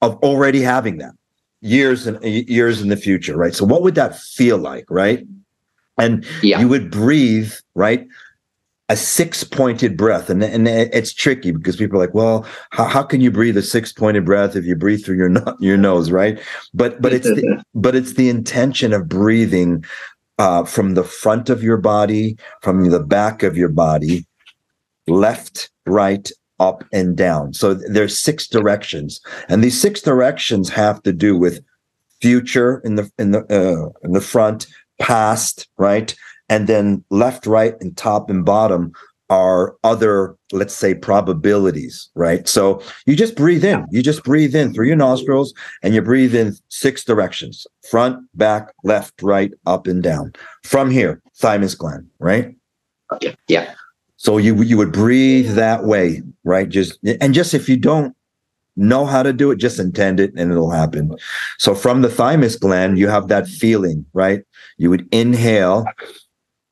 of 0.01 0.15
already 0.17 0.61
having 0.61 0.97
that 0.99 1.13
years 1.61 2.07
and 2.07 2.23
years 2.23 2.81
in 2.81 2.87
the 2.87 2.97
future 2.97 3.35
right? 3.35 3.53
So 3.53 3.65
what 3.65 3.81
would 3.81 3.95
that 3.95 4.17
feel 4.17 4.57
like 4.57 4.85
right? 4.89 5.25
And 5.97 6.25
yeah. 6.41 6.59
you 6.59 6.67
would 6.67 6.89
breathe 6.89 7.51
right 7.75 8.07
a 8.89 8.95
six 8.95 9.43
pointed 9.43 9.97
breath. 9.97 10.29
And, 10.29 10.43
and 10.43 10.67
it's 10.67 11.13
tricky 11.13 11.51
because 11.51 11.75
people 11.75 11.97
are 11.97 12.05
like, 12.05 12.13
well, 12.13 12.45
how, 12.71 12.85
how 12.85 13.03
can 13.03 13.19
you 13.19 13.31
breathe 13.31 13.57
a 13.57 13.61
six 13.61 13.91
pointed 13.91 14.25
breath 14.25 14.55
if 14.55 14.65
you 14.65 14.75
breathe 14.75 15.03
through 15.03 15.17
your, 15.17 15.29
no- 15.29 15.57
your 15.59 15.77
nose? 15.77 16.09
Right. 16.09 16.39
But, 16.73 17.01
but 17.01 17.13
it's, 17.13 17.27
the, 17.27 17.63
but 17.75 17.95
it's 17.95 18.13
the 18.13 18.29
intention 18.29 18.93
of 18.93 19.09
breathing 19.09 19.83
uh, 20.39 20.63
from 20.63 20.93
the 20.93 21.03
front 21.03 21.49
of 21.49 21.63
your 21.63 21.77
body, 21.77 22.37
from 22.61 22.89
the 22.89 22.99
back 22.99 23.43
of 23.43 23.57
your 23.57 23.69
body, 23.69 24.25
left, 25.07 25.69
right, 25.85 26.31
up 26.59 26.83
and 26.93 27.17
down. 27.17 27.53
So 27.53 27.73
there's 27.73 28.17
six 28.17 28.47
directions 28.47 29.19
and 29.49 29.63
these 29.63 29.79
six 29.79 30.01
directions 30.01 30.69
have 30.69 31.03
to 31.03 31.11
do 31.11 31.37
with 31.37 31.61
future 32.21 32.81
in 32.85 32.95
the, 32.95 33.11
in 33.19 33.31
the, 33.31 33.39
uh, 33.41 33.89
in 34.03 34.13
the 34.13 34.21
front, 34.21 34.65
past, 34.99 35.67
right? 35.77 36.15
And 36.49 36.67
then 36.67 37.03
left, 37.09 37.45
right, 37.45 37.75
and 37.81 37.95
top 37.95 38.29
and 38.29 38.45
bottom 38.45 38.93
are 39.29 39.75
other, 39.83 40.35
let's 40.51 40.73
say, 40.73 40.93
probabilities, 40.93 42.09
right? 42.15 42.47
So 42.47 42.81
you 43.05 43.15
just 43.15 43.35
breathe 43.35 43.65
in. 43.65 43.85
You 43.91 44.01
just 44.01 44.23
breathe 44.23 44.55
in 44.55 44.73
through 44.73 44.87
your 44.87 44.95
nostrils 44.95 45.53
and 45.83 45.93
you 45.93 46.01
breathe 46.01 46.33
in 46.33 46.55
six 46.69 47.03
directions 47.03 47.67
front, 47.89 48.25
back, 48.35 48.73
left, 48.83 49.21
right, 49.21 49.51
up, 49.65 49.87
and 49.87 50.01
down. 50.01 50.33
From 50.63 50.89
here, 50.89 51.21
thymus 51.35 51.75
gland, 51.75 52.07
right? 52.19 52.55
Yeah. 53.21 53.35
yeah. 53.47 53.73
So 54.17 54.37
you 54.37 54.61
you 54.63 54.77
would 54.77 54.91
breathe 54.91 55.53
that 55.53 55.83
way, 55.83 56.23
right? 56.43 56.67
Just 56.67 56.97
and 57.21 57.33
just 57.33 57.53
if 57.53 57.69
you 57.69 57.77
don't 57.77 58.15
know 58.75 59.05
how 59.05 59.23
to 59.23 59.33
do 59.33 59.51
it, 59.51 59.57
just 59.57 59.79
intend 59.79 60.19
it 60.19 60.31
and 60.35 60.51
it'll 60.51 60.71
happen. 60.71 61.15
So 61.57 61.75
from 61.75 62.01
the 62.01 62.09
thymus 62.09 62.55
gland, 62.55 62.97
you 62.97 63.07
have 63.07 63.27
that 63.27 63.47
feeling, 63.47 64.05
right? 64.13 64.43
You 64.77 64.89
would 64.89 65.07
inhale 65.11 65.85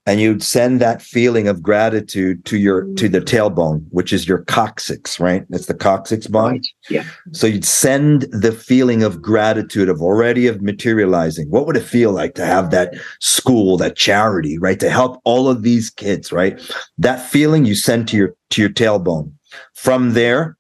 and 0.06 0.22
you'd 0.22 0.44
send 0.44 0.80
that 0.80 1.02
feeling 1.02 1.48
of 1.48 1.64
gratitude 1.64 2.46
to 2.46 2.58
your 2.58 2.86
to 2.96 3.10
the 3.10 3.20
mm. 3.20 3.26
tailbone 3.26 3.86
which 3.90 4.14
is 4.14 4.28
your 4.28 4.40
coccyx 4.40 5.20
right? 5.20 5.46
It's 5.50 5.66
the 5.66 5.74
coccyx 5.74 6.28
bone. 6.28 6.52
right. 6.52 6.68
yeah. 6.90 7.06
So 7.32 7.48
you'd 7.48 7.66
send 7.66 8.24
the 8.32 8.52
feeling 8.52 9.04
of 9.04 9.22
gratitude 9.22 9.90
of 9.90 10.02
already 10.02 10.48
of 10.48 10.62
materializing. 10.62 11.50
What 11.50 11.66
would 11.66 11.78
it 11.78 11.84
feel 11.84 12.12
like 12.12 12.36
to 12.36 12.46
have 12.46 12.72
that 12.72 12.96
school 13.20 13.78
that 13.78 13.96
charity 13.96 14.58
right? 14.58 14.80
To 14.80 14.90
help 14.90 15.22
all 15.24 15.50
of 15.50 15.64
these 15.64 15.90
kids 15.90 16.32
right? 16.32 16.60
That 16.98 17.28
feeling 17.28 17.66
you 17.66 17.76
send 17.76 18.08
to 18.10 18.18
your 18.18 18.36
to 18.52 18.62
your 18.62 18.72
tailbone. 18.72 19.34
From 19.74 20.14
there 20.14 20.58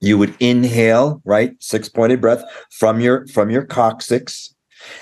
you 0.00 0.18
would 0.18 0.34
inhale 0.40 1.22
right? 1.24 1.54
Six 1.60 1.88
pointed 1.88 2.20
breath 2.20 2.44
from 2.70 3.00
your 3.00 3.26
from 3.28 3.50
your 3.50 3.64
coccyx 3.64 4.53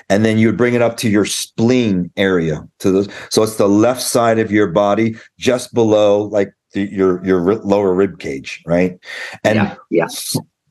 and 0.09 0.25
then 0.25 0.39
you 0.39 0.49
would 0.49 0.57
bring 0.57 0.75
it 0.75 0.83
up 0.83 0.97
to 0.99 1.09
your 1.09 1.25
spleen 1.25 2.11
area 2.17 2.67
to 2.79 2.91
the 2.91 3.13
so 3.31 3.43
it's 3.43 3.57
the 3.57 3.69
left 3.69 4.03
side 4.03 4.39
of 4.39 4.51
your 4.51 4.67
body 4.67 5.17
just 5.39 5.73
below 5.75 6.23
like 6.25 6.53
the, 6.73 6.83
your 6.93 7.25
your 7.25 7.41
lower 7.57 7.95
rib 7.95 8.19
cage 8.19 8.63
right 8.67 8.99
and 9.45 9.57
yeah, 9.57 9.75
yeah. 9.91 10.07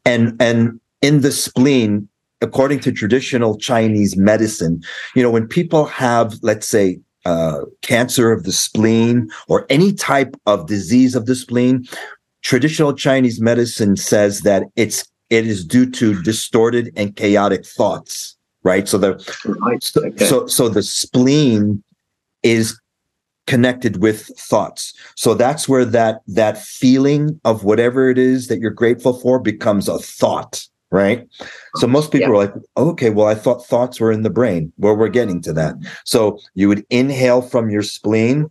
and 0.05 0.39
and 0.41 0.79
in 1.01 1.21
the 1.21 1.31
spleen 1.31 2.07
according 2.41 2.79
to 2.79 2.91
traditional 2.91 3.57
chinese 3.57 4.17
medicine 4.17 4.81
you 5.15 5.23
know 5.23 5.31
when 5.31 5.47
people 5.47 5.85
have 5.85 6.35
let's 6.41 6.67
say 6.67 6.99
uh, 7.23 7.61
cancer 7.83 8.31
of 8.31 8.45
the 8.45 8.51
spleen 8.51 9.29
or 9.47 9.67
any 9.69 9.93
type 9.93 10.35
of 10.47 10.65
disease 10.65 11.15
of 11.15 11.27
the 11.27 11.35
spleen 11.35 11.85
traditional 12.41 12.93
chinese 12.93 13.39
medicine 13.39 13.95
says 13.95 14.41
that 14.41 14.63
it's 14.75 15.05
it 15.29 15.47
is 15.47 15.63
due 15.63 15.89
to 15.89 16.21
distorted 16.23 16.91
and 16.95 17.15
chaotic 17.15 17.65
thoughts 17.65 18.37
right? 18.63 18.87
So 18.87 18.97
the 18.97 19.13
right. 19.61 19.83
so, 19.83 20.05
okay. 20.05 20.25
so 20.25 20.47
so 20.47 20.69
the 20.69 20.83
spleen 20.83 21.83
is 22.43 22.79
connected 23.47 24.01
with 24.01 24.27
thoughts. 24.37 24.93
So 25.15 25.33
that's 25.33 25.67
where 25.67 25.85
that 25.85 26.21
that 26.27 26.57
feeling 26.57 27.39
of 27.43 27.63
whatever 27.63 28.09
it 28.09 28.17
is 28.17 28.47
that 28.47 28.59
you're 28.59 28.71
grateful 28.71 29.13
for 29.13 29.39
becomes 29.39 29.87
a 29.87 29.99
thought, 29.99 30.65
right? 30.91 31.27
So 31.75 31.87
most 31.87 32.11
people 32.11 32.29
yeah. 32.29 32.33
are 32.33 32.37
like, 32.37 32.53
okay, 32.77 33.09
well, 33.09 33.27
I 33.27 33.35
thought 33.35 33.65
thoughts 33.65 33.99
were 33.99 34.11
in 34.11 34.23
the 34.23 34.29
brain. 34.29 34.71
Well, 34.77 34.95
we're 34.95 35.09
getting 35.09 35.41
to 35.43 35.53
that. 35.53 35.75
So 36.05 36.39
you 36.53 36.67
would 36.67 36.85
inhale 36.89 37.41
from 37.41 37.69
your 37.69 37.83
spleen 37.83 38.49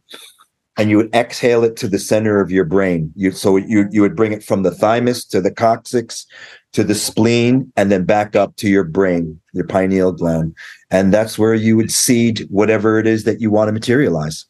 and 0.76 0.90
you 0.90 0.96
would 0.96 1.14
exhale 1.14 1.64
it 1.64 1.76
to 1.76 1.88
the 1.88 1.98
center 1.98 2.40
of 2.40 2.50
your 2.50 2.64
brain. 2.64 3.12
You 3.14 3.32
so 3.32 3.56
you 3.56 3.88
you 3.90 4.02
would 4.02 4.16
bring 4.16 4.32
it 4.32 4.42
from 4.42 4.62
the 4.62 4.70
thymus 4.70 5.24
to 5.26 5.40
the 5.40 5.50
coccyx 5.50 6.26
to 6.72 6.84
the 6.84 6.94
spleen 6.94 7.72
and 7.76 7.90
then 7.90 8.04
back 8.04 8.36
up 8.36 8.56
to 8.56 8.68
your 8.68 8.84
brain, 8.84 9.40
your 9.52 9.66
pineal 9.66 10.12
gland. 10.12 10.54
And 10.90 11.12
that's 11.12 11.38
where 11.38 11.54
you 11.54 11.76
would 11.76 11.90
seed 11.90 12.46
whatever 12.50 12.98
it 12.98 13.06
is 13.06 13.24
that 13.24 13.40
you 13.40 13.50
want 13.50 13.68
to 13.68 13.72
materialize. 13.72 14.46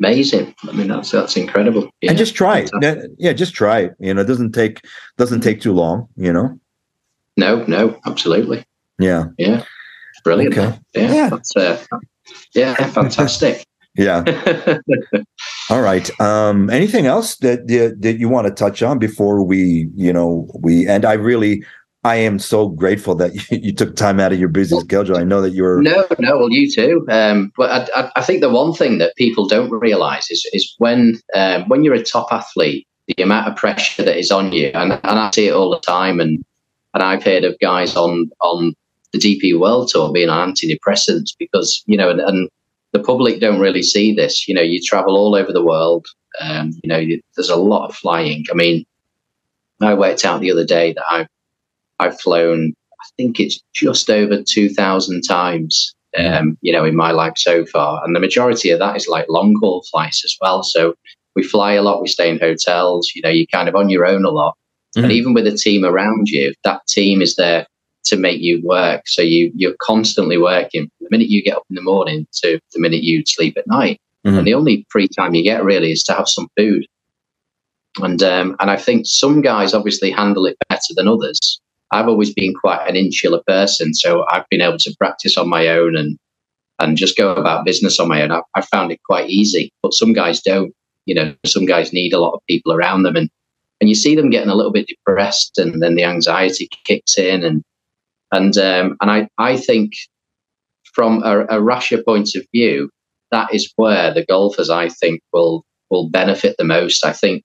Amazing. 0.00 0.54
I 0.62 0.72
mean, 0.72 0.88
that's 0.88 1.10
that's 1.10 1.36
incredible. 1.36 1.90
Yeah. 2.00 2.10
And 2.10 2.18
just 2.18 2.34
try 2.34 2.66
it. 2.70 3.10
Yeah, 3.18 3.32
just 3.32 3.54
try 3.54 3.80
it. 3.80 3.94
You 3.98 4.14
know, 4.14 4.20
it 4.20 4.26
doesn't 4.26 4.52
take 4.52 4.84
doesn't 5.16 5.40
take 5.40 5.60
too 5.60 5.72
long, 5.72 6.08
you 6.16 6.32
know. 6.32 6.58
No, 7.36 7.64
no, 7.66 7.98
absolutely. 8.06 8.64
Yeah. 8.98 9.26
Yeah. 9.38 9.64
Brilliant. 10.22 10.56
Okay. 10.56 10.78
Yeah. 10.94 11.12
yeah. 11.12 11.28
That's 11.30 11.56
uh, 11.56 11.84
yeah, 12.54 12.74
fantastic. 12.74 13.64
Yeah. 13.96 14.22
All 15.70 15.82
right. 15.82 16.08
Um, 16.20 16.70
anything 16.70 17.06
else 17.06 17.36
that, 17.36 17.66
that 17.68 18.00
that 18.00 18.18
you 18.18 18.28
want 18.28 18.46
to 18.46 18.52
touch 18.52 18.82
on 18.82 18.98
before 18.98 19.42
we, 19.42 19.90
you 19.94 20.12
know, 20.12 20.48
we 20.60 20.88
and 20.88 21.04
I 21.04 21.12
really 21.12 21.62
I 22.04 22.16
am 22.16 22.38
so 22.38 22.68
grateful 22.68 23.14
that 23.16 23.34
you, 23.50 23.58
you 23.58 23.72
took 23.74 23.96
time 23.96 24.18
out 24.18 24.32
of 24.32 24.38
your 24.38 24.48
busy 24.48 24.78
schedule. 24.80 25.16
I 25.16 25.24
know 25.24 25.42
that 25.42 25.50
you 25.50 25.62
were 25.64 25.82
no, 25.82 26.06
no. 26.18 26.38
Well, 26.38 26.50
you 26.50 26.70
too. 26.70 27.06
Um, 27.10 27.52
but 27.56 27.90
I, 27.94 28.10
I, 28.16 28.22
think 28.22 28.40
the 28.40 28.50
one 28.50 28.72
thing 28.72 28.98
that 28.98 29.16
people 29.16 29.46
don't 29.46 29.70
realize 29.70 30.30
is 30.30 30.48
is 30.52 30.74
when 30.78 31.20
um, 31.34 31.68
when 31.68 31.84
you're 31.84 31.94
a 31.94 32.02
top 32.02 32.32
athlete, 32.32 32.86
the 33.06 33.22
amount 33.22 33.48
of 33.48 33.56
pressure 33.56 34.02
that 34.02 34.18
is 34.18 34.30
on 34.30 34.52
you, 34.52 34.68
and, 34.74 34.92
and 34.92 35.00
I 35.04 35.30
see 35.30 35.48
it 35.48 35.54
all 35.54 35.70
the 35.70 35.80
time. 35.80 36.18
And 36.18 36.42
and 36.94 37.02
I've 37.02 37.22
heard 37.22 37.44
of 37.44 37.58
guys 37.58 37.94
on 37.94 38.30
on 38.40 38.74
the 39.12 39.18
DP 39.18 39.58
World 39.58 39.88
Tour 39.88 40.12
being 40.12 40.30
on 40.30 40.52
antidepressants 40.52 41.30
because 41.38 41.82
you 41.86 41.96
know, 41.96 42.10
and, 42.10 42.20
and 42.20 42.48
the 42.92 43.00
public 43.00 43.40
don't 43.40 43.60
really 43.60 43.82
see 43.82 44.14
this. 44.14 44.48
You 44.48 44.54
know, 44.54 44.62
you 44.62 44.80
travel 44.82 45.16
all 45.16 45.34
over 45.34 45.52
the 45.52 45.64
world. 45.64 46.06
Um, 46.40 46.72
you 46.82 46.88
know, 46.88 46.98
you, 46.98 47.20
there's 47.36 47.50
a 47.50 47.56
lot 47.56 47.88
of 47.88 47.96
flying. 47.96 48.44
I 48.50 48.54
mean, 48.54 48.84
I 49.80 49.94
worked 49.94 50.24
out 50.24 50.40
the 50.40 50.50
other 50.50 50.64
day 50.64 50.92
that 50.92 51.04
I've 51.10 51.28
I've 52.00 52.20
flown. 52.20 52.74
I 53.00 53.06
think 53.16 53.40
it's 53.40 53.60
just 53.74 54.10
over 54.10 54.42
two 54.42 54.68
thousand 54.68 55.22
times. 55.22 55.94
Um, 56.16 56.56
you 56.62 56.72
know, 56.72 56.84
in 56.84 56.96
my 56.96 57.10
life 57.10 57.34
so 57.36 57.66
far, 57.66 58.02
and 58.04 58.16
the 58.16 58.20
majority 58.20 58.70
of 58.70 58.78
that 58.78 58.96
is 58.96 59.08
like 59.08 59.26
long 59.28 59.54
haul 59.60 59.84
flights 59.90 60.24
as 60.24 60.34
well. 60.40 60.62
So 60.62 60.94
we 61.36 61.42
fly 61.42 61.74
a 61.74 61.82
lot. 61.82 62.00
We 62.00 62.08
stay 62.08 62.30
in 62.30 62.38
hotels. 62.38 63.12
You 63.14 63.22
know, 63.22 63.28
you're 63.28 63.46
kind 63.52 63.68
of 63.68 63.76
on 63.76 63.90
your 63.90 64.06
own 64.06 64.24
a 64.24 64.30
lot. 64.30 64.56
Mm-hmm. 64.96 65.04
And 65.04 65.12
even 65.12 65.34
with 65.34 65.46
a 65.46 65.52
team 65.52 65.84
around 65.84 66.28
you, 66.28 66.54
that 66.64 66.80
team 66.88 67.20
is 67.20 67.36
there 67.36 67.66
to 68.08 68.16
make 68.16 68.40
you 68.40 68.60
work. 68.64 69.02
So 69.06 69.22
you 69.22 69.52
you're 69.54 69.76
constantly 69.80 70.38
working. 70.38 70.90
The 71.00 71.08
minute 71.10 71.28
you 71.28 71.42
get 71.42 71.56
up 71.56 71.64
in 71.70 71.76
the 71.76 71.82
morning 71.82 72.26
to 72.42 72.60
the 72.74 72.80
minute 72.80 73.02
you 73.02 73.22
sleep 73.26 73.56
at 73.56 73.66
night. 73.66 74.00
Mm-hmm. 74.26 74.38
And 74.38 74.46
the 74.46 74.54
only 74.54 74.86
free 74.90 75.08
time 75.08 75.34
you 75.34 75.42
get 75.42 75.64
really 75.64 75.92
is 75.92 76.02
to 76.04 76.12
have 76.12 76.28
some 76.28 76.48
food. 76.56 76.86
And 78.00 78.22
um, 78.22 78.56
and 78.60 78.70
I 78.70 78.76
think 78.76 79.06
some 79.06 79.40
guys 79.40 79.74
obviously 79.74 80.10
handle 80.10 80.46
it 80.46 80.56
better 80.68 80.94
than 80.96 81.08
others. 81.08 81.60
I've 81.90 82.08
always 82.08 82.34
been 82.34 82.54
quite 82.54 82.86
an 82.88 82.96
insular 82.96 83.42
person, 83.46 83.94
so 83.94 84.26
I've 84.30 84.48
been 84.50 84.60
able 84.60 84.78
to 84.78 84.94
practice 84.98 85.36
on 85.36 85.48
my 85.48 85.68
own 85.68 85.96
and 85.96 86.18
and 86.80 86.96
just 86.96 87.16
go 87.16 87.34
about 87.34 87.64
business 87.64 87.98
on 87.98 88.08
my 88.08 88.22
own. 88.22 88.30
I, 88.30 88.42
I 88.54 88.60
found 88.60 88.92
it 88.92 89.00
quite 89.04 89.28
easy, 89.28 89.72
but 89.82 89.94
some 89.94 90.12
guys 90.12 90.40
don't. 90.40 90.72
You 91.06 91.14
know, 91.14 91.34
some 91.46 91.64
guys 91.64 91.92
need 91.92 92.12
a 92.12 92.20
lot 92.20 92.34
of 92.34 92.40
people 92.48 92.72
around 92.72 93.02
them, 93.02 93.16
and 93.16 93.30
and 93.80 93.88
you 93.88 93.94
see 93.94 94.14
them 94.14 94.30
getting 94.30 94.50
a 94.50 94.54
little 94.54 94.72
bit 94.72 94.88
depressed, 94.88 95.58
and 95.58 95.82
then 95.82 95.94
the 95.94 96.04
anxiety 96.04 96.68
kicks 96.84 97.16
in, 97.16 97.44
and 97.44 97.62
and 98.32 98.56
um, 98.58 98.96
and 99.00 99.10
I 99.10 99.28
I 99.38 99.56
think 99.56 99.92
from 100.92 101.22
a, 101.22 101.42
a 101.44 101.60
Rasha 101.60 102.04
point 102.04 102.34
of 102.34 102.44
view, 102.52 102.90
that 103.30 103.52
is 103.54 103.72
where 103.76 104.12
the 104.12 104.24
golfers 104.24 104.70
I 104.70 104.88
think 104.88 105.20
will 105.32 105.64
will 105.90 106.08
benefit 106.08 106.56
the 106.58 106.64
most. 106.64 107.04
I 107.04 107.12
think 107.12 107.42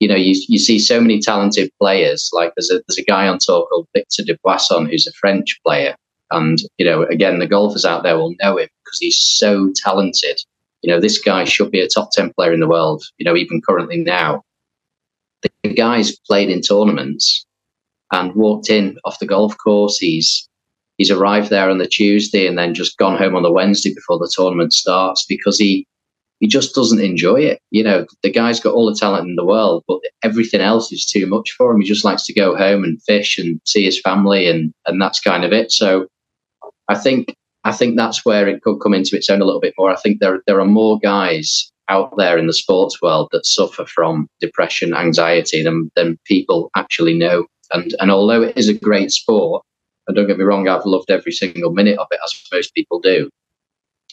you 0.00 0.08
know 0.08 0.16
you 0.16 0.40
you 0.48 0.58
see 0.58 0.78
so 0.78 1.00
many 1.00 1.20
talented 1.20 1.70
players. 1.80 2.30
Like 2.32 2.52
there's 2.56 2.70
a 2.70 2.82
there's 2.86 2.98
a 2.98 3.04
guy 3.04 3.28
on 3.28 3.38
tour 3.40 3.66
called 3.68 3.88
Victor 3.94 4.22
Dubuisson 4.22 4.90
who's 4.90 5.06
a 5.06 5.12
French 5.12 5.58
player, 5.64 5.94
and 6.30 6.58
you 6.78 6.84
know 6.84 7.02
again 7.04 7.38
the 7.38 7.46
golfers 7.46 7.84
out 7.84 8.02
there 8.02 8.16
will 8.16 8.34
know 8.40 8.58
him 8.58 8.68
because 8.84 8.98
he's 8.98 9.20
so 9.20 9.72
talented. 9.76 10.40
You 10.82 10.92
know 10.92 11.00
this 11.00 11.18
guy 11.18 11.44
should 11.44 11.70
be 11.70 11.80
a 11.80 11.88
top 11.88 12.10
ten 12.12 12.32
player 12.32 12.52
in 12.52 12.60
the 12.60 12.68
world. 12.68 13.04
You 13.18 13.24
know 13.24 13.36
even 13.36 13.60
currently 13.60 13.98
now, 13.98 14.42
the 15.62 15.74
guy's 15.74 16.18
played 16.20 16.50
in 16.50 16.60
tournaments 16.60 17.46
and 18.12 18.34
walked 18.34 18.70
in 18.70 18.98
off 19.04 19.18
the 19.18 19.26
golf 19.26 19.56
course. 19.58 19.98
He's 19.98 20.48
he's 20.96 21.10
arrived 21.10 21.50
there 21.50 21.70
on 21.70 21.78
the 21.78 21.86
Tuesday 21.86 22.46
and 22.46 22.58
then 22.58 22.74
just 22.74 22.98
gone 22.98 23.16
home 23.16 23.36
on 23.36 23.42
the 23.42 23.52
Wednesday 23.52 23.94
before 23.94 24.18
the 24.18 24.32
tournament 24.34 24.72
starts 24.72 25.24
because 25.26 25.58
he 25.58 25.86
he 26.40 26.46
just 26.46 26.74
doesn't 26.74 27.00
enjoy 27.00 27.40
it. 27.40 27.60
You 27.70 27.82
know, 27.82 28.06
the 28.22 28.30
guy's 28.30 28.60
got 28.60 28.74
all 28.74 28.86
the 28.86 28.96
talent 28.98 29.28
in 29.28 29.34
the 29.34 29.44
world, 29.44 29.82
but 29.88 29.98
everything 30.22 30.60
else 30.60 30.92
is 30.92 31.04
too 31.04 31.26
much 31.26 31.50
for 31.52 31.72
him. 31.72 31.80
He 31.80 31.86
just 31.86 32.04
likes 32.04 32.24
to 32.26 32.32
go 32.32 32.56
home 32.56 32.84
and 32.84 33.02
fish 33.02 33.38
and 33.38 33.60
see 33.64 33.84
his 33.84 34.00
family 34.00 34.48
and 34.48 34.72
and 34.86 35.00
that's 35.00 35.20
kind 35.20 35.44
of 35.44 35.52
it. 35.52 35.72
So 35.72 36.06
I 36.88 36.94
think 36.94 37.34
I 37.64 37.72
think 37.72 37.96
that's 37.96 38.24
where 38.24 38.48
it 38.48 38.62
could 38.62 38.78
come 38.78 38.94
into 38.94 39.16
its 39.16 39.28
own 39.28 39.40
a 39.40 39.44
little 39.44 39.60
bit 39.60 39.74
more. 39.78 39.90
I 39.90 39.96
think 39.96 40.20
there 40.20 40.42
there 40.46 40.60
are 40.60 40.66
more 40.66 40.98
guys 40.98 41.70
out 41.88 42.16
there 42.16 42.38
in 42.38 42.46
the 42.46 42.52
sports 42.52 43.00
world 43.00 43.28
that 43.32 43.46
suffer 43.46 43.86
from 43.86 44.28
depression, 44.40 44.94
anxiety 44.94 45.62
than 45.62 45.90
than 45.96 46.18
people 46.24 46.70
actually 46.76 47.14
know. 47.14 47.46
And 47.72 47.94
and 48.00 48.10
although 48.10 48.42
it 48.42 48.56
is 48.56 48.68
a 48.68 48.74
great 48.74 49.10
sport, 49.10 49.64
and 50.06 50.16
don't 50.16 50.26
get 50.26 50.38
me 50.38 50.44
wrong, 50.44 50.68
I've 50.68 50.86
loved 50.86 51.10
every 51.10 51.32
single 51.32 51.72
minute 51.72 51.98
of 51.98 52.08
it, 52.10 52.20
as 52.24 52.42
most 52.52 52.74
people 52.74 53.00
do. 53.00 53.28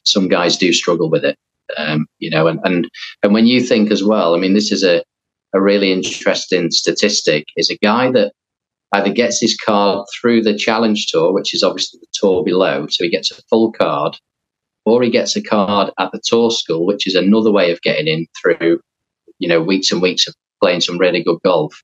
Some 0.03 0.27
guys 0.27 0.57
do 0.57 0.71
struggle 0.73 1.09
with 1.09 1.23
it, 1.23 1.37
um, 1.77 2.05
you 2.19 2.29
know. 2.29 2.47
And, 2.47 2.59
and 2.63 2.89
and 3.23 3.33
when 3.33 3.47
you 3.47 3.61
think 3.61 3.91
as 3.91 4.03
well, 4.03 4.35
I 4.35 4.39
mean, 4.39 4.53
this 4.53 4.71
is 4.71 4.83
a 4.83 5.03
a 5.53 5.61
really 5.61 5.91
interesting 5.91 6.69
statistic. 6.71 7.45
Is 7.55 7.69
a 7.69 7.77
guy 7.77 8.11
that 8.11 8.33
either 8.93 9.11
gets 9.11 9.41
his 9.41 9.57
card 9.57 10.05
through 10.13 10.41
the 10.43 10.55
Challenge 10.55 11.07
Tour, 11.07 11.33
which 11.33 11.53
is 11.53 11.63
obviously 11.63 11.99
the 11.99 12.07
tour 12.13 12.43
below, 12.43 12.87
so 12.89 13.03
he 13.03 13.09
gets 13.09 13.31
a 13.31 13.41
full 13.49 13.71
card, 13.71 14.17
or 14.85 15.01
he 15.01 15.09
gets 15.09 15.35
a 15.35 15.41
card 15.41 15.91
at 15.97 16.11
the 16.11 16.21
tour 16.23 16.51
school, 16.51 16.85
which 16.85 17.07
is 17.07 17.15
another 17.15 17.51
way 17.51 17.71
of 17.71 17.81
getting 17.81 18.07
in 18.07 18.27
through, 18.39 18.79
you 19.39 19.47
know, 19.47 19.61
weeks 19.61 19.91
and 19.91 20.01
weeks 20.01 20.27
of 20.27 20.35
playing 20.61 20.81
some 20.81 20.97
really 20.97 21.23
good 21.23 21.39
golf. 21.43 21.81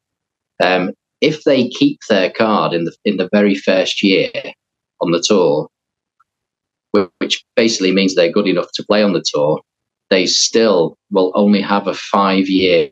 Um, 0.63 0.93
if 1.21 1.43
they 1.43 1.69
keep 1.69 1.99
their 2.09 2.31
card 2.31 2.73
in 2.73 2.85
the 2.85 2.95
in 3.05 3.17
the 3.17 3.29
very 3.31 3.55
first 3.55 4.03
year 4.03 4.31
on 4.99 5.11
the 5.11 5.23
tour, 5.25 5.67
which 7.19 7.43
basically 7.55 7.91
means 7.91 8.15
they're 8.15 8.31
good 8.31 8.47
enough 8.47 8.71
to 8.73 8.83
play 8.83 9.03
on 9.03 9.13
the 9.13 9.23
tour, 9.25 9.61
they 10.09 10.25
still 10.25 10.97
will 11.09 11.31
only 11.35 11.61
have 11.61 11.87
a 11.87 11.93
five 11.93 12.47
year 12.47 12.89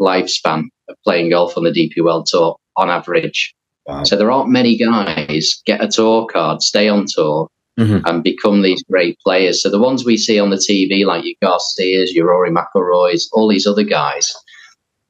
lifespan 0.00 0.64
of 0.88 0.96
playing 1.04 1.30
golf 1.30 1.56
on 1.56 1.64
the 1.64 1.70
DP 1.70 2.02
World 2.02 2.26
Tour 2.26 2.56
on 2.76 2.90
average. 2.90 3.54
Wow. 3.86 4.04
So 4.04 4.16
there 4.16 4.30
aren't 4.30 4.50
many 4.50 4.76
guys 4.76 5.60
get 5.66 5.82
a 5.82 5.88
tour 5.88 6.26
card, 6.26 6.62
stay 6.62 6.88
on 6.88 7.06
tour, 7.08 7.48
mm-hmm. 7.78 8.06
and 8.06 8.22
become 8.22 8.62
these 8.62 8.82
great 8.84 9.18
players. 9.20 9.62
So 9.62 9.70
the 9.70 9.80
ones 9.80 10.04
we 10.04 10.16
see 10.16 10.38
on 10.38 10.50
the 10.50 10.56
TV, 10.56 11.04
like 11.04 11.24
your 11.24 11.34
Garcias, 11.42 12.12
your 12.12 12.28
Rory 12.28 12.50
McIlroys, 12.50 13.24
all 13.32 13.48
these 13.48 13.66
other 13.66 13.82
guys, 13.82 14.32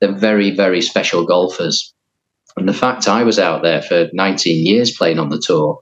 they're 0.01 0.12
very, 0.12 0.51
very 0.51 0.81
special 0.81 1.25
golfers. 1.25 1.92
And 2.57 2.69
the 2.69 2.75
fact 2.75 3.09
I 3.09 3.25
was 3.25 3.38
out 3.38 3.62
there 3.62 3.83
for 3.83 4.09
19 4.12 4.67
years 4.67 4.97
playing 4.97 5.19
on 5.19 5.31
the 5.31 5.43
tour, 5.45 5.81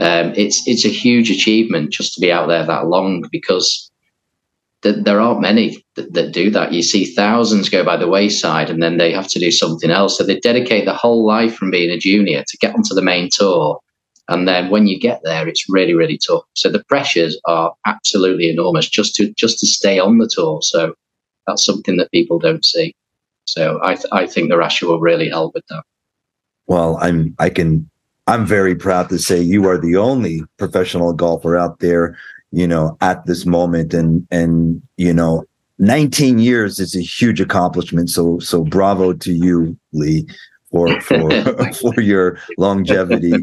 um, 0.00 0.32
it's 0.36 0.66
it's 0.66 0.84
a 0.84 0.88
huge 0.88 1.30
achievement 1.30 1.92
just 1.92 2.14
to 2.14 2.20
be 2.20 2.32
out 2.32 2.48
there 2.48 2.64
that 2.64 2.86
long 2.86 3.24
because 3.30 3.90
th- 4.82 5.04
there 5.04 5.20
aren't 5.20 5.40
many 5.40 5.84
that, 5.96 6.12
that, 6.14 6.32
do 6.32 6.50
that. 6.50 6.72
You 6.72 6.82
see 6.82 7.04
thousands 7.04 7.68
go 7.68 7.84
by 7.84 7.96
the 7.96 8.08
wayside 8.08 8.70
and 8.70 8.82
then 8.82 8.96
they 8.96 9.12
have 9.12 9.28
to 9.28 9.38
do 9.38 9.50
something 9.50 9.90
else. 9.90 10.16
So 10.16 10.24
they 10.24 10.40
dedicate 10.40 10.84
the 10.84 10.94
whole 10.94 11.26
life 11.26 11.54
from 11.54 11.70
being 11.70 11.90
a 11.90 11.98
junior 11.98 12.44
to 12.46 12.58
get 12.58 12.74
onto 12.74 12.94
the 12.94 13.02
main 13.02 13.28
tour. 13.30 13.78
And 14.28 14.46
then 14.46 14.70
when 14.70 14.86
you 14.86 14.98
get 14.98 15.20
there, 15.24 15.48
it's 15.48 15.68
really, 15.68 15.92
really 15.92 16.18
tough. 16.18 16.44
So 16.54 16.70
the 16.70 16.84
pressures 16.84 17.38
are 17.46 17.74
absolutely 17.86 18.48
enormous 18.48 18.88
just 18.88 19.14
to 19.16 19.32
just 19.36 19.58
to 19.58 19.66
stay 19.66 19.98
on 19.98 20.18
the 20.18 20.30
tour. 20.32 20.60
So 20.62 20.94
that's 21.46 21.64
something 21.64 21.96
that 21.96 22.12
people 22.12 22.38
don't 22.38 22.64
see. 22.64 22.94
So 23.44 23.80
I, 23.82 23.96
th- 23.96 24.06
I 24.12 24.26
think 24.26 24.48
the 24.48 24.56
Rasha 24.56 24.84
will 24.84 25.00
really 25.00 25.28
help 25.28 25.54
with 25.54 25.64
that. 25.68 25.82
Well, 26.70 26.98
I'm 27.00 27.34
I 27.40 27.50
can 27.50 27.90
I'm 28.28 28.46
very 28.46 28.76
proud 28.76 29.08
to 29.08 29.18
say 29.18 29.40
you 29.40 29.66
are 29.66 29.76
the 29.76 29.96
only 29.96 30.44
professional 30.56 31.12
golfer 31.12 31.56
out 31.56 31.80
there, 31.80 32.16
you 32.52 32.64
know, 32.68 32.96
at 33.00 33.26
this 33.26 33.44
moment 33.44 33.92
and 33.92 34.24
and 34.30 34.80
you 34.96 35.12
know, 35.12 35.44
19 35.80 36.38
years 36.38 36.78
is 36.78 36.94
a 36.94 37.00
huge 37.00 37.40
accomplishment. 37.40 38.08
So 38.08 38.38
so 38.38 38.62
bravo 38.62 39.14
to 39.14 39.32
you, 39.32 39.76
Lee, 39.92 40.28
for 40.70 41.00
for 41.00 41.28
for 41.74 42.00
your 42.00 42.38
longevity. 42.56 43.34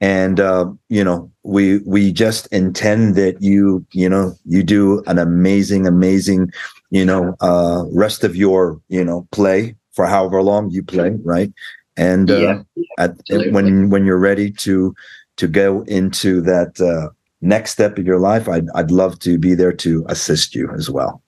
And 0.00 0.38
uh, 0.38 0.70
you 0.88 1.02
know, 1.02 1.28
we 1.42 1.78
we 1.78 2.12
just 2.12 2.46
intend 2.52 3.16
that 3.16 3.42
you, 3.42 3.84
you 3.90 4.08
know, 4.08 4.34
you 4.46 4.62
do 4.62 5.02
an 5.08 5.18
amazing, 5.18 5.88
amazing, 5.88 6.52
you 6.90 7.04
know, 7.04 7.34
uh 7.40 7.82
rest 7.92 8.22
of 8.22 8.36
your, 8.36 8.80
you 8.86 9.04
know, 9.04 9.26
play 9.32 9.74
for 9.90 10.06
however 10.06 10.40
long 10.40 10.70
you 10.70 10.84
play, 10.84 11.18
right? 11.24 11.52
And 12.00 12.30
uh, 12.30 12.62
at, 12.98 13.14
when 13.52 13.90
when 13.90 14.06
you're 14.06 14.18
ready 14.18 14.50
to 14.52 14.94
to 15.36 15.46
go 15.46 15.82
into 15.82 16.40
that 16.40 16.80
uh, 16.80 17.12
next 17.42 17.72
step 17.72 17.98
of 17.98 18.06
your 18.06 18.18
life, 18.18 18.48
I'd 18.48 18.68
I'd 18.74 18.90
love 18.90 19.18
to 19.20 19.38
be 19.38 19.54
there 19.54 19.72
to 19.84 20.04
assist 20.08 20.54
you 20.54 20.70
as 20.70 20.88
well. 20.88 21.22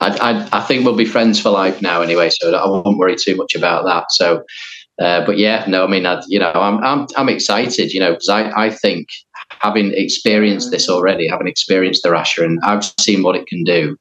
I, 0.00 0.08
I, 0.08 0.58
I 0.58 0.60
think 0.62 0.84
we'll 0.84 0.96
be 0.96 1.04
friends 1.04 1.40
for 1.40 1.50
life 1.50 1.82
now, 1.82 2.00
anyway. 2.00 2.30
So 2.30 2.54
I 2.54 2.68
won't 2.68 2.98
worry 2.98 3.16
too 3.16 3.34
much 3.34 3.54
about 3.56 3.84
that. 3.86 4.12
So, 4.12 4.44
uh, 5.00 5.26
but 5.26 5.36
yeah, 5.36 5.64
no, 5.66 5.84
I 5.84 5.88
mean, 5.88 6.06
I, 6.06 6.22
you 6.28 6.38
know, 6.38 6.52
I'm 6.52 6.78
I'm 6.84 7.06
I'm 7.16 7.28
excited, 7.28 7.92
you 7.92 8.00
know, 8.00 8.12
because 8.12 8.28
I 8.28 8.66
I 8.66 8.70
think 8.70 9.08
having 9.48 9.92
experienced 9.94 10.70
this 10.70 10.88
already, 10.88 11.26
having 11.28 11.48
experienced 11.48 12.02
the 12.04 12.10
Rasha, 12.10 12.44
and 12.44 12.60
I've 12.62 12.84
seen 13.00 13.22
what 13.22 13.34
it 13.34 13.46
can 13.46 13.64
do. 13.64 13.98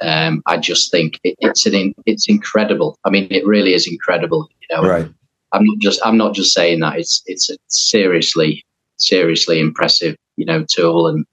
Um, 0.00 0.42
I 0.46 0.58
just 0.58 0.90
think 0.90 1.18
it, 1.24 1.36
it's 1.40 1.66
an 1.66 1.94
it's 2.04 2.28
incredible. 2.28 2.98
I 3.04 3.10
mean, 3.10 3.28
it 3.30 3.46
really 3.46 3.74
is 3.74 3.86
incredible. 3.86 4.48
You 4.60 4.76
know, 4.76 4.88
right. 4.88 5.08
I'm 5.52 5.64
not 5.64 5.78
just 5.78 6.00
I'm 6.04 6.16
not 6.16 6.34
just 6.34 6.54
saying 6.54 6.80
that. 6.80 6.98
It's 6.98 7.22
it's 7.26 7.50
a 7.50 7.56
seriously 7.68 8.64
seriously 8.98 9.60
impressive 9.60 10.16
you 10.36 10.46
know 10.46 10.64
tool 10.64 11.06
and 11.06 11.26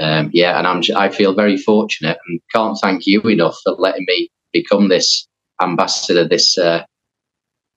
um, 0.00 0.30
yeah, 0.32 0.58
and 0.58 0.66
I'm 0.66 0.82
I 0.96 1.08
feel 1.08 1.34
very 1.34 1.56
fortunate 1.56 2.18
and 2.26 2.40
can't 2.52 2.76
thank 2.80 3.06
you 3.06 3.20
enough 3.22 3.56
for 3.62 3.72
letting 3.72 4.04
me 4.08 4.28
become 4.52 4.88
this 4.88 5.26
ambassador, 5.62 6.26
this 6.26 6.58
uh, 6.58 6.84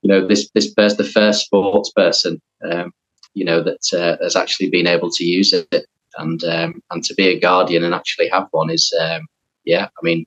you 0.02 0.10
know 0.10 0.28
this 0.28 0.50
this 0.56 0.74
person, 0.74 0.98
the 0.98 1.12
first 1.12 1.46
sports 1.46 1.92
person 1.92 2.42
um, 2.70 2.92
you 3.34 3.46
know 3.46 3.62
that 3.62 3.94
uh, 3.94 4.24
has 4.24 4.36
actually 4.36 4.70
been 4.70 4.88
able 4.88 5.12
to 5.12 5.24
use 5.24 5.54
it 5.54 5.86
and 6.18 6.44
um, 6.44 6.82
and 6.90 7.04
to 7.04 7.14
be 7.14 7.28
a 7.28 7.40
guardian 7.40 7.84
and 7.84 7.94
actually 7.94 8.30
have 8.30 8.48
one 8.52 8.72
is 8.72 8.92
um, 9.00 9.28
yeah. 9.68 9.86
I 9.86 10.02
mean, 10.02 10.26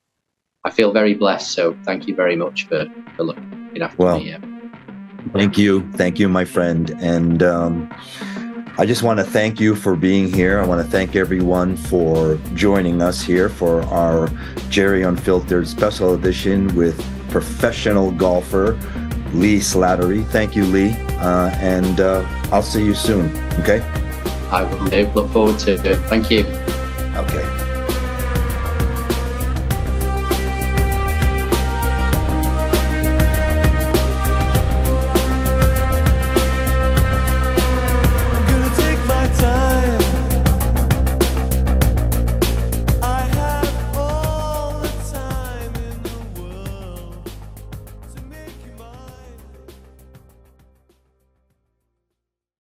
I 0.64 0.70
feel 0.70 0.92
very 0.92 1.14
blessed. 1.14 1.50
So 1.52 1.76
thank 1.84 2.06
you 2.06 2.14
very 2.14 2.36
much 2.36 2.68
for 2.68 2.86
for 3.16 3.24
looking 3.24 3.80
after 3.80 3.96
well, 3.96 4.18
me. 4.20 4.30
Yeah. 4.30 4.38
Thank 5.32 5.58
you. 5.58 5.90
Thank 5.92 6.18
you, 6.18 6.28
my 6.28 6.44
friend. 6.44 6.90
And 7.00 7.42
um, 7.42 7.90
I 8.78 8.86
just 8.86 9.02
want 9.02 9.18
to 9.18 9.24
thank 9.24 9.60
you 9.60 9.74
for 9.74 9.96
being 9.96 10.32
here. 10.32 10.60
I 10.60 10.66
want 10.66 10.84
to 10.84 10.90
thank 10.90 11.16
everyone 11.16 11.76
for 11.76 12.38
joining 12.54 13.02
us 13.02 13.20
here 13.20 13.48
for 13.48 13.82
our 13.84 14.30
Jerry 14.68 15.02
Unfiltered 15.02 15.66
special 15.68 16.14
edition 16.14 16.74
with 16.74 16.96
professional 17.30 18.10
golfer 18.12 18.78
Lee 19.32 19.58
Slattery. 19.58 20.26
Thank 20.28 20.56
you, 20.56 20.64
Lee. 20.64 20.92
Uh, 21.20 21.50
and 21.60 22.00
uh, 22.00 22.24
I'll 22.50 22.62
see 22.62 22.84
you 22.84 22.94
soon. 22.94 23.26
Okay. 23.60 23.80
I 24.50 24.62
will 24.62 25.12
look 25.14 25.30
forward 25.30 25.58
to 25.60 25.74
it. 25.74 25.96
Thank 26.08 26.30
you. 26.30 26.44
Okay. 27.14 27.69